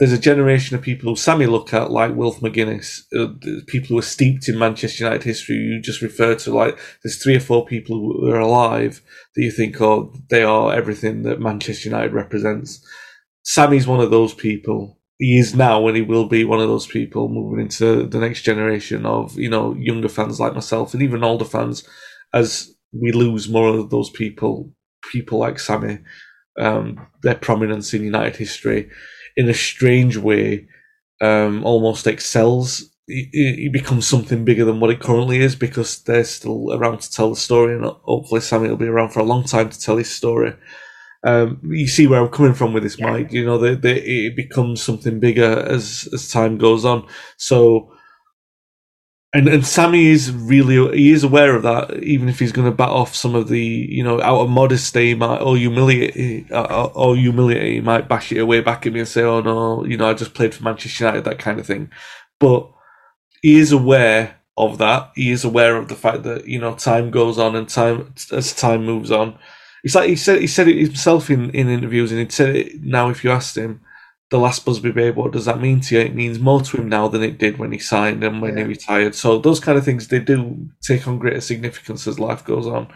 there's 0.00 0.12
a 0.12 0.18
generation 0.18 0.74
of 0.74 0.82
people 0.82 1.10
who 1.10 1.16
Sammy 1.16 1.44
look 1.44 1.74
at 1.74 1.90
like 1.90 2.16
Wilf 2.16 2.40
McGuinness, 2.40 3.02
uh, 3.14 3.34
people 3.66 3.88
who 3.88 3.98
are 3.98 4.02
steeped 4.02 4.48
in 4.48 4.58
Manchester 4.58 5.04
United 5.04 5.22
history. 5.22 5.56
You 5.56 5.78
just 5.78 6.00
refer 6.00 6.34
to 6.36 6.54
like 6.54 6.78
there's 7.04 7.22
three 7.22 7.36
or 7.36 7.40
four 7.40 7.66
people 7.66 7.98
who 7.98 8.30
are 8.30 8.40
alive 8.40 9.02
that 9.36 9.42
you 9.42 9.50
think, 9.50 9.78
oh, 9.78 10.14
they 10.30 10.42
are 10.42 10.72
everything 10.72 11.22
that 11.24 11.38
Manchester 11.38 11.90
United 11.90 12.14
represents. 12.14 12.82
Sammy's 13.44 13.86
one 13.86 14.00
of 14.00 14.10
those 14.10 14.32
people. 14.32 14.98
He 15.18 15.38
is 15.38 15.54
now, 15.54 15.86
and 15.86 15.94
he 15.94 16.02
will 16.02 16.24
be 16.24 16.44
one 16.44 16.60
of 16.60 16.68
those 16.68 16.86
people 16.86 17.28
moving 17.28 17.60
into 17.60 18.06
the 18.06 18.18
next 18.18 18.40
generation 18.40 19.04
of 19.04 19.38
you 19.38 19.50
know 19.50 19.74
younger 19.74 20.08
fans 20.08 20.40
like 20.40 20.54
myself 20.54 20.94
and 20.94 21.02
even 21.02 21.22
older 21.22 21.44
fans. 21.44 21.86
As 22.32 22.74
we 22.90 23.12
lose 23.12 23.50
more 23.50 23.68
of 23.68 23.90
those 23.90 24.08
people, 24.08 24.72
people 25.12 25.38
like 25.38 25.58
Sammy, 25.58 25.98
um, 26.58 27.06
their 27.22 27.34
prominence 27.34 27.92
in 27.92 28.02
United 28.02 28.36
history 28.36 28.88
in 29.36 29.48
a 29.48 29.54
strange 29.54 30.16
way, 30.16 30.68
um, 31.20 31.64
almost 31.64 32.06
excels. 32.06 32.84
It, 33.12 33.72
becomes 33.72 34.06
something 34.06 34.44
bigger 34.44 34.64
than 34.64 34.78
what 34.78 34.90
it 34.90 35.00
currently 35.00 35.38
is 35.38 35.56
because 35.56 36.00
they're 36.04 36.22
still 36.22 36.72
around 36.72 37.00
to 37.00 37.10
tell 37.10 37.30
the 37.30 37.36
story, 37.36 37.74
and 37.74 37.84
hopefully 37.84 38.40
Sammy 38.40 38.68
will 38.68 38.76
be 38.76 38.86
around 38.86 39.10
for 39.10 39.18
a 39.18 39.24
long 39.24 39.42
time 39.42 39.68
to 39.68 39.80
tell 39.80 39.96
his 39.96 40.14
story. 40.14 40.54
Um, 41.24 41.60
you 41.64 41.88
see 41.88 42.06
where 42.06 42.22
I'm 42.22 42.28
coming 42.28 42.54
from 42.54 42.72
with 42.72 42.84
this, 42.84 42.98
yeah. 42.98 43.10
Mike. 43.10 43.32
You 43.32 43.44
know, 43.44 43.58
they, 43.58 44.00
it 44.00 44.36
becomes 44.36 44.80
something 44.80 45.18
bigger 45.18 45.58
as 45.68 46.08
as 46.12 46.30
time 46.30 46.56
goes 46.56 46.84
on. 46.84 47.06
So 47.36 47.92
and 49.32 49.48
and 49.48 49.64
Sammy 49.64 50.06
is 50.06 50.32
really 50.32 50.96
he 50.96 51.12
is 51.12 51.22
aware 51.22 51.54
of 51.54 51.62
that. 51.62 52.02
Even 52.02 52.28
if 52.28 52.38
he's 52.38 52.52
going 52.52 52.68
to 52.68 52.76
bat 52.76 52.88
off 52.88 53.14
some 53.14 53.34
of 53.34 53.48
the 53.48 53.60
you 53.60 54.02
know 54.02 54.20
out 54.20 54.40
of 54.40 54.50
modesty, 54.50 55.08
he 55.08 55.14
might 55.14 55.40
or 55.40 55.56
humiliate 55.56 56.50
uh, 56.50 56.90
or 56.94 57.16
humiliate, 57.16 57.74
he 57.74 57.80
might 57.80 58.08
bash 58.08 58.32
it 58.32 58.38
away 58.38 58.60
back 58.60 58.86
at 58.86 58.92
me 58.92 59.00
and 59.00 59.08
say, 59.08 59.22
"Oh 59.22 59.40
no, 59.40 59.84
you 59.84 59.96
know 59.96 60.10
I 60.10 60.14
just 60.14 60.34
played 60.34 60.54
for 60.54 60.64
Manchester 60.64 61.04
United," 61.04 61.24
that 61.24 61.38
kind 61.38 61.60
of 61.60 61.66
thing. 61.66 61.90
But 62.40 62.68
he 63.42 63.56
is 63.58 63.70
aware 63.70 64.36
of 64.56 64.78
that. 64.78 65.12
He 65.14 65.30
is 65.30 65.44
aware 65.44 65.76
of 65.76 65.88
the 65.88 65.94
fact 65.96 66.24
that 66.24 66.48
you 66.48 66.58
know 66.58 66.74
time 66.74 67.10
goes 67.12 67.38
on 67.38 67.54
and 67.54 67.68
time 67.68 68.12
as 68.32 68.52
time 68.52 68.84
moves 68.84 69.12
on. 69.12 69.38
It's 69.84 69.94
like 69.94 70.08
he 70.08 70.16
said 70.16 70.40
he 70.40 70.48
said 70.48 70.66
it 70.66 70.76
himself 70.80 71.30
in, 71.30 71.50
in 71.50 71.68
interviews, 71.68 72.10
and 72.10 72.20
he 72.20 72.28
said 72.28 72.56
it 72.56 72.82
now. 72.82 73.10
If 73.10 73.22
you 73.22 73.30
asked 73.30 73.56
him, 73.56 73.80
the 74.30 74.38
last 74.38 74.64
Busby 74.64 74.92
Babe, 74.92 75.16
what 75.16 75.32
does 75.32 75.44
that 75.44 75.60
mean 75.60 75.80
to 75.80 75.96
you? 75.96 76.00
It 76.02 76.14
means 76.14 76.38
more 76.38 76.62
to 76.62 76.76
him 76.76 76.88
now 76.88 77.08
than 77.08 77.22
it 77.22 77.38
did 77.38 77.58
when 77.58 77.72
he 77.72 77.78
signed 77.78 78.22
and 78.22 78.40
when 78.40 78.56
yeah. 78.56 78.64
he 78.64 78.68
retired. 78.68 79.14
So 79.14 79.38
those 79.38 79.60
kind 79.60 79.76
of 79.76 79.84
things 79.84 80.08
they 80.08 80.20
do 80.20 80.68
take 80.80 81.06
on 81.08 81.18
greater 81.18 81.40
significance 81.40 82.06
as 82.06 82.20
life 82.20 82.44
goes 82.44 82.66
on. 82.66 82.88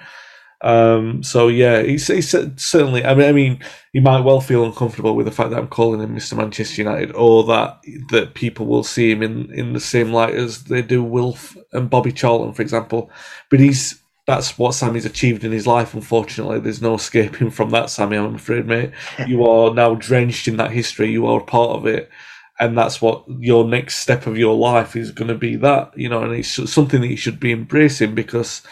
Um, 0.60 1.22
so 1.22 1.48
yeah, 1.48 1.82
he's, 1.82 2.06
he's, 2.06 2.30
certainly. 2.56 3.04
I 3.04 3.14
mean, 3.14 3.28
I 3.28 3.32
mean, 3.32 3.58
he 3.92 4.00
might 4.00 4.20
well 4.20 4.40
feel 4.40 4.64
uncomfortable 4.64 5.14
with 5.16 5.26
the 5.26 5.32
fact 5.32 5.50
that 5.50 5.58
I'm 5.58 5.68
calling 5.68 6.00
him 6.00 6.16
Mr. 6.16 6.36
Manchester 6.36 6.82
United, 6.82 7.12
or 7.12 7.44
that 7.44 7.82
that 8.10 8.34
people 8.34 8.64
will 8.64 8.84
see 8.84 9.10
him 9.10 9.22
in 9.22 9.52
in 9.52 9.74
the 9.74 9.80
same 9.80 10.12
light 10.12 10.34
as 10.34 10.64
they 10.64 10.80
do 10.80 11.02
Wilf 11.02 11.56
and 11.72 11.90
Bobby 11.90 12.12
Charlton, 12.12 12.54
for 12.54 12.62
example. 12.62 13.10
But 13.50 13.60
he's 13.60 14.00
that's 14.26 14.58
what 14.58 14.74
Sammy's 14.74 15.04
achieved 15.04 15.44
in 15.44 15.52
his 15.52 15.66
life. 15.66 15.94
Unfortunately, 15.94 16.58
there's 16.58 16.80
no 16.80 16.94
escaping 16.94 17.50
from 17.50 17.70
that, 17.70 17.90
Sammy. 17.90 18.16
I'm 18.16 18.36
afraid, 18.36 18.66
mate. 18.66 18.92
You 19.26 19.44
are 19.48 19.74
now 19.74 19.94
drenched 19.94 20.48
in 20.48 20.56
that 20.56 20.70
history. 20.70 21.10
You 21.10 21.26
are 21.26 21.40
a 21.40 21.44
part 21.44 21.76
of 21.76 21.86
it, 21.86 22.10
and 22.58 22.76
that's 22.76 23.02
what 23.02 23.24
your 23.28 23.64
next 23.66 23.98
step 23.98 24.26
of 24.26 24.38
your 24.38 24.56
life 24.56 24.96
is 24.96 25.10
going 25.10 25.28
to 25.28 25.34
be. 25.34 25.56
That 25.56 25.96
you 25.96 26.08
know, 26.08 26.22
and 26.22 26.32
it's 26.32 26.70
something 26.70 27.00
that 27.02 27.08
you 27.08 27.16
should 27.16 27.38
be 27.38 27.52
embracing 27.52 28.14
because 28.14 28.62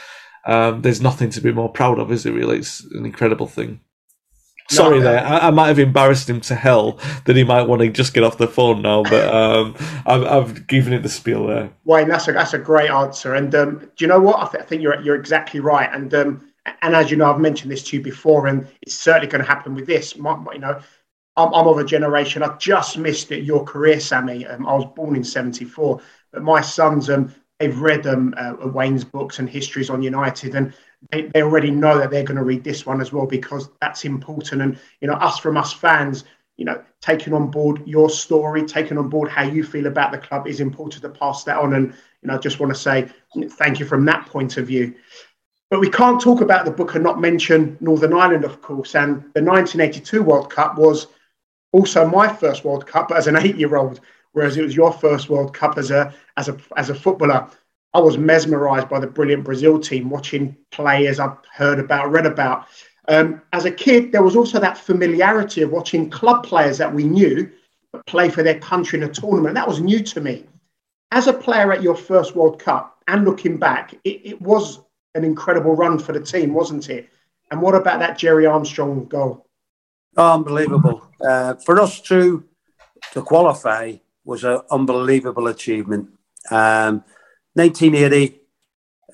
um, 0.46 0.82
there's 0.82 1.02
nothing 1.02 1.30
to 1.30 1.40
be 1.40 1.52
more 1.52 1.70
proud 1.70 1.98
of, 1.98 2.10
is 2.10 2.24
it? 2.24 2.32
Really, 2.32 2.58
it's 2.58 2.80
an 2.92 3.04
incredible 3.04 3.46
thing. 3.46 3.80
Sorry, 4.72 4.98
no, 4.98 5.04
there. 5.04 5.24
I, 5.24 5.48
I, 5.48 5.50
might 5.50 5.68
have 5.68 5.78
embarrassed 5.78 6.28
him 6.28 6.40
to 6.42 6.54
hell 6.54 6.98
that 7.24 7.36
he 7.36 7.44
might 7.44 7.62
want 7.62 7.82
to 7.82 7.90
just 7.90 8.14
get 8.14 8.24
off 8.24 8.38
the 8.38 8.48
phone 8.48 8.82
now, 8.82 9.02
but 9.02 9.32
um, 9.32 9.74
I've, 10.06 10.24
I've, 10.24 10.66
given 10.66 10.92
it 10.92 11.02
the 11.02 11.08
spiel 11.08 11.46
there. 11.46 11.70
Wayne, 11.84 12.08
that's 12.08 12.28
a 12.28 12.32
that's 12.32 12.54
a 12.54 12.58
great 12.58 12.90
answer. 12.90 13.34
And 13.34 13.54
um, 13.54 13.78
do 13.78 14.04
you 14.04 14.06
know 14.06 14.20
what? 14.20 14.38
I, 14.38 14.50
th- 14.50 14.64
I, 14.64 14.66
think 14.66 14.82
you're 14.82 15.00
you're 15.00 15.16
exactly 15.16 15.60
right. 15.60 15.88
And 15.92 16.12
um, 16.14 16.52
and 16.82 16.94
as 16.94 17.10
you 17.10 17.16
know, 17.16 17.32
I've 17.32 17.40
mentioned 17.40 17.70
this 17.70 17.82
to 17.84 17.96
you 17.96 18.02
before, 18.02 18.46
and 18.46 18.66
it's 18.82 18.94
certainly 18.94 19.28
going 19.28 19.42
to 19.42 19.48
happen 19.48 19.74
with 19.74 19.86
this. 19.86 20.16
My, 20.16 20.38
you 20.52 20.60
know, 20.60 20.80
I'm, 21.36 21.52
I'm, 21.54 21.66
of 21.66 21.78
a 21.78 21.84
generation. 21.84 22.42
I 22.42 22.56
just 22.56 22.98
missed 22.98 23.32
it, 23.32 23.44
your 23.44 23.64
career, 23.64 24.00
Sammy. 24.00 24.46
Um, 24.46 24.66
I 24.66 24.74
was 24.74 24.86
born 24.94 25.16
in 25.16 25.24
'74, 25.24 26.00
but 26.32 26.42
my 26.42 26.60
sons 26.60 27.10
um, 27.10 27.34
they've 27.58 27.80
read 27.80 28.06
um, 28.06 28.34
uh, 28.36 28.54
Wayne's 28.68 29.04
books 29.04 29.38
and 29.38 29.48
histories 29.48 29.90
on 29.90 30.02
United, 30.02 30.54
and 30.54 30.74
they, 31.10 31.22
they 31.22 31.42
already 31.42 31.70
know 31.70 31.98
that 31.98 32.10
they're 32.10 32.24
going 32.24 32.36
to 32.38 32.44
read 32.44 32.64
this 32.64 32.86
one 32.86 33.00
as 33.00 33.12
well 33.12 33.26
because 33.26 33.68
that's 33.80 34.04
important. 34.04 34.62
And 34.62 34.78
you 35.00 35.08
know, 35.08 35.14
us 35.14 35.38
from 35.38 35.56
us 35.56 35.72
fans, 35.72 36.24
you 36.56 36.64
know, 36.64 36.82
taking 37.00 37.32
on 37.34 37.50
board 37.50 37.82
your 37.86 38.08
story, 38.08 38.64
taking 38.64 38.98
on 38.98 39.08
board 39.08 39.28
how 39.28 39.42
you 39.42 39.64
feel 39.64 39.86
about 39.86 40.12
the 40.12 40.18
club 40.18 40.46
is 40.46 40.60
important 40.60 41.02
to 41.02 41.08
pass 41.08 41.44
that 41.44 41.58
on. 41.58 41.74
And 41.74 41.88
you 42.22 42.28
know, 42.28 42.34
I 42.34 42.38
just 42.38 42.60
want 42.60 42.72
to 42.72 42.78
say 42.78 43.08
thank 43.50 43.80
you 43.80 43.86
from 43.86 44.04
that 44.06 44.26
point 44.26 44.56
of 44.56 44.66
view. 44.66 44.94
But 45.70 45.80
we 45.80 45.88
can't 45.88 46.20
talk 46.20 46.42
about 46.42 46.66
the 46.66 46.70
book 46.70 46.94
and 46.94 47.02
not 47.02 47.20
mention 47.20 47.78
Northern 47.80 48.12
Ireland, 48.12 48.44
of 48.44 48.60
course. 48.60 48.94
And 48.94 49.22
the 49.34 49.42
1982 49.42 50.22
World 50.22 50.50
Cup 50.50 50.76
was 50.76 51.06
also 51.72 52.06
my 52.06 52.30
first 52.30 52.64
World 52.64 52.86
Cup 52.86 53.10
as 53.10 53.26
an 53.26 53.36
eight-year-old, 53.36 54.00
whereas 54.32 54.58
it 54.58 54.62
was 54.62 54.76
your 54.76 54.92
first 54.92 55.30
World 55.30 55.54
Cup 55.54 55.78
as 55.78 55.90
a 55.90 56.14
as 56.36 56.48
a 56.48 56.58
as 56.76 56.90
a 56.90 56.94
footballer. 56.94 57.48
I 57.94 58.00
was 58.00 58.16
mesmerised 58.16 58.88
by 58.88 59.00
the 59.00 59.06
brilliant 59.06 59.44
Brazil 59.44 59.78
team, 59.78 60.08
watching 60.08 60.56
players 60.70 61.20
I've 61.20 61.36
heard 61.52 61.78
about, 61.78 62.10
read 62.10 62.26
about. 62.26 62.66
Um, 63.08 63.42
as 63.52 63.64
a 63.64 63.70
kid, 63.70 64.12
there 64.12 64.22
was 64.22 64.36
also 64.36 64.58
that 64.60 64.78
familiarity 64.78 65.62
of 65.62 65.70
watching 65.70 66.08
club 66.08 66.44
players 66.44 66.78
that 66.78 66.92
we 66.92 67.04
knew 67.04 67.50
play 68.06 68.30
for 68.30 68.42
their 68.42 68.58
country 68.58 68.98
in 68.98 69.08
a 69.08 69.12
tournament. 69.12 69.54
That 69.54 69.68
was 69.68 69.80
new 69.80 70.02
to 70.02 70.20
me. 70.20 70.46
As 71.10 71.26
a 71.26 71.32
player 71.32 71.72
at 71.72 71.82
your 71.82 71.94
first 71.94 72.34
World 72.34 72.58
Cup 72.58 73.02
and 73.06 73.24
looking 73.24 73.58
back, 73.58 73.94
it, 74.04 74.20
it 74.24 74.40
was 74.40 74.80
an 75.14 75.24
incredible 75.24 75.76
run 75.76 75.98
for 75.98 76.12
the 76.12 76.20
team, 76.20 76.54
wasn't 76.54 76.88
it? 76.88 77.10
And 77.50 77.60
what 77.60 77.74
about 77.74 77.98
that 78.00 78.16
Gerry 78.16 78.46
Armstrong 78.46 79.06
goal? 79.06 79.46
Unbelievable. 80.16 81.06
Uh, 81.20 81.54
for 81.54 81.80
us 81.80 82.00
to 82.02 82.44
to 83.12 83.22
qualify 83.22 83.94
was 84.24 84.44
an 84.44 84.60
unbelievable 84.70 85.48
achievement. 85.48 86.08
Um, 86.50 87.04
1980, 87.54 88.40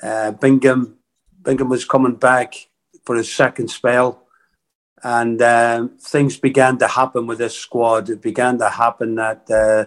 uh, 0.03 0.31
Bingham, 0.33 0.99
Bingham 1.43 1.69
was 1.69 1.85
coming 1.85 2.15
back 2.15 2.69
for 3.05 3.17
his 3.17 3.33
second 3.33 3.69
spell, 3.69 4.27
and 5.03 5.41
um, 5.43 5.99
things 5.99 6.37
began 6.37 6.79
to 6.79 6.89
happen 6.89 7.27
with 7.27 7.39
this 7.39 7.57
squad. 7.57 8.11
It 8.11 8.23
began 8.23 8.59
to 8.59 8.69
happen 8.69 9.17
that 9.17 9.51
uh, 9.51 9.87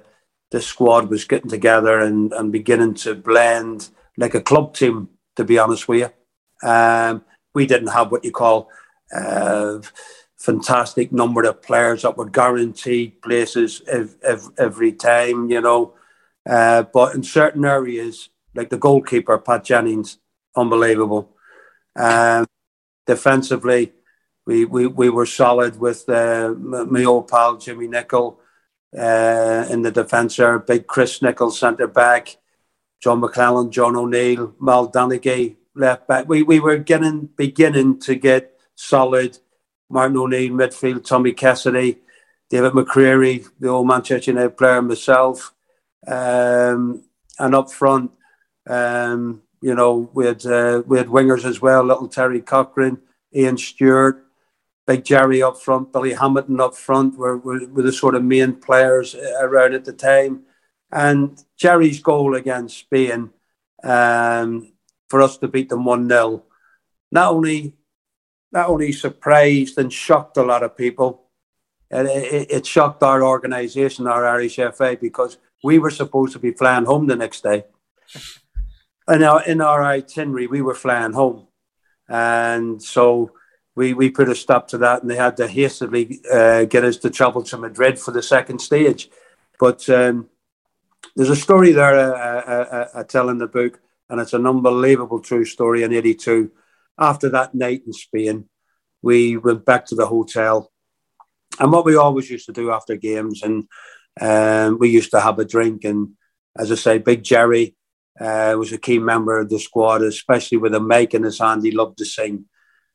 the 0.52 0.62
squad 0.62 1.10
was 1.10 1.26
getting 1.26 1.50
together 1.50 2.00
and, 2.00 2.34
and 2.34 2.52
beginning 2.52 2.96
to 2.96 3.16
blend 3.16 3.90
like 4.18 4.36
a 4.36 4.42
club 4.42 4.74
team. 4.74 5.10
To 5.38 5.46
be 5.46 5.58
honest 5.58 5.88
with 5.88 6.12
you, 6.64 6.70
um, 6.70 7.24
we 7.56 7.66
didn't 7.66 7.88
have 7.88 8.12
what 8.12 8.26
you 8.26 8.32
call. 8.32 8.70
Uh, 9.16 9.80
fantastic 10.38 11.12
number 11.12 11.44
of 11.44 11.62
players 11.62 12.02
that 12.02 12.18
were 12.18 12.30
guaranteed 12.30 13.22
places 13.22 13.82
every, 13.88 14.54
every 14.58 14.92
time, 14.92 15.50
you 15.50 15.62
know. 15.62 15.94
Uh, 16.50 16.84
but 16.84 17.16
in 17.16 17.24
certain 17.24 17.64
areas, 17.64 18.30
like 18.54 18.70
the 18.70 18.78
goalkeeper, 18.78 19.38
Pat 19.38 19.64
Jennings, 19.64 20.18
unbelievable. 20.56 21.36
Um, 21.96 22.46
defensively, 23.06 23.94
we, 24.46 24.66
we, 24.66 24.88
we 24.88 25.10
were 25.10 25.26
solid 25.26 25.80
with 25.80 26.08
uh, 26.10 26.54
my 26.58 27.04
old 27.04 27.28
pal 27.28 27.58
Jimmy 27.58 27.88
Nicholl 27.88 28.38
uh, 28.98 29.66
in 29.70 29.82
the 29.82 29.92
defence 29.92 30.36
there, 30.36 30.60
big 30.60 30.88
Chris 30.88 31.20
Nicholl 31.20 31.52
centre 31.52 31.88
back, 31.88 32.38
John 33.02 33.22
McClelland, 33.22 33.72
John 33.72 33.96
O'Neill, 33.96 34.56
Mal 34.60 34.92
Donaghy 34.92 35.56
left 35.76 36.08
back. 36.08 36.28
We, 36.28 36.44
we 36.44 36.60
were 36.60 36.78
getting 36.78 37.28
beginning 37.38 38.00
to 38.02 38.16
get 38.16 38.58
solid. 38.76 39.38
Martin 39.90 40.18
O'Neill 40.18 40.54
midfield, 40.54 41.06
Tommy 41.06 41.34
Cassidy, 41.34 42.00
David 42.50 42.74
McCreery, 42.74 43.48
the 43.60 43.70
old 43.70 43.88
Manchester 43.88 44.32
United 44.32 44.58
player, 44.58 44.82
myself, 44.82 45.54
um, 46.08 47.04
and 47.40 47.56
up 47.56 47.72
front 47.72 48.12
um, 48.68 49.42
you 49.62 49.76
know, 49.76 50.10
we 50.14 50.26
had 50.26 50.46
uh, 50.46 50.84
we 50.86 50.98
had 50.98 51.08
wingers 51.08 51.46
as 51.46 51.62
well, 51.62 51.84
little 51.84 52.08
Terry 52.08 52.42
Cochrane, 52.42 52.98
Ian 53.34 53.58
Stewart, 53.58 54.26
Big 54.88 55.04
Gerry 55.04 55.44
up 55.44 55.60
front, 55.60 55.94
Billy 55.94 56.14
Hamilton 56.14 56.60
up 56.60 56.76
front 56.76 57.18
were, 57.18 57.38
were, 57.38 57.66
were 57.68 57.84
the 57.84 57.94
sort 57.94 58.16
of 58.16 58.24
main 58.24 58.56
players 58.56 59.16
around 59.40 59.74
at 59.74 59.86
the 59.86 59.94
time. 59.94 60.44
And 60.92 61.42
Gerry's 61.56 62.02
goal 62.02 62.36
against 62.36 62.80
Spain 62.80 63.30
um, 63.84 64.74
for 65.10 65.22
us 65.22 65.38
to 65.38 65.48
beat 65.48 65.70
them 65.70 65.86
1 65.86 66.10
0 66.10 66.44
not 67.12 67.32
only 67.32 67.74
not 68.52 68.70
only 68.70 68.92
surprised 68.92 69.78
and 69.78 69.94
shocked 69.94 70.36
a 70.36 70.44
lot 70.44 70.64
of 70.64 70.76
people, 70.76 71.24
it, 71.90 72.06
it, 72.06 72.52
it 72.52 72.66
shocked 72.66 73.02
our 73.02 73.24
organisation, 73.24 74.08
our 74.08 74.26
Irish 74.28 74.58
FA, 74.58 74.98
because 75.00 75.38
we 75.64 75.80
were 75.80 75.90
supposed 75.90 76.34
to 76.34 76.40
be 76.40 76.52
flying 76.52 76.84
home 76.84 77.08
the 77.08 77.16
next 77.16 77.44
day 77.44 77.64
in 79.12 79.24
our 79.24 79.44
in 79.44 79.62
our 79.62 79.84
itinerary, 79.84 80.48
we 80.48 80.62
were 80.62 80.76
flying 80.76 81.14
home, 81.14 81.48
and 82.08 82.82
so 82.82 83.32
we 83.76 83.94
we 83.94 84.10
put 84.10 84.30
a 84.30 84.36
stop 84.36 84.68
to 84.70 84.78
that, 84.80 85.02
and 85.02 85.12
they 85.12 85.16
had 85.16 85.38
to 85.38 85.48
hastily 85.48 86.22
uh, 86.32 86.66
get 86.66 86.84
us 86.84 86.98
to 86.98 87.10
travel 87.10 87.44
to 87.44 87.58
Madrid 87.58 88.00
for 88.00 88.12
the 88.12 88.24
second 88.24 88.60
stage. 88.60 89.10
But 89.60 89.88
um, 89.90 90.30
there's 91.16 91.30
a 91.30 91.36
story 91.36 91.72
there 91.72 91.96
uh, 91.96 92.42
uh, 92.42 92.68
uh 92.94 93.00
I 93.00 93.04
tell 93.04 93.30
in 93.30 93.38
the 93.38 93.48
book, 93.48 93.80
and 94.10 94.22
it's 94.22 94.34
an 94.34 94.48
unbelievable 94.48 95.20
true 95.20 95.46
story. 95.46 95.84
In 95.84 95.94
'82, 95.94 96.52
after 96.98 97.30
that 97.30 97.54
night 97.54 97.84
in 97.86 97.94
Spain, 97.94 98.50
we 99.02 99.38
went 99.38 99.66
back 99.66 99.86
to 99.88 99.96
the 99.96 100.08
hotel, 100.08 100.72
and 101.60 101.72
what 101.72 101.86
we 101.86 101.96
always 101.96 102.30
used 102.30 102.46
to 102.48 102.54
do 102.54 102.72
after 102.72 102.96
games, 102.96 103.42
and 103.44 103.68
um, 104.20 104.80
we 104.80 104.90
used 104.90 105.12
to 105.12 105.22
have 105.22 105.40
a 105.40 105.46
drink, 105.46 105.84
and 105.84 106.12
as 106.58 106.72
I 106.72 106.76
say, 106.76 106.98
Big 106.98 107.24
Gerry 107.24 107.76
uh, 108.22 108.56
was 108.58 108.72
a 108.72 108.78
key 108.78 109.00
member 109.00 109.40
of 109.40 109.50
the 109.50 109.60
squad, 109.60 110.04
especially 110.04 110.58
with 110.58 110.76
a 110.76 110.80
mic 110.80 111.14
in 111.14 111.24
his 111.24 111.40
hand. 111.40 111.64
He 111.64 111.72
loved 111.72 111.98
to 111.98 112.06
sing, 112.06 112.46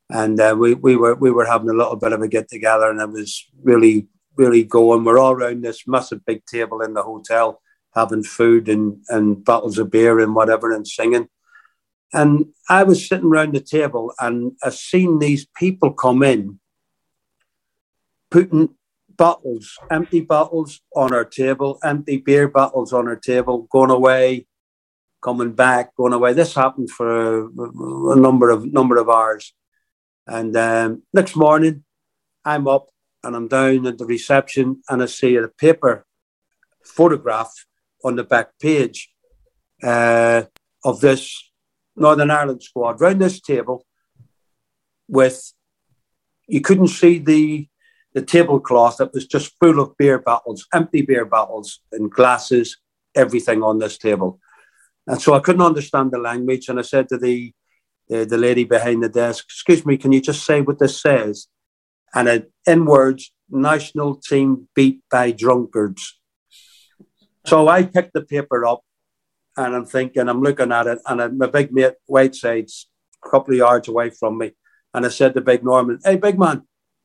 and 0.08 0.38
uh, 0.38 0.54
we 0.58 0.74
we 0.74 0.96
were 0.96 1.14
we 1.14 1.30
were 1.30 1.46
having 1.46 1.68
a 1.68 1.74
little 1.74 1.96
bit 1.96 2.12
of 2.12 2.22
a 2.22 2.28
get 2.28 2.48
together, 2.48 2.90
and 2.90 3.00
it 3.00 3.10
was 3.10 3.44
really 3.62 4.08
really 4.36 4.62
going. 4.62 5.04
We're 5.04 5.18
all 5.18 5.32
around 5.32 5.62
this 5.62 5.86
massive 5.86 6.24
big 6.24 6.44
table 6.46 6.80
in 6.80 6.94
the 6.94 7.02
hotel, 7.02 7.60
having 7.94 8.22
food 8.22 8.68
and 8.68 8.98
and 9.08 9.44
bottles 9.44 9.78
of 9.78 9.90
beer 9.90 10.20
and 10.20 10.34
whatever, 10.34 10.72
and 10.72 10.86
singing. 10.86 11.28
And 12.12 12.46
I 12.68 12.84
was 12.84 13.08
sitting 13.08 13.26
around 13.26 13.54
the 13.54 13.60
table, 13.60 14.12
and 14.20 14.52
I 14.62 14.70
seen 14.70 15.18
these 15.18 15.46
people 15.56 15.92
come 15.92 16.22
in, 16.22 16.60
putting 18.30 18.76
bottles, 19.16 19.76
empty 19.90 20.20
bottles 20.20 20.82
on 20.94 21.12
our 21.12 21.24
table, 21.24 21.80
empty 21.82 22.18
beer 22.18 22.46
bottles 22.46 22.92
on 22.92 23.08
our 23.08 23.16
table, 23.16 23.66
going 23.72 23.90
away 23.90 24.46
coming 25.26 25.50
back, 25.50 25.92
going 25.96 26.12
away. 26.12 26.32
This 26.32 26.54
happened 26.54 26.88
for 26.88 27.08
a, 27.08 28.12
a 28.12 28.16
number 28.16 28.48
of 28.48 28.64
number 28.72 28.96
of 28.96 29.08
hours, 29.08 29.52
and 30.24 30.56
um, 30.56 31.02
next 31.12 31.34
morning, 31.34 31.82
I'm 32.44 32.68
up 32.68 32.86
and 33.24 33.34
I'm 33.34 33.48
down 33.48 33.88
at 33.88 33.98
the 33.98 34.06
reception, 34.06 34.82
and 34.88 35.02
I 35.02 35.06
see 35.06 35.34
a 35.34 35.48
paper 35.48 36.06
photograph 36.84 37.52
on 38.04 38.14
the 38.14 38.22
back 38.22 38.48
page 38.60 39.10
uh, 39.82 40.42
of 40.84 41.00
this 41.00 41.50
Northern 41.96 42.30
Ireland 42.30 42.62
squad 42.62 43.00
round 43.00 43.20
this 43.20 43.40
table 43.40 43.84
with 45.08 45.52
you 46.46 46.60
couldn't 46.60 47.00
see 47.02 47.18
the 47.18 47.66
the 48.14 48.22
tablecloth 48.22 48.98
that 48.98 49.12
was 49.12 49.26
just 49.26 49.56
full 49.60 49.80
of 49.80 49.96
beer 49.98 50.20
bottles, 50.20 50.66
empty 50.72 51.02
beer 51.02 51.24
bottles 51.24 51.80
and 51.90 52.10
glasses, 52.10 52.78
everything 53.14 53.64
on 53.64 53.80
this 53.80 53.98
table. 53.98 54.38
And 55.06 55.20
so 55.20 55.34
I 55.34 55.40
couldn't 55.40 55.62
understand 55.62 56.10
the 56.10 56.18
language. 56.18 56.68
And 56.68 56.78
I 56.78 56.82
said 56.82 57.08
to 57.10 57.18
the, 57.18 57.52
the, 58.08 58.38
lady 58.38 58.64
behind 58.64 59.02
the 59.02 59.08
desk, 59.08 59.44
Excuse 59.44 59.86
me, 59.86 59.96
can 59.96 60.12
you 60.12 60.20
just 60.20 60.44
say 60.44 60.60
what 60.60 60.78
this 60.78 61.00
says? 61.00 61.48
And 62.14 62.28
it, 62.28 62.52
in 62.66 62.86
words, 62.86 63.32
national 63.48 64.16
team 64.16 64.68
beat 64.74 65.02
by 65.10 65.32
drunkards. 65.32 66.18
So 67.46 67.68
I 67.68 67.84
picked 67.84 68.14
the 68.14 68.22
paper 68.22 68.66
up 68.66 68.80
and 69.56 69.74
I'm 69.74 69.86
thinking, 69.86 70.28
I'm 70.28 70.42
looking 70.42 70.72
at 70.72 70.86
it, 70.86 70.98
and 71.06 71.38
my 71.38 71.46
big 71.46 71.72
mate, 71.72 71.94
Whiteside's 72.06 72.88
a 73.24 73.30
couple 73.30 73.54
of 73.54 73.58
yards 73.58 73.88
away 73.88 74.10
from 74.10 74.36
me. 74.38 74.52
And 74.92 75.06
I 75.06 75.08
said 75.08 75.34
to 75.34 75.40
Big 75.40 75.64
Norman, 75.64 75.98
Hey, 76.04 76.16
big 76.16 76.38
man, 76.38 76.62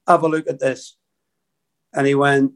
have 0.07 0.23
a 0.23 0.27
look 0.27 0.49
at 0.49 0.59
this. 0.59 0.97
And 1.93 2.07
he 2.07 2.15
went, 2.15 2.53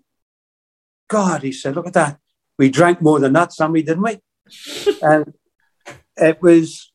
God, 1.08 1.44
he 1.44 1.52
said, 1.52 1.76
look 1.76 1.88
at 1.88 1.94
that. 1.94 2.20
We 2.58 2.70
drank 2.70 3.02
more 3.02 3.20
than 3.20 3.34
that, 3.34 3.54
Sammy, 3.54 3.84
didn't 3.84 4.04
we? 4.04 4.20
And 5.02 5.34
it 6.18 6.42
was 6.42 6.92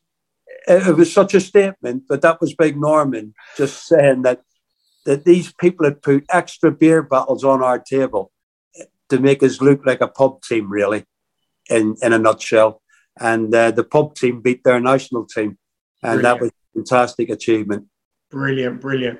it 0.67 0.95
was 0.95 1.11
such 1.11 1.33
a 1.33 1.41
statement, 1.41 2.03
but 2.07 2.21
that 2.21 2.39
was 2.39 2.53
Big 2.53 2.79
Norman 2.79 3.33
just 3.57 3.87
saying 3.87 4.23
that 4.23 4.41
that 5.05 5.25
these 5.25 5.51
people 5.53 5.85
had 5.85 6.01
put 6.01 6.25
extra 6.29 6.71
beer 6.71 7.01
bottles 7.01 7.43
on 7.43 7.63
our 7.63 7.79
table 7.79 8.31
to 9.09 9.19
make 9.19 9.41
us 9.43 9.61
look 9.61 9.85
like 9.85 10.01
a 10.01 10.07
pub 10.07 10.41
team, 10.43 10.71
really, 10.71 11.05
in 11.69 11.95
in 12.01 12.13
a 12.13 12.19
nutshell. 12.19 12.81
And 13.19 13.53
uh, 13.53 13.71
the 13.71 13.83
pub 13.83 14.15
team 14.15 14.41
beat 14.41 14.63
their 14.63 14.79
national 14.79 15.25
team, 15.25 15.57
and 16.03 16.21
brilliant. 16.21 16.23
that 16.23 16.41
was 16.41 16.49
a 16.49 16.79
fantastic 16.79 17.29
achievement. 17.29 17.87
Brilliant, 18.29 18.79
brilliant. 18.79 19.19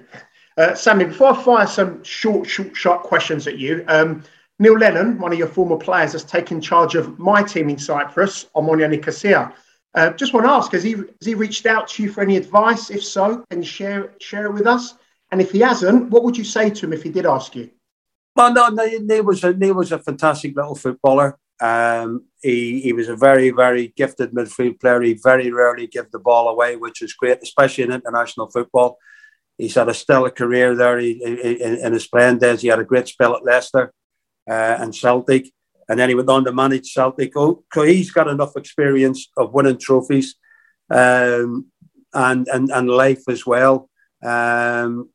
Uh, 0.58 0.76
Sammy, 0.76 1.06
before 1.06 1.34
I 1.34 1.44
fire 1.44 1.68
some 1.68 2.04
short, 2.04 2.48
short, 2.48 2.76
sharp 2.76 3.04
questions 3.04 3.48
at 3.48 3.58
you, 3.58 3.84
um, 3.88 4.24
Neil 4.62 4.78
Lennon, 4.78 5.18
one 5.18 5.34
of 5.34 5.40
your 5.40 5.48
former 5.48 5.76
players, 5.76 6.12
has 6.12 6.24
taken 6.24 6.62
charge 6.62 6.94
of 6.94 7.18
my 7.18 7.42
team 7.42 7.68
in 7.68 7.80
Cyprus, 7.80 8.46
Omonia 8.56 8.88
Nicosia. 8.88 9.56
Uh, 9.96 10.12
just 10.12 10.36
want 10.36 10.46
to 10.46 10.52
ask, 10.52 10.72
has 10.72 10.84
he 10.84 10.92
has 10.92 11.26
he 11.26 11.34
reached 11.34 11.66
out 11.66 11.88
to 11.88 12.04
you 12.04 12.12
for 12.12 12.22
any 12.22 12.38
advice? 12.38 12.92
If 12.92 13.04
so, 13.04 13.44
can 13.50 13.64
you 13.64 13.68
share 13.68 14.14
share 14.20 14.46
it 14.46 14.54
with 14.54 14.68
us? 14.68 14.94
And 15.32 15.42
if 15.42 15.52
he 15.52 15.62
hasn't, 15.62 16.12
what 16.12 16.24
would 16.24 16.38
you 16.38 16.44
say 16.44 16.70
to 16.70 16.86
him 16.86 16.94
if 16.94 17.02
he 17.02 17.10
did 17.10 17.26
ask 17.26 17.56
you? 17.56 17.72
Well, 18.36 18.54
no, 18.54 18.68
no 18.68 18.86
Neil 18.86 19.24
was 19.24 19.44
a, 19.44 19.52
Neil 19.52 19.74
was 19.74 19.92
a 19.92 19.98
fantastic 19.98 20.56
little 20.56 20.76
footballer. 20.76 21.40
Um, 21.60 22.26
he, 22.44 22.82
he 22.82 22.94
was 22.94 23.10
a 23.10 23.16
very, 23.16 23.50
very 23.50 23.94
gifted 23.98 24.32
midfield 24.32 24.80
player. 24.80 25.02
He 25.02 25.14
very 25.14 25.52
rarely 25.52 25.88
gave 25.88 26.12
the 26.12 26.20
ball 26.20 26.50
away, 26.50 26.76
which 26.76 27.02
is 27.02 27.14
great, 27.14 27.40
especially 27.42 27.86
in 27.86 27.92
international 27.92 28.52
football. 28.52 29.00
He's 29.58 29.74
had 29.74 29.90
a 29.90 29.94
stellar 29.96 30.30
career 30.30 30.76
there 30.76 31.00
he, 31.00 31.16
he, 31.16 31.64
in 31.64 31.94
his 31.94 32.06
playing 32.06 32.38
days. 32.38 32.62
He 32.62 32.68
had 32.68 32.80
a 32.80 32.84
great 32.84 33.08
spell 33.08 33.36
at 33.36 33.44
Leicester 33.44 33.92
uh, 34.50 34.78
and 34.80 34.96
Celtic, 34.96 35.52
and 35.88 36.00
then 36.00 36.10
he 36.10 36.16
went 36.16 36.30
on 36.30 36.46
to 36.46 36.54
manage 36.54 36.92
Celtic. 36.94 37.34
Oh, 37.36 37.64
he's 37.74 38.12
got 38.12 38.28
enough 38.28 38.56
experience 38.56 39.30
of 39.38 39.54
winning 39.54 39.78
trophies 39.78 40.36
um, 40.90 41.68
and, 42.14 42.48
and 42.48 42.70
and 42.72 42.90
life 42.90 43.24
as 43.28 43.46
well. 43.46 43.90
Um, 44.24 45.10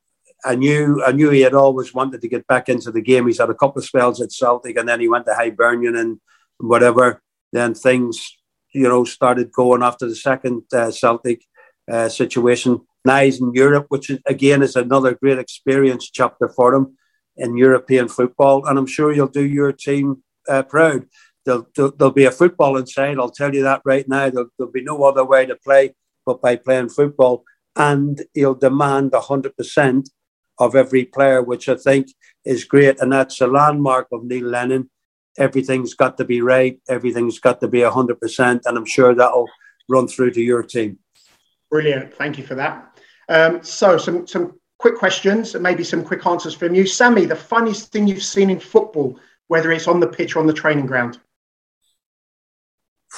I 0.45 0.55
knew 0.55 1.03
I 1.05 1.13
knew 1.13 1.31
he 1.31 1.41
had 1.41 1.55
always 1.55 1.95
wanted 1.95 2.21
to 2.21 2.29
get 2.29 2.47
back 2.47 2.69
into 2.69 2.91
the 2.91 3.01
game. 3.01 3.27
He's 3.27 3.39
had 3.39 3.51
a 3.51 3.55
couple 3.55 3.81
of 3.81 3.87
spells 3.87 4.21
at 4.21 4.33
Celtic, 4.33 4.77
and 4.77 4.89
then 4.89 5.01
he 5.01 5.09
went 5.09 5.27
to 5.27 5.35
Hibernian 5.35 5.97
and 5.97 6.21
whatever. 6.59 7.23
Then 7.53 7.75
things, 7.75 8.37
you 8.73 8.89
know, 8.89 9.05
started 9.05 9.53
going 9.53 9.83
after 9.83 10.09
the 10.09 10.17
second 10.17 10.65
uh, 10.73 10.91
Celtic 10.91 11.43
uh, 11.91 12.09
situation. 12.09 12.81
Now 13.05 13.21
he's 13.21 13.41
in 13.41 13.55
Europe, 13.55 13.87
which 13.89 14.11
is, 14.11 14.19
again 14.27 14.63
is 14.63 14.77
another 14.77 15.15
great 15.15 15.39
experience 15.39 16.11
chapter 16.11 16.49
for 16.49 16.75
him 16.75 16.97
in 17.37 17.57
European 17.57 18.09
football, 18.09 18.67
and 18.67 18.79
I'm 18.79 18.87
sure 18.87 19.13
you'll 19.13 19.29
do 19.29 19.45
your 19.45 19.73
team 19.73 20.23
uh, 20.49 20.63
proud. 20.63 21.07
There'll, 21.45 21.69
there'll, 21.77 22.11
be 22.11 22.25
a 22.25 22.31
football 22.31 22.77
inside. 22.77 23.19
I'll 23.19 23.31
tell 23.31 23.55
you 23.55 23.63
that 23.63 23.83
right 23.85 24.09
now. 24.09 24.31
There'll, 24.31 24.49
there'll 24.59 24.73
be 24.73 24.83
no 24.83 25.05
other 25.05 25.25
way 25.25 25.47
to 25.47 25.57
play 25.57 25.95
but 26.27 26.43
by 26.43 26.57
playing 26.57 26.89
football, 26.89 27.45
and 27.77 28.23
he'll 28.35 28.55
demand 28.55 29.15
hundred 29.15 29.57
percent 29.57 30.11
of 30.59 30.75
every 30.75 31.05
player, 31.05 31.41
which 31.43 31.69
I 31.69 31.77
think 31.77 32.09
is 32.45 32.65
great, 32.65 33.01
and 33.01 33.13
that's 33.13 33.41
a 33.41 33.47
landmark 33.47 34.09
of 34.13 34.25
Neil 34.25 34.47
Lennon. 34.47 34.91
Everything's 35.39 35.95
got 35.95 36.17
to 36.17 36.25
be 36.25 36.41
right. 36.41 36.81
Everything's 36.89 37.39
got 37.39 37.61
to 37.61 37.69
be 37.69 37.83
hundred 37.83 38.21
percent, 38.21 38.63
and 38.65 38.77
I'm 38.77 38.87
sure 38.87 39.15
that'll 39.15 39.49
run 39.89 40.09
through 40.09 40.33
to 40.33 40.43
your 40.43 40.65
team. 40.65 40.99
Brilliant. 41.71 42.15
Thank 42.15 42.39
you 42.39 42.45
for 42.45 42.57
that. 42.57 42.99
Um, 43.29 43.63
so, 43.63 43.97
some 43.99 44.27
some 44.27 44.59
quick 44.79 44.97
questions 44.97 45.55
and 45.55 45.63
maybe 45.63 45.85
some 45.85 46.05
quick 46.05 46.27
answers 46.27 46.55
from 46.55 46.75
you, 46.75 46.87
Sammy. 46.87 47.25
The 47.25 47.37
funniest 47.37 47.93
thing 47.93 48.07
you've 48.07 48.23
seen 48.23 48.51
in 48.51 48.61
football, 48.61 49.19
whether 49.49 49.73
it's 49.73 49.89
on 49.89 50.01
the 50.01 50.07
pitch 50.07 50.37
or 50.37 50.41
on 50.41 50.47
the 50.47 50.53
training 50.53 50.87
ground. 50.87 51.19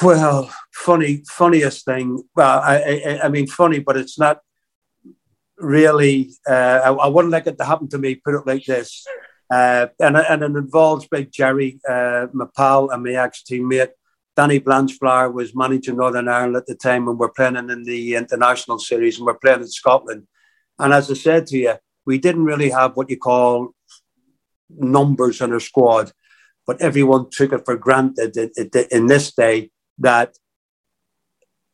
Well, 0.03 0.53
funny, 0.73 1.25
funniest 1.29 1.85
thing. 1.85 2.23
Well, 2.37 2.61
I, 2.61 2.77
I, 2.77 3.21
I 3.25 3.29
mean, 3.29 3.47
funny, 3.49 3.81
but 3.81 3.97
it's 3.97 4.19
not 4.19 4.41
really. 5.57 6.31
Uh, 6.49 6.81
I, 6.85 6.91
I, 6.91 7.07
wouldn't 7.09 7.33
like 7.33 7.49
it 7.49 7.59
to 7.59 7.65
happen 7.65 7.89
to 7.89 7.99
me. 7.99 8.15
Put 8.15 8.37
it 8.37 8.47
like 8.47 8.65
this, 8.65 9.05
uh, 9.51 9.89
and 9.99 10.17
and 10.17 10.43
it 10.43 10.57
involves 10.57 11.09
Big 11.09 11.33
Gerry, 11.33 11.81
uh, 11.89 12.29
my 12.33 12.47
pal 12.57 12.91
and 12.91 13.03
my 13.03 13.13
ex 13.13 13.43
teammate. 13.43 13.91
Danny 14.37 14.61
Blanchflower 14.61 15.33
was 15.33 15.57
managing 15.57 15.97
Northern 15.97 16.29
Ireland 16.29 16.57
at 16.57 16.67
the 16.67 16.77
time, 16.77 17.09
and 17.09 17.19
we're 17.19 17.31
playing 17.31 17.57
in 17.57 17.83
the 17.83 18.15
international 18.15 18.79
series, 18.79 19.17
and 19.17 19.27
we're 19.27 19.35
playing 19.35 19.63
in 19.63 19.69
Scotland. 19.69 20.29
And 20.79 20.93
as 20.93 21.11
I 21.11 21.15
said 21.15 21.47
to 21.49 21.59
you, 21.59 21.75
we 22.07 22.19
didn't 22.19 22.45
really 22.45 22.71
have 22.71 22.97
what 22.97 23.11
you 23.11 23.19
call 23.19 23.75
numbers 24.71 25.41
in 25.41 25.53
our 25.53 25.61
squad, 25.61 26.13
but 26.67 26.81
everyone 26.81 27.31
took 27.31 27.53
it 27.53 27.65
for 27.65 27.77
granted 27.77 28.37
in 28.93 29.07
this 29.07 29.33
day 29.35 29.71
that 29.99 30.37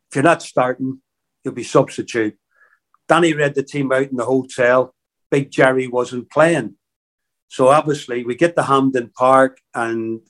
if 0.09 0.15
you're 0.15 0.23
not 0.23 0.41
starting, 0.41 1.01
you'll 1.43 1.53
be 1.53 1.63
substitute. 1.63 2.37
Danny 3.07 3.33
read 3.33 3.55
the 3.55 3.63
team 3.63 3.91
out 3.91 4.09
in 4.09 4.15
the 4.15 4.25
hotel. 4.25 4.95
Big 5.29 5.51
Gerry 5.51 5.87
wasn't 5.87 6.31
playing. 6.31 6.75
So 7.49 7.67
obviously, 7.67 8.23
we 8.23 8.35
get 8.35 8.55
to 8.55 8.63
Hampden 8.63 9.11
Park 9.15 9.59
and 9.73 10.21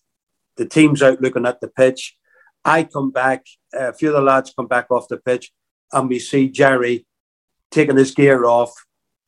the 0.58 0.66
team's 0.66 1.02
out 1.02 1.22
looking 1.22 1.46
at 1.46 1.62
the 1.62 1.68
pitch. 1.68 2.18
I 2.64 2.84
come 2.84 3.12
back, 3.12 3.46
a 3.74 3.94
few 3.94 4.10
of 4.10 4.16
the 4.16 4.22
lads 4.22 4.54
come 4.56 4.68
back 4.68 4.88
off 4.90 5.08
the 5.08 5.18
pitch, 5.18 5.52
and 5.94 6.10
we 6.10 6.20
see 6.20 6.50
Gerry 6.50 7.06
taking 7.72 7.98
his 7.98 8.14
gear 8.14 8.46
off 8.46 8.74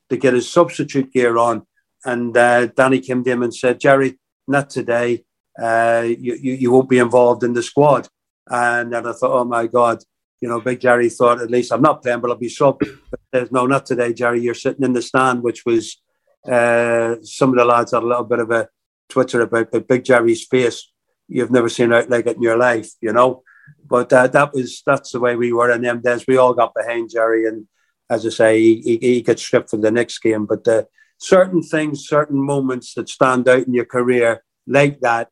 to 0.10 0.18
get 0.18 0.34
his 0.34 0.50
substitute 0.50 1.12
gear 1.12 1.38
on. 1.38 1.66
And 2.06 2.36
uh, 2.36 2.68
Danny 2.68 3.00
came 3.00 3.24
to 3.24 3.32
him 3.32 3.44
and 3.44 3.54
said, 3.54 3.80
Gerry, 3.80 4.20
not 4.48 4.70
today. 4.70 5.26
Uh, 5.60 6.06
you, 6.08 6.36
you, 6.36 6.54
you 6.54 6.72
won't 6.72 6.90
be 6.90 7.00
involved 7.00 7.44
in 7.44 7.54
the 7.54 7.64
squad. 7.64 8.08
And 8.48 8.94
then 8.94 9.06
I 9.06 9.12
thought, 9.12 9.32
oh 9.32 9.44
my 9.44 9.68
God, 9.68 10.04
you 10.40 10.48
know, 10.48 10.62
Big 10.62 10.80
Gerry 10.80 11.10
thought, 11.10 11.42
at 11.42 11.52
least 11.52 11.72
I'm 11.72 11.82
not 11.82 12.04
playing, 12.04 12.22
but 12.22 12.32
I'll 12.32 12.38
be 12.38 12.50
sub. 12.50 12.80
But 12.80 13.20
says, 13.34 13.52
no, 13.52 13.66
not 13.66 13.86
today, 13.86 14.14
Gerry. 14.14 14.42
You're 14.42 14.54
sitting 14.54 14.86
in 14.86 14.94
the 14.94 15.02
stand, 15.02 15.44
which 15.44 15.66
was 15.66 16.02
uh, 16.48 17.16
some 17.24 17.50
of 17.50 17.56
the 17.56 17.66
lads 17.66 17.92
had 17.92 18.04
a 18.04 18.08
little 18.08 18.24
bit 18.24 18.40
of 18.40 18.52
a 18.52 18.70
Twitter 19.10 19.42
about, 19.42 19.72
but 19.72 19.88
Big 19.88 20.04
Gerry's 20.04 20.46
face 20.46 20.92
you've 21.28 21.52
never 21.52 21.70
seen 21.70 21.94
out 21.94 22.10
like 22.10 22.26
it 22.26 22.38
in 22.38 22.42
your 22.42 22.58
life, 22.58 22.92
you 23.02 23.14
know. 23.14 23.44
But 23.86 24.12
uh, 24.14 24.28
that 24.28 24.54
was 24.54 24.82
that's 24.86 25.12
the 25.12 25.20
way 25.20 25.36
we 25.36 25.54
were 25.54 25.72
in 25.72 25.82
them 25.82 26.02
days. 26.02 26.26
We 26.28 26.38
all 26.38 26.54
got 26.54 26.74
behind 26.74 27.10
Gerry, 27.10 27.48
and 27.48 27.68
as 28.10 28.26
I 28.26 28.30
say, 28.30 28.60
he, 28.62 28.98
he, 29.02 29.22
gets 29.22 29.42
stripped 29.42 29.70
for 29.70 29.78
the 29.78 29.92
next 29.92 30.20
game. 30.20 30.46
But 30.46 30.68
uh, 30.68 30.84
certain 31.18 31.62
things, 31.62 32.08
certain 32.08 32.42
moments 32.42 32.94
that 32.94 33.10
stand 33.10 33.48
out 33.50 33.68
in 33.68 33.74
your 33.74 33.86
career 33.86 34.44
like 34.66 35.00
that, 35.02 35.30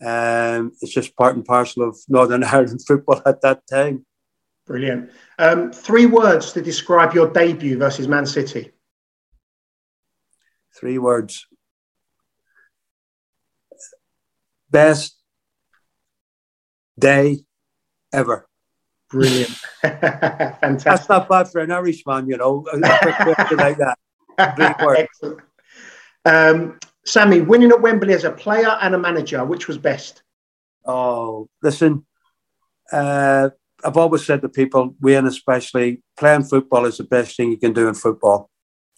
um, 0.00 0.72
it's 0.80 0.92
just 0.92 1.16
part 1.16 1.36
and 1.36 1.44
parcel 1.44 1.88
of 1.88 1.98
Northern 2.08 2.44
Ireland 2.44 2.80
football 2.86 3.22
at 3.26 3.40
that 3.42 3.62
time. 3.70 4.04
Brilliant. 4.66 5.10
Um, 5.38 5.72
three 5.72 6.06
words 6.06 6.52
to 6.52 6.60
describe 6.60 7.14
your 7.14 7.30
debut 7.30 7.78
versus 7.78 8.06
Man 8.06 8.26
City. 8.26 8.72
Three 10.78 10.98
words. 10.98 11.46
Best 14.70 15.16
day 16.98 17.38
ever. 18.12 18.47
Brilliant. 19.10 19.50
Fantastic. 19.80 20.84
That's 20.84 21.08
not 21.08 21.28
bad 21.28 21.50
for 21.50 21.60
an 21.60 21.70
Irishman, 21.70 22.28
you 22.28 22.36
know, 22.36 22.66
like 22.74 23.78
that. 23.78 23.96
Excellent. 24.38 25.40
Um, 26.24 26.78
Sammy, 27.04 27.40
winning 27.40 27.70
at 27.70 27.80
Wembley 27.80 28.12
as 28.12 28.24
a 28.24 28.30
player 28.30 28.76
and 28.82 28.94
a 28.94 28.98
manager, 28.98 29.44
which 29.44 29.66
was 29.66 29.78
best? 29.78 30.22
Oh, 30.84 31.48
listen, 31.62 32.06
uh, 32.92 33.50
I've 33.84 33.96
always 33.96 34.24
said 34.24 34.42
to 34.42 34.48
people, 34.48 34.94
Wayne 35.00 35.26
especially, 35.26 36.02
playing 36.16 36.44
football 36.44 36.84
is 36.84 36.98
the 36.98 37.04
best 37.04 37.36
thing 37.36 37.50
you 37.50 37.58
can 37.58 37.72
do 37.72 37.88
in 37.88 37.94
football. 37.94 38.50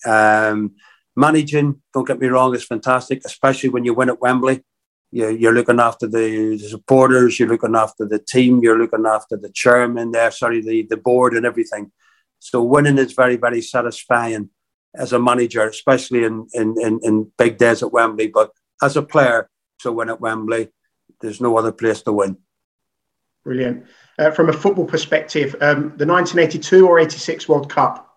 Um, 0.05 0.73
managing, 1.15 1.83
don't 1.93 2.07
get 2.07 2.19
me 2.19 2.29
wrong, 2.29 2.55
is 2.55 2.65
fantastic, 2.65 3.23
especially 3.25 3.69
when 3.69 3.85
you 3.85 3.95
win 3.95 4.09
at 4.09 4.21
Wembley. 4.21 4.65
You, 5.13 5.31
you're 5.31 5.55
looking 5.55 5.81
after 5.81 6.07
the 6.07 6.59
supporters, 6.59 7.39
you're 7.39 7.49
looking 7.49 7.75
after 7.75 8.07
the 8.07 8.19
team, 8.19 8.61
you're 8.63 8.79
looking 8.79 9.07
after 9.07 9.37
the 9.37 9.51
chairman 9.51 10.13
there, 10.13 10.31
sorry, 10.31 10.61
the, 10.61 10.87
the 10.89 10.97
board 10.97 11.35
and 11.35 11.45
everything. 11.45 11.91
So 12.39 12.63
winning 12.63 12.99
is 12.99 13.13
very, 13.13 13.37
very 13.37 13.61
satisfying 13.61 14.51
as 14.95 15.13
a 15.13 15.19
manager, 15.19 15.67
especially 15.69 16.25
in, 16.25 16.47
in, 16.53 16.75
in, 16.81 17.01
in 17.03 17.33
big 17.37 17.59
days 17.59 17.83
at 17.83 17.93
Wembley. 17.93 18.29
But 18.29 18.51
as 18.83 18.97
a 18.97 19.03
player, 19.03 19.49
to 19.81 19.93
win 19.93 20.11
at 20.11 20.21
Wembley, 20.21 20.69
there's 21.21 21.41
no 21.41 21.57
other 21.57 21.73
place 21.73 22.03
to 22.03 22.13
win. 22.13 22.37
Brilliant. 23.45 23.87
Uh, 24.19 24.31
from 24.31 24.49
a 24.49 24.53
football 24.53 24.85
perspective, 24.85 25.55
um, 25.61 25.95
the 25.97 26.07
1982 26.07 26.87
or 26.87 26.99
86 26.99 27.49
World 27.49 27.71
Cup? 27.71 28.10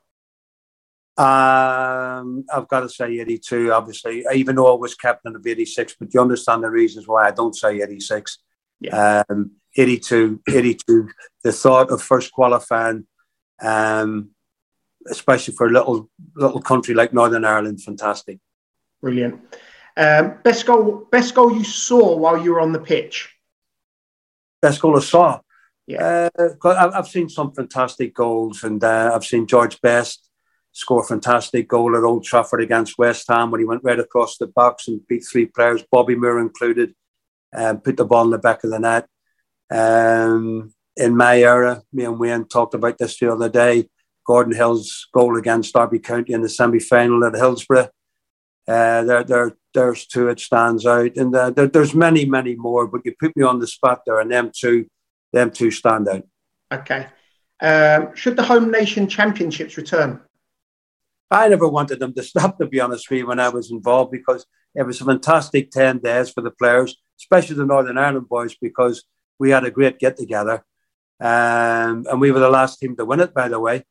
Um, 1.16 2.44
I've 2.52 2.68
got 2.68 2.80
to 2.82 2.90
say 2.90 3.20
82, 3.20 3.72
obviously, 3.72 4.26
even 4.34 4.56
though 4.56 4.74
I 4.74 4.80
was 4.80 4.96
captain 4.96 5.36
of 5.36 5.46
86, 5.46 5.96
but 6.00 6.14
you 6.14 6.20
understand 6.20 6.64
the 6.64 6.72
reasons 6.72 7.08
why 7.08 7.28
I 7.28 7.32
don't 7.32 7.56
say 7.56 7.82
86. 7.82 8.40
Yeah. 8.80 9.24
Um, 9.30 9.52
82, 9.76 10.42
82, 10.50 11.10
the 11.44 11.52
thought 11.52 11.92
of 11.92 12.02
first 12.02 12.32
qualifying, 12.32 13.06
um, 13.62 14.32
especially 15.08 15.54
for 15.54 15.68
a 15.68 15.72
little 15.72 16.10
little 16.36 16.62
country 16.62 16.94
like 16.94 17.14
Northern 17.14 17.46
Ireland, 17.46 17.82
fantastic. 17.82 18.40
Brilliant. 19.02 19.42
Um, 19.96 20.40
best 20.44 20.66
goal, 20.66 21.08
best 21.12 21.36
goal 21.36 21.56
you 21.56 21.64
saw 21.64 22.18
while 22.18 22.44
you 22.44 22.54
were 22.54 22.62
on 22.62 22.72
the 22.72 22.80
pitch. 22.80 23.34
Best 24.62 24.82
goal 24.82 24.98
I 24.98 25.02
saw. 25.02 25.40
Yeah, 25.86 26.30
uh, 26.40 26.92
I've 26.94 27.08
seen 27.08 27.30
some 27.30 27.52
fantastic 27.52 28.16
goals, 28.16 28.64
and 28.64 28.84
uh, 28.84 29.12
I've 29.14 29.26
seen 29.26 29.46
George 29.46 29.82
Best 29.82 30.30
score 30.74 31.02
a 31.02 31.06
fantastic 31.06 31.68
goal 31.68 31.96
at 31.96 32.04
Old 32.04 32.24
Trafford 32.24 32.62
against 32.62 32.98
West 32.98 33.28
Ham 33.30 33.52
when 33.52 33.62
he 33.62 33.66
went 33.66 33.84
right 33.84 34.00
across 34.00 34.38
the 34.38 34.48
box 34.48 34.88
and 34.88 35.08
beat 35.08 35.24
three 35.24 35.46
players, 35.46 35.84
Bobby 35.92 36.16
Moore 36.16 36.40
included, 36.40 36.94
and 37.54 37.84
put 37.84 37.96
the 37.96 38.06
ball 38.06 38.26
in 38.26 38.32
the 38.32 38.40
back 38.40 38.64
of 38.64 38.72
the 38.72 38.80
net. 38.80 39.08
Um, 39.72 40.74
in 40.98 41.16
my 41.16 41.40
era, 41.40 41.84
me 41.94 42.06
and 42.06 42.20
Wayne 42.20 42.46
talked 42.46 42.74
about 42.74 42.98
this 42.98 43.18
the 43.20 43.32
other 43.32 43.50
day. 43.50 43.90
Gordon 44.26 44.56
Hill's 44.56 45.08
goal 45.14 45.38
against 45.38 45.74
Derby 45.74 46.00
County 46.00 46.34
in 46.34 46.42
the 46.42 46.50
semi 46.50 46.80
final 46.80 47.24
at 47.26 47.36
Hillsborough. 47.36 47.90
Uh, 48.68 49.04
there, 49.04 49.24
there, 49.24 49.52
there's 49.74 50.08
two, 50.08 50.30
it 50.30 50.40
stands 50.40 50.86
out. 50.86 51.16
And 51.18 51.36
uh, 51.36 51.50
there, 51.52 51.68
there's 51.68 51.94
many, 51.94 52.26
many 52.26 52.56
more, 52.56 52.88
but 52.88 53.02
you 53.06 53.14
put 53.20 53.36
me 53.36 53.44
on 53.44 53.60
the 53.60 53.68
spot 53.68 54.02
there, 54.06 54.20
and 54.20 54.32
them 54.32 54.52
two, 54.56 54.88
them 55.34 55.52
two 55.52 55.72
stand 55.72 56.08
out. 56.08 56.24
Okay. 56.72 57.08
Um, 57.62 58.16
should 58.16 58.38
the 58.38 58.44
home 58.44 58.72
nation 58.72 59.08
championships 59.08 59.78
return? 59.78 60.22
I 61.34 61.48
never 61.50 61.68
wanted 61.68 62.00
them 62.00 62.14
to 62.14 62.24
stop, 62.32 62.58
to 62.60 62.68
be 62.68 62.80
honest 62.80 63.10
with 63.10 63.20
you, 63.20 63.28
when 63.28 63.40
I 63.40 63.50
was 63.50 63.72
involved, 63.72 64.12
because 64.12 64.46
it 64.76 64.84
was 64.84 65.02
a 65.02 65.06
fantastic 65.06 65.72
10 65.72 66.00
days 66.00 66.30
for 66.30 66.42
the 66.42 66.52
players, 66.52 66.96
especially 67.20 67.56
the 67.56 67.66
Northern 67.66 67.98
Ireland 67.98 68.30
boys, 68.30 68.56
because 68.62 69.04
we 69.40 69.50
had 69.50 69.66
a 69.66 69.72
great 69.72 70.00
get 70.00 70.18
together. 70.18 70.64
Um, 71.20 72.06
and 72.10 72.20
we 72.20 72.32
were 72.32 72.40
the 72.40 72.50
last 72.50 72.80
team 72.80 72.96
to 72.96 73.06
win 73.06 73.20
it, 73.20 73.34
by 73.34 73.48
the 73.48 73.60
way. 73.60 73.84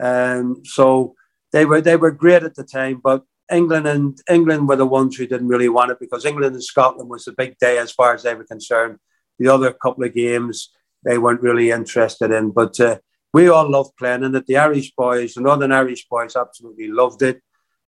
Um, 0.00 0.62
so 0.64 1.14
they 1.52 1.64
were 1.64 1.80
they 1.80 1.96
were 1.96 2.10
great 2.10 2.42
at 2.42 2.54
the 2.54 2.64
time, 2.64 3.00
but 3.02 3.22
England 3.52 3.86
and 3.86 4.18
England 4.28 4.68
were 4.68 4.76
the 4.76 4.86
ones 4.86 5.16
who 5.16 5.26
didn't 5.26 5.48
really 5.48 5.68
want 5.68 5.92
it 5.92 6.00
because 6.00 6.24
England 6.24 6.54
and 6.54 6.64
Scotland 6.64 7.08
was 7.08 7.24
the 7.24 7.32
big 7.32 7.56
day 7.58 7.78
as 7.78 7.92
far 7.92 8.14
as 8.14 8.22
they 8.22 8.34
were 8.34 8.44
concerned. 8.44 8.98
The 9.38 9.48
other 9.48 9.72
couple 9.72 10.04
of 10.04 10.14
games 10.14 10.70
they 11.04 11.18
weren't 11.18 11.42
really 11.42 11.70
interested 11.70 12.30
in, 12.30 12.50
but 12.50 12.80
uh, 12.80 12.98
we 13.34 13.48
all 13.48 13.68
loved 13.68 13.96
playing 13.98 14.22
in 14.22 14.34
it. 14.36 14.46
The 14.46 14.56
Irish 14.56 14.92
boys, 14.96 15.34
the 15.34 15.42
Northern 15.42 15.72
Irish 15.72 16.06
boys, 16.08 16.36
absolutely 16.36 16.88
loved 16.88 17.20
it, 17.20 17.42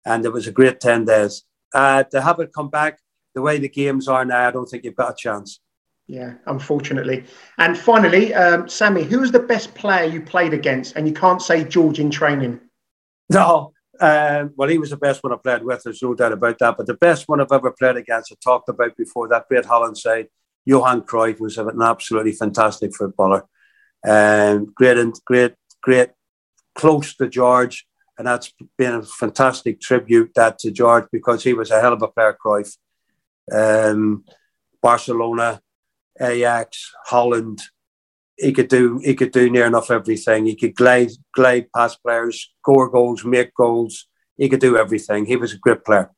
and 0.04 0.24
it 0.24 0.32
was 0.32 0.46
a 0.46 0.52
great 0.52 0.78
ten 0.80 1.06
days. 1.06 1.42
Uh, 1.74 2.04
to 2.04 2.20
have 2.20 2.38
it 2.40 2.52
come 2.54 2.68
back 2.68 2.98
the 3.34 3.42
way 3.42 3.58
the 3.58 3.68
games 3.68 4.06
are 4.06 4.24
now, 4.24 4.48
I 4.48 4.50
don't 4.50 4.66
think 4.66 4.84
you've 4.84 4.96
got 4.96 5.12
a 5.12 5.16
chance. 5.16 5.60
Yeah, 6.06 6.34
unfortunately. 6.46 7.24
And 7.58 7.78
finally, 7.78 8.34
um, 8.34 8.68
Sammy, 8.68 9.04
who 9.04 9.20
was 9.20 9.32
the 9.32 9.38
best 9.38 9.74
player 9.74 10.04
you 10.04 10.20
played 10.20 10.52
against? 10.52 10.96
And 10.96 11.06
you 11.06 11.14
can't 11.14 11.40
say 11.40 11.64
George 11.64 12.00
in 12.00 12.10
training. 12.10 12.60
No, 13.30 13.72
um, 14.00 14.52
well, 14.56 14.68
he 14.68 14.78
was 14.78 14.90
the 14.90 14.96
best 14.96 15.22
one 15.22 15.32
I 15.32 15.36
played 15.36 15.62
with. 15.62 15.82
There's 15.84 16.02
no 16.02 16.14
doubt 16.14 16.32
about 16.32 16.58
that. 16.58 16.76
But 16.76 16.86
the 16.86 16.94
best 16.94 17.28
one 17.28 17.40
I've 17.40 17.52
ever 17.52 17.70
played 17.70 17.96
against, 17.96 18.32
I 18.32 18.36
talked 18.42 18.68
about 18.68 18.96
before, 18.96 19.28
that 19.28 19.48
great 19.48 19.64
Holland 19.64 19.96
side, 19.96 20.26
Johan 20.66 21.02
Cruyff 21.02 21.40
was 21.40 21.56
an 21.56 21.80
absolutely 21.80 22.32
fantastic 22.32 22.94
footballer. 22.94 23.44
Um, 24.06 24.72
great 24.74 24.98
and 24.98 25.14
great, 25.24 25.54
great, 25.82 26.10
close 26.74 27.14
to 27.16 27.28
George. 27.28 27.86
And 28.18 28.26
that's 28.26 28.52
been 28.76 28.94
a 28.94 29.02
fantastic 29.02 29.80
tribute 29.80 30.32
that 30.34 30.58
to 30.60 30.70
George 30.70 31.06
because 31.10 31.42
he 31.42 31.54
was 31.54 31.70
a 31.70 31.80
hell 31.80 31.94
of 31.94 32.02
a 32.02 32.08
player, 32.08 32.36
Cruyff. 32.44 32.76
Um, 33.50 34.24
Barcelona, 34.82 35.60
Ajax, 36.20 36.92
Holland. 37.06 37.60
He 38.36 38.52
could 38.52 38.68
do 38.68 39.00
he 39.02 39.14
could 39.14 39.32
do 39.32 39.50
near 39.50 39.66
enough 39.66 39.90
everything. 39.90 40.46
He 40.46 40.56
could 40.56 40.74
glide 40.74 41.10
glide 41.34 41.66
past 41.74 42.02
players, 42.02 42.52
score 42.60 42.88
goals, 42.88 43.24
make 43.24 43.54
goals. 43.54 44.06
He 44.36 44.48
could 44.48 44.60
do 44.60 44.76
everything. 44.76 45.26
He 45.26 45.36
was 45.36 45.52
a 45.52 45.58
great 45.58 45.84
player. 45.84 46.10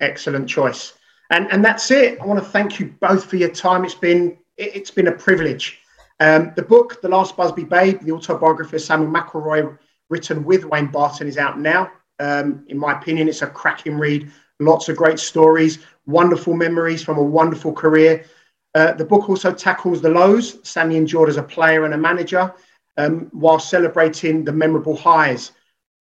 Excellent 0.00 0.48
choice. 0.48 0.94
And 1.30 1.50
and 1.52 1.64
that's 1.64 1.90
it. 1.90 2.20
I 2.20 2.26
want 2.26 2.42
to 2.42 2.50
thank 2.50 2.80
you 2.80 2.94
both 3.00 3.24
for 3.24 3.36
your 3.36 3.50
time. 3.50 3.84
It's 3.84 3.94
been 3.94 4.38
it, 4.56 4.76
has 4.76 4.90
been 4.90 5.06
a 5.06 5.12
privilege. 5.12 5.80
Um, 6.20 6.52
the 6.54 6.62
book, 6.62 7.00
The 7.00 7.08
Last 7.08 7.34
Busby 7.36 7.64
Babe, 7.64 8.00
the 8.02 8.12
autobiography 8.12 8.76
of 8.76 8.82
Samuel 8.82 9.10
McIlroy, 9.10 9.78
written 10.10 10.44
with 10.44 10.66
Wayne 10.66 10.88
Barton, 10.88 11.26
is 11.26 11.38
out 11.38 11.58
now. 11.58 11.90
Um, 12.18 12.64
in 12.68 12.78
my 12.78 12.92
opinion, 12.98 13.28
it's 13.28 13.40
a 13.40 13.46
cracking 13.46 13.98
read. 13.98 14.30
Lots 14.58 14.90
of 14.90 14.96
great 14.96 15.18
stories, 15.18 15.78
wonderful 16.04 16.52
memories 16.52 17.02
from 17.02 17.16
a 17.16 17.22
wonderful 17.22 17.72
career. 17.72 18.26
Uh, 18.74 18.92
the 18.92 19.04
book 19.04 19.30
also 19.30 19.50
tackles 19.52 20.02
the 20.02 20.10
lows 20.10 20.58
Sammy 20.68 20.96
endured 20.96 21.30
as 21.30 21.38
a 21.38 21.42
player 21.42 21.86
and 21.86 21.94
a 21.94 21.98
manager 21.98 22.52
um, 22.98 23.28
while 23.32 23.58
celebrating 23.58 24.44
the 24.44 24.52
memorable 24.52 24.96
highs. 24.96 25.52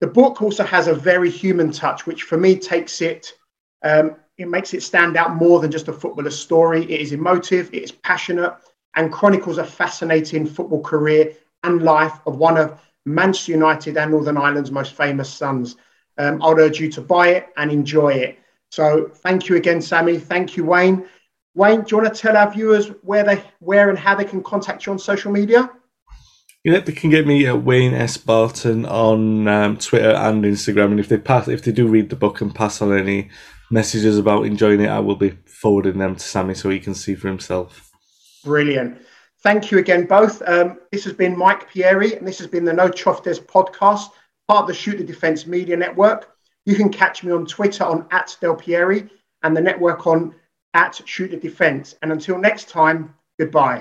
The 0.02 0.08
book 0.08 0.42
also 0.42 0.66
has 0.66 0.88
a 0.88 0.94
very 0.94 1.30
human 1.30 1.72
touch, 1.72 2.06
which 2.06 2.24
for 2.24 2.38
me 2.38 2.58
takes 2.58 3.02
it, 3.02 3.34
um, 3.84 4.18
it 4.38 4.50
makes 4.50 4.74
it 4.74 4.84
stand 4.84 5.16
out 5.16 5.36
more 5.36 5.62
than 5.62 5.72
just 5.72 5.88
a 5.88 5.94
footballer's 5.94 6.38
story. 6.38 6.84
It 6.84 7.00
is 7.00 7.14
emotive, 7.14 7.74
it 7.74 7.84
is 7.84 7.92
passionate, 7.92 8.54
and 8.96 9.12
chronicles 9.12 9.58
a 9.58 9.64
fascinating 9.64 10.46
football 10.46 10.82
career 10.82 11.34
and 11.64 11.84
life 11.84 12.20
of 12.26 12.38
one 12.38 12.58
of 12.58 12.80
Manchester 13.06 13.54
United 13.54 13.98
and 13.98 14.12
Northern 14.12 14.38
Ireland's 14.38 14.72
most 14.72 14.94
famous 14.94 15.30
sons. 15.30 15.76
Um, 16.18 16.42
I'd 16.44 16.60
urge 16.60 16.80
you 16.80 16.92
to 16.92 17.02
buy 17.02 17.30
it 17.30 17.50
and 17.58 17.72
enjoy 17.72 18.14
it. 18.14 18.40
So 18.72 19.10
thank 19.14 19.50
you 19.50 19.56
again, 19.56 19.82
Sammy. 19.82 20.18
Thank 20.18 20.58
you, 20.58 20.66
Wayne. 20.66 21.06
Wayne, 21.56 21.82
do 21.82 21.96
you 21.96 22.02
want 22.02 22.14
to 22.14 22.22
tell 22.22 22.38
our 22.38 22.52
viewers 22.52 22.88
where 23.02 23.24
they, 23.24 23.44
where 23.60 23.90
and 23.90 23.98
how 23.98 24.16
they 24.16 24.26
can 24.26 24.44
contact 24.44 24.86
you 24.86 24.92
on 24.92 25.00
social 25.00 25.32
media? 25.32 25.70
Yeah, 26.64 26.80
they 26.80 26.92
can 26.92 27.10
get 27.10 27.26
me 27.26 27.48
at 27.48 27.64
Wayne 27.64 27.94
S 27.94 28.18
Barton 28.18 28.86
on 28.86 29.48
um, 29.48 29.78
Twitter 29.78 30.12
and 30.12 30.44
Instagram, 30.44 30.92
and 30.92 31.00
if 31.00 31.08
they 31.08 31.18
pass, 31.18 31.48
if 31.48 31.64
they 31.64 31.72
do 31.72 31.88
read 31.88 32.10
the 32.10 32.18
book 32.18 32.42
and 32.42 32.54
pass 32.54 32.82
on 32.82 32.96
any 32.98 33.30
messages 33.72 34.18
about 34.18 34.46
enjoying 34.46 34.82
it, 34.82 34.90
I 34.90 35.00
will 35.00 35.16
be 35.16 35.38
forwarding 35.46 36.00
them 36.00 36.16
to 36.16 36.22
Sammy 36.22 36.54
so 36.54 36.70
he 36.70 36.80
can 36.80 36.94
see 36.94 37.16
for 37.16 37.30
himself. 37.30 37.89
Brilliant. 38.50 38.98
Thank 39.44 39.70
you 39.70 39.78
again, 39.78 40.08
both. 40.08 40.42
Um, 40.48 40.80
this 40.92 41.04
has 41.04 41.14
been 41.14 41.38
Mike 41.38 41.72
Pieri, 41.72 42.18
and 42.18 42.28
this 42.28 42.40
has 42.40 42.48
been 42.48 42.66
the 42.66 42.74
No 42.74 42.90
Choftes 42.90 43.40
podcast, 43.40 44.10
part 44.48 44.64
of 44.64 44.68
the 44.68 44.74
Shoot 44.74 44.98
the 44.98 45.04
Defence 45.04 45.46
Media 45.46 45.78
Network. 45.78 46.36
You 46.66 46.76
can 46.76 46.90
catch 46.90 47.24
me 47.24 47.32
on 47.32 47.46
Twitter 47.46 47.84
on 47.84 48.08
at 48.10 48.36
Del 48.42 48.56
Pieri 48.56 49.08
and 49.44 49.56
the 49.56 49.62
network 49.62 50.08
on 50.08 50.34
at 50.74 51.00
Shoot 51.06 51.30
the 51.30 51.38
Defence. 51.38 51.96
And 52.02 52.12
until 52.12 52.40
next 52.40 52.70
time, 52.70 53.14
goodbye. 53.40 53.78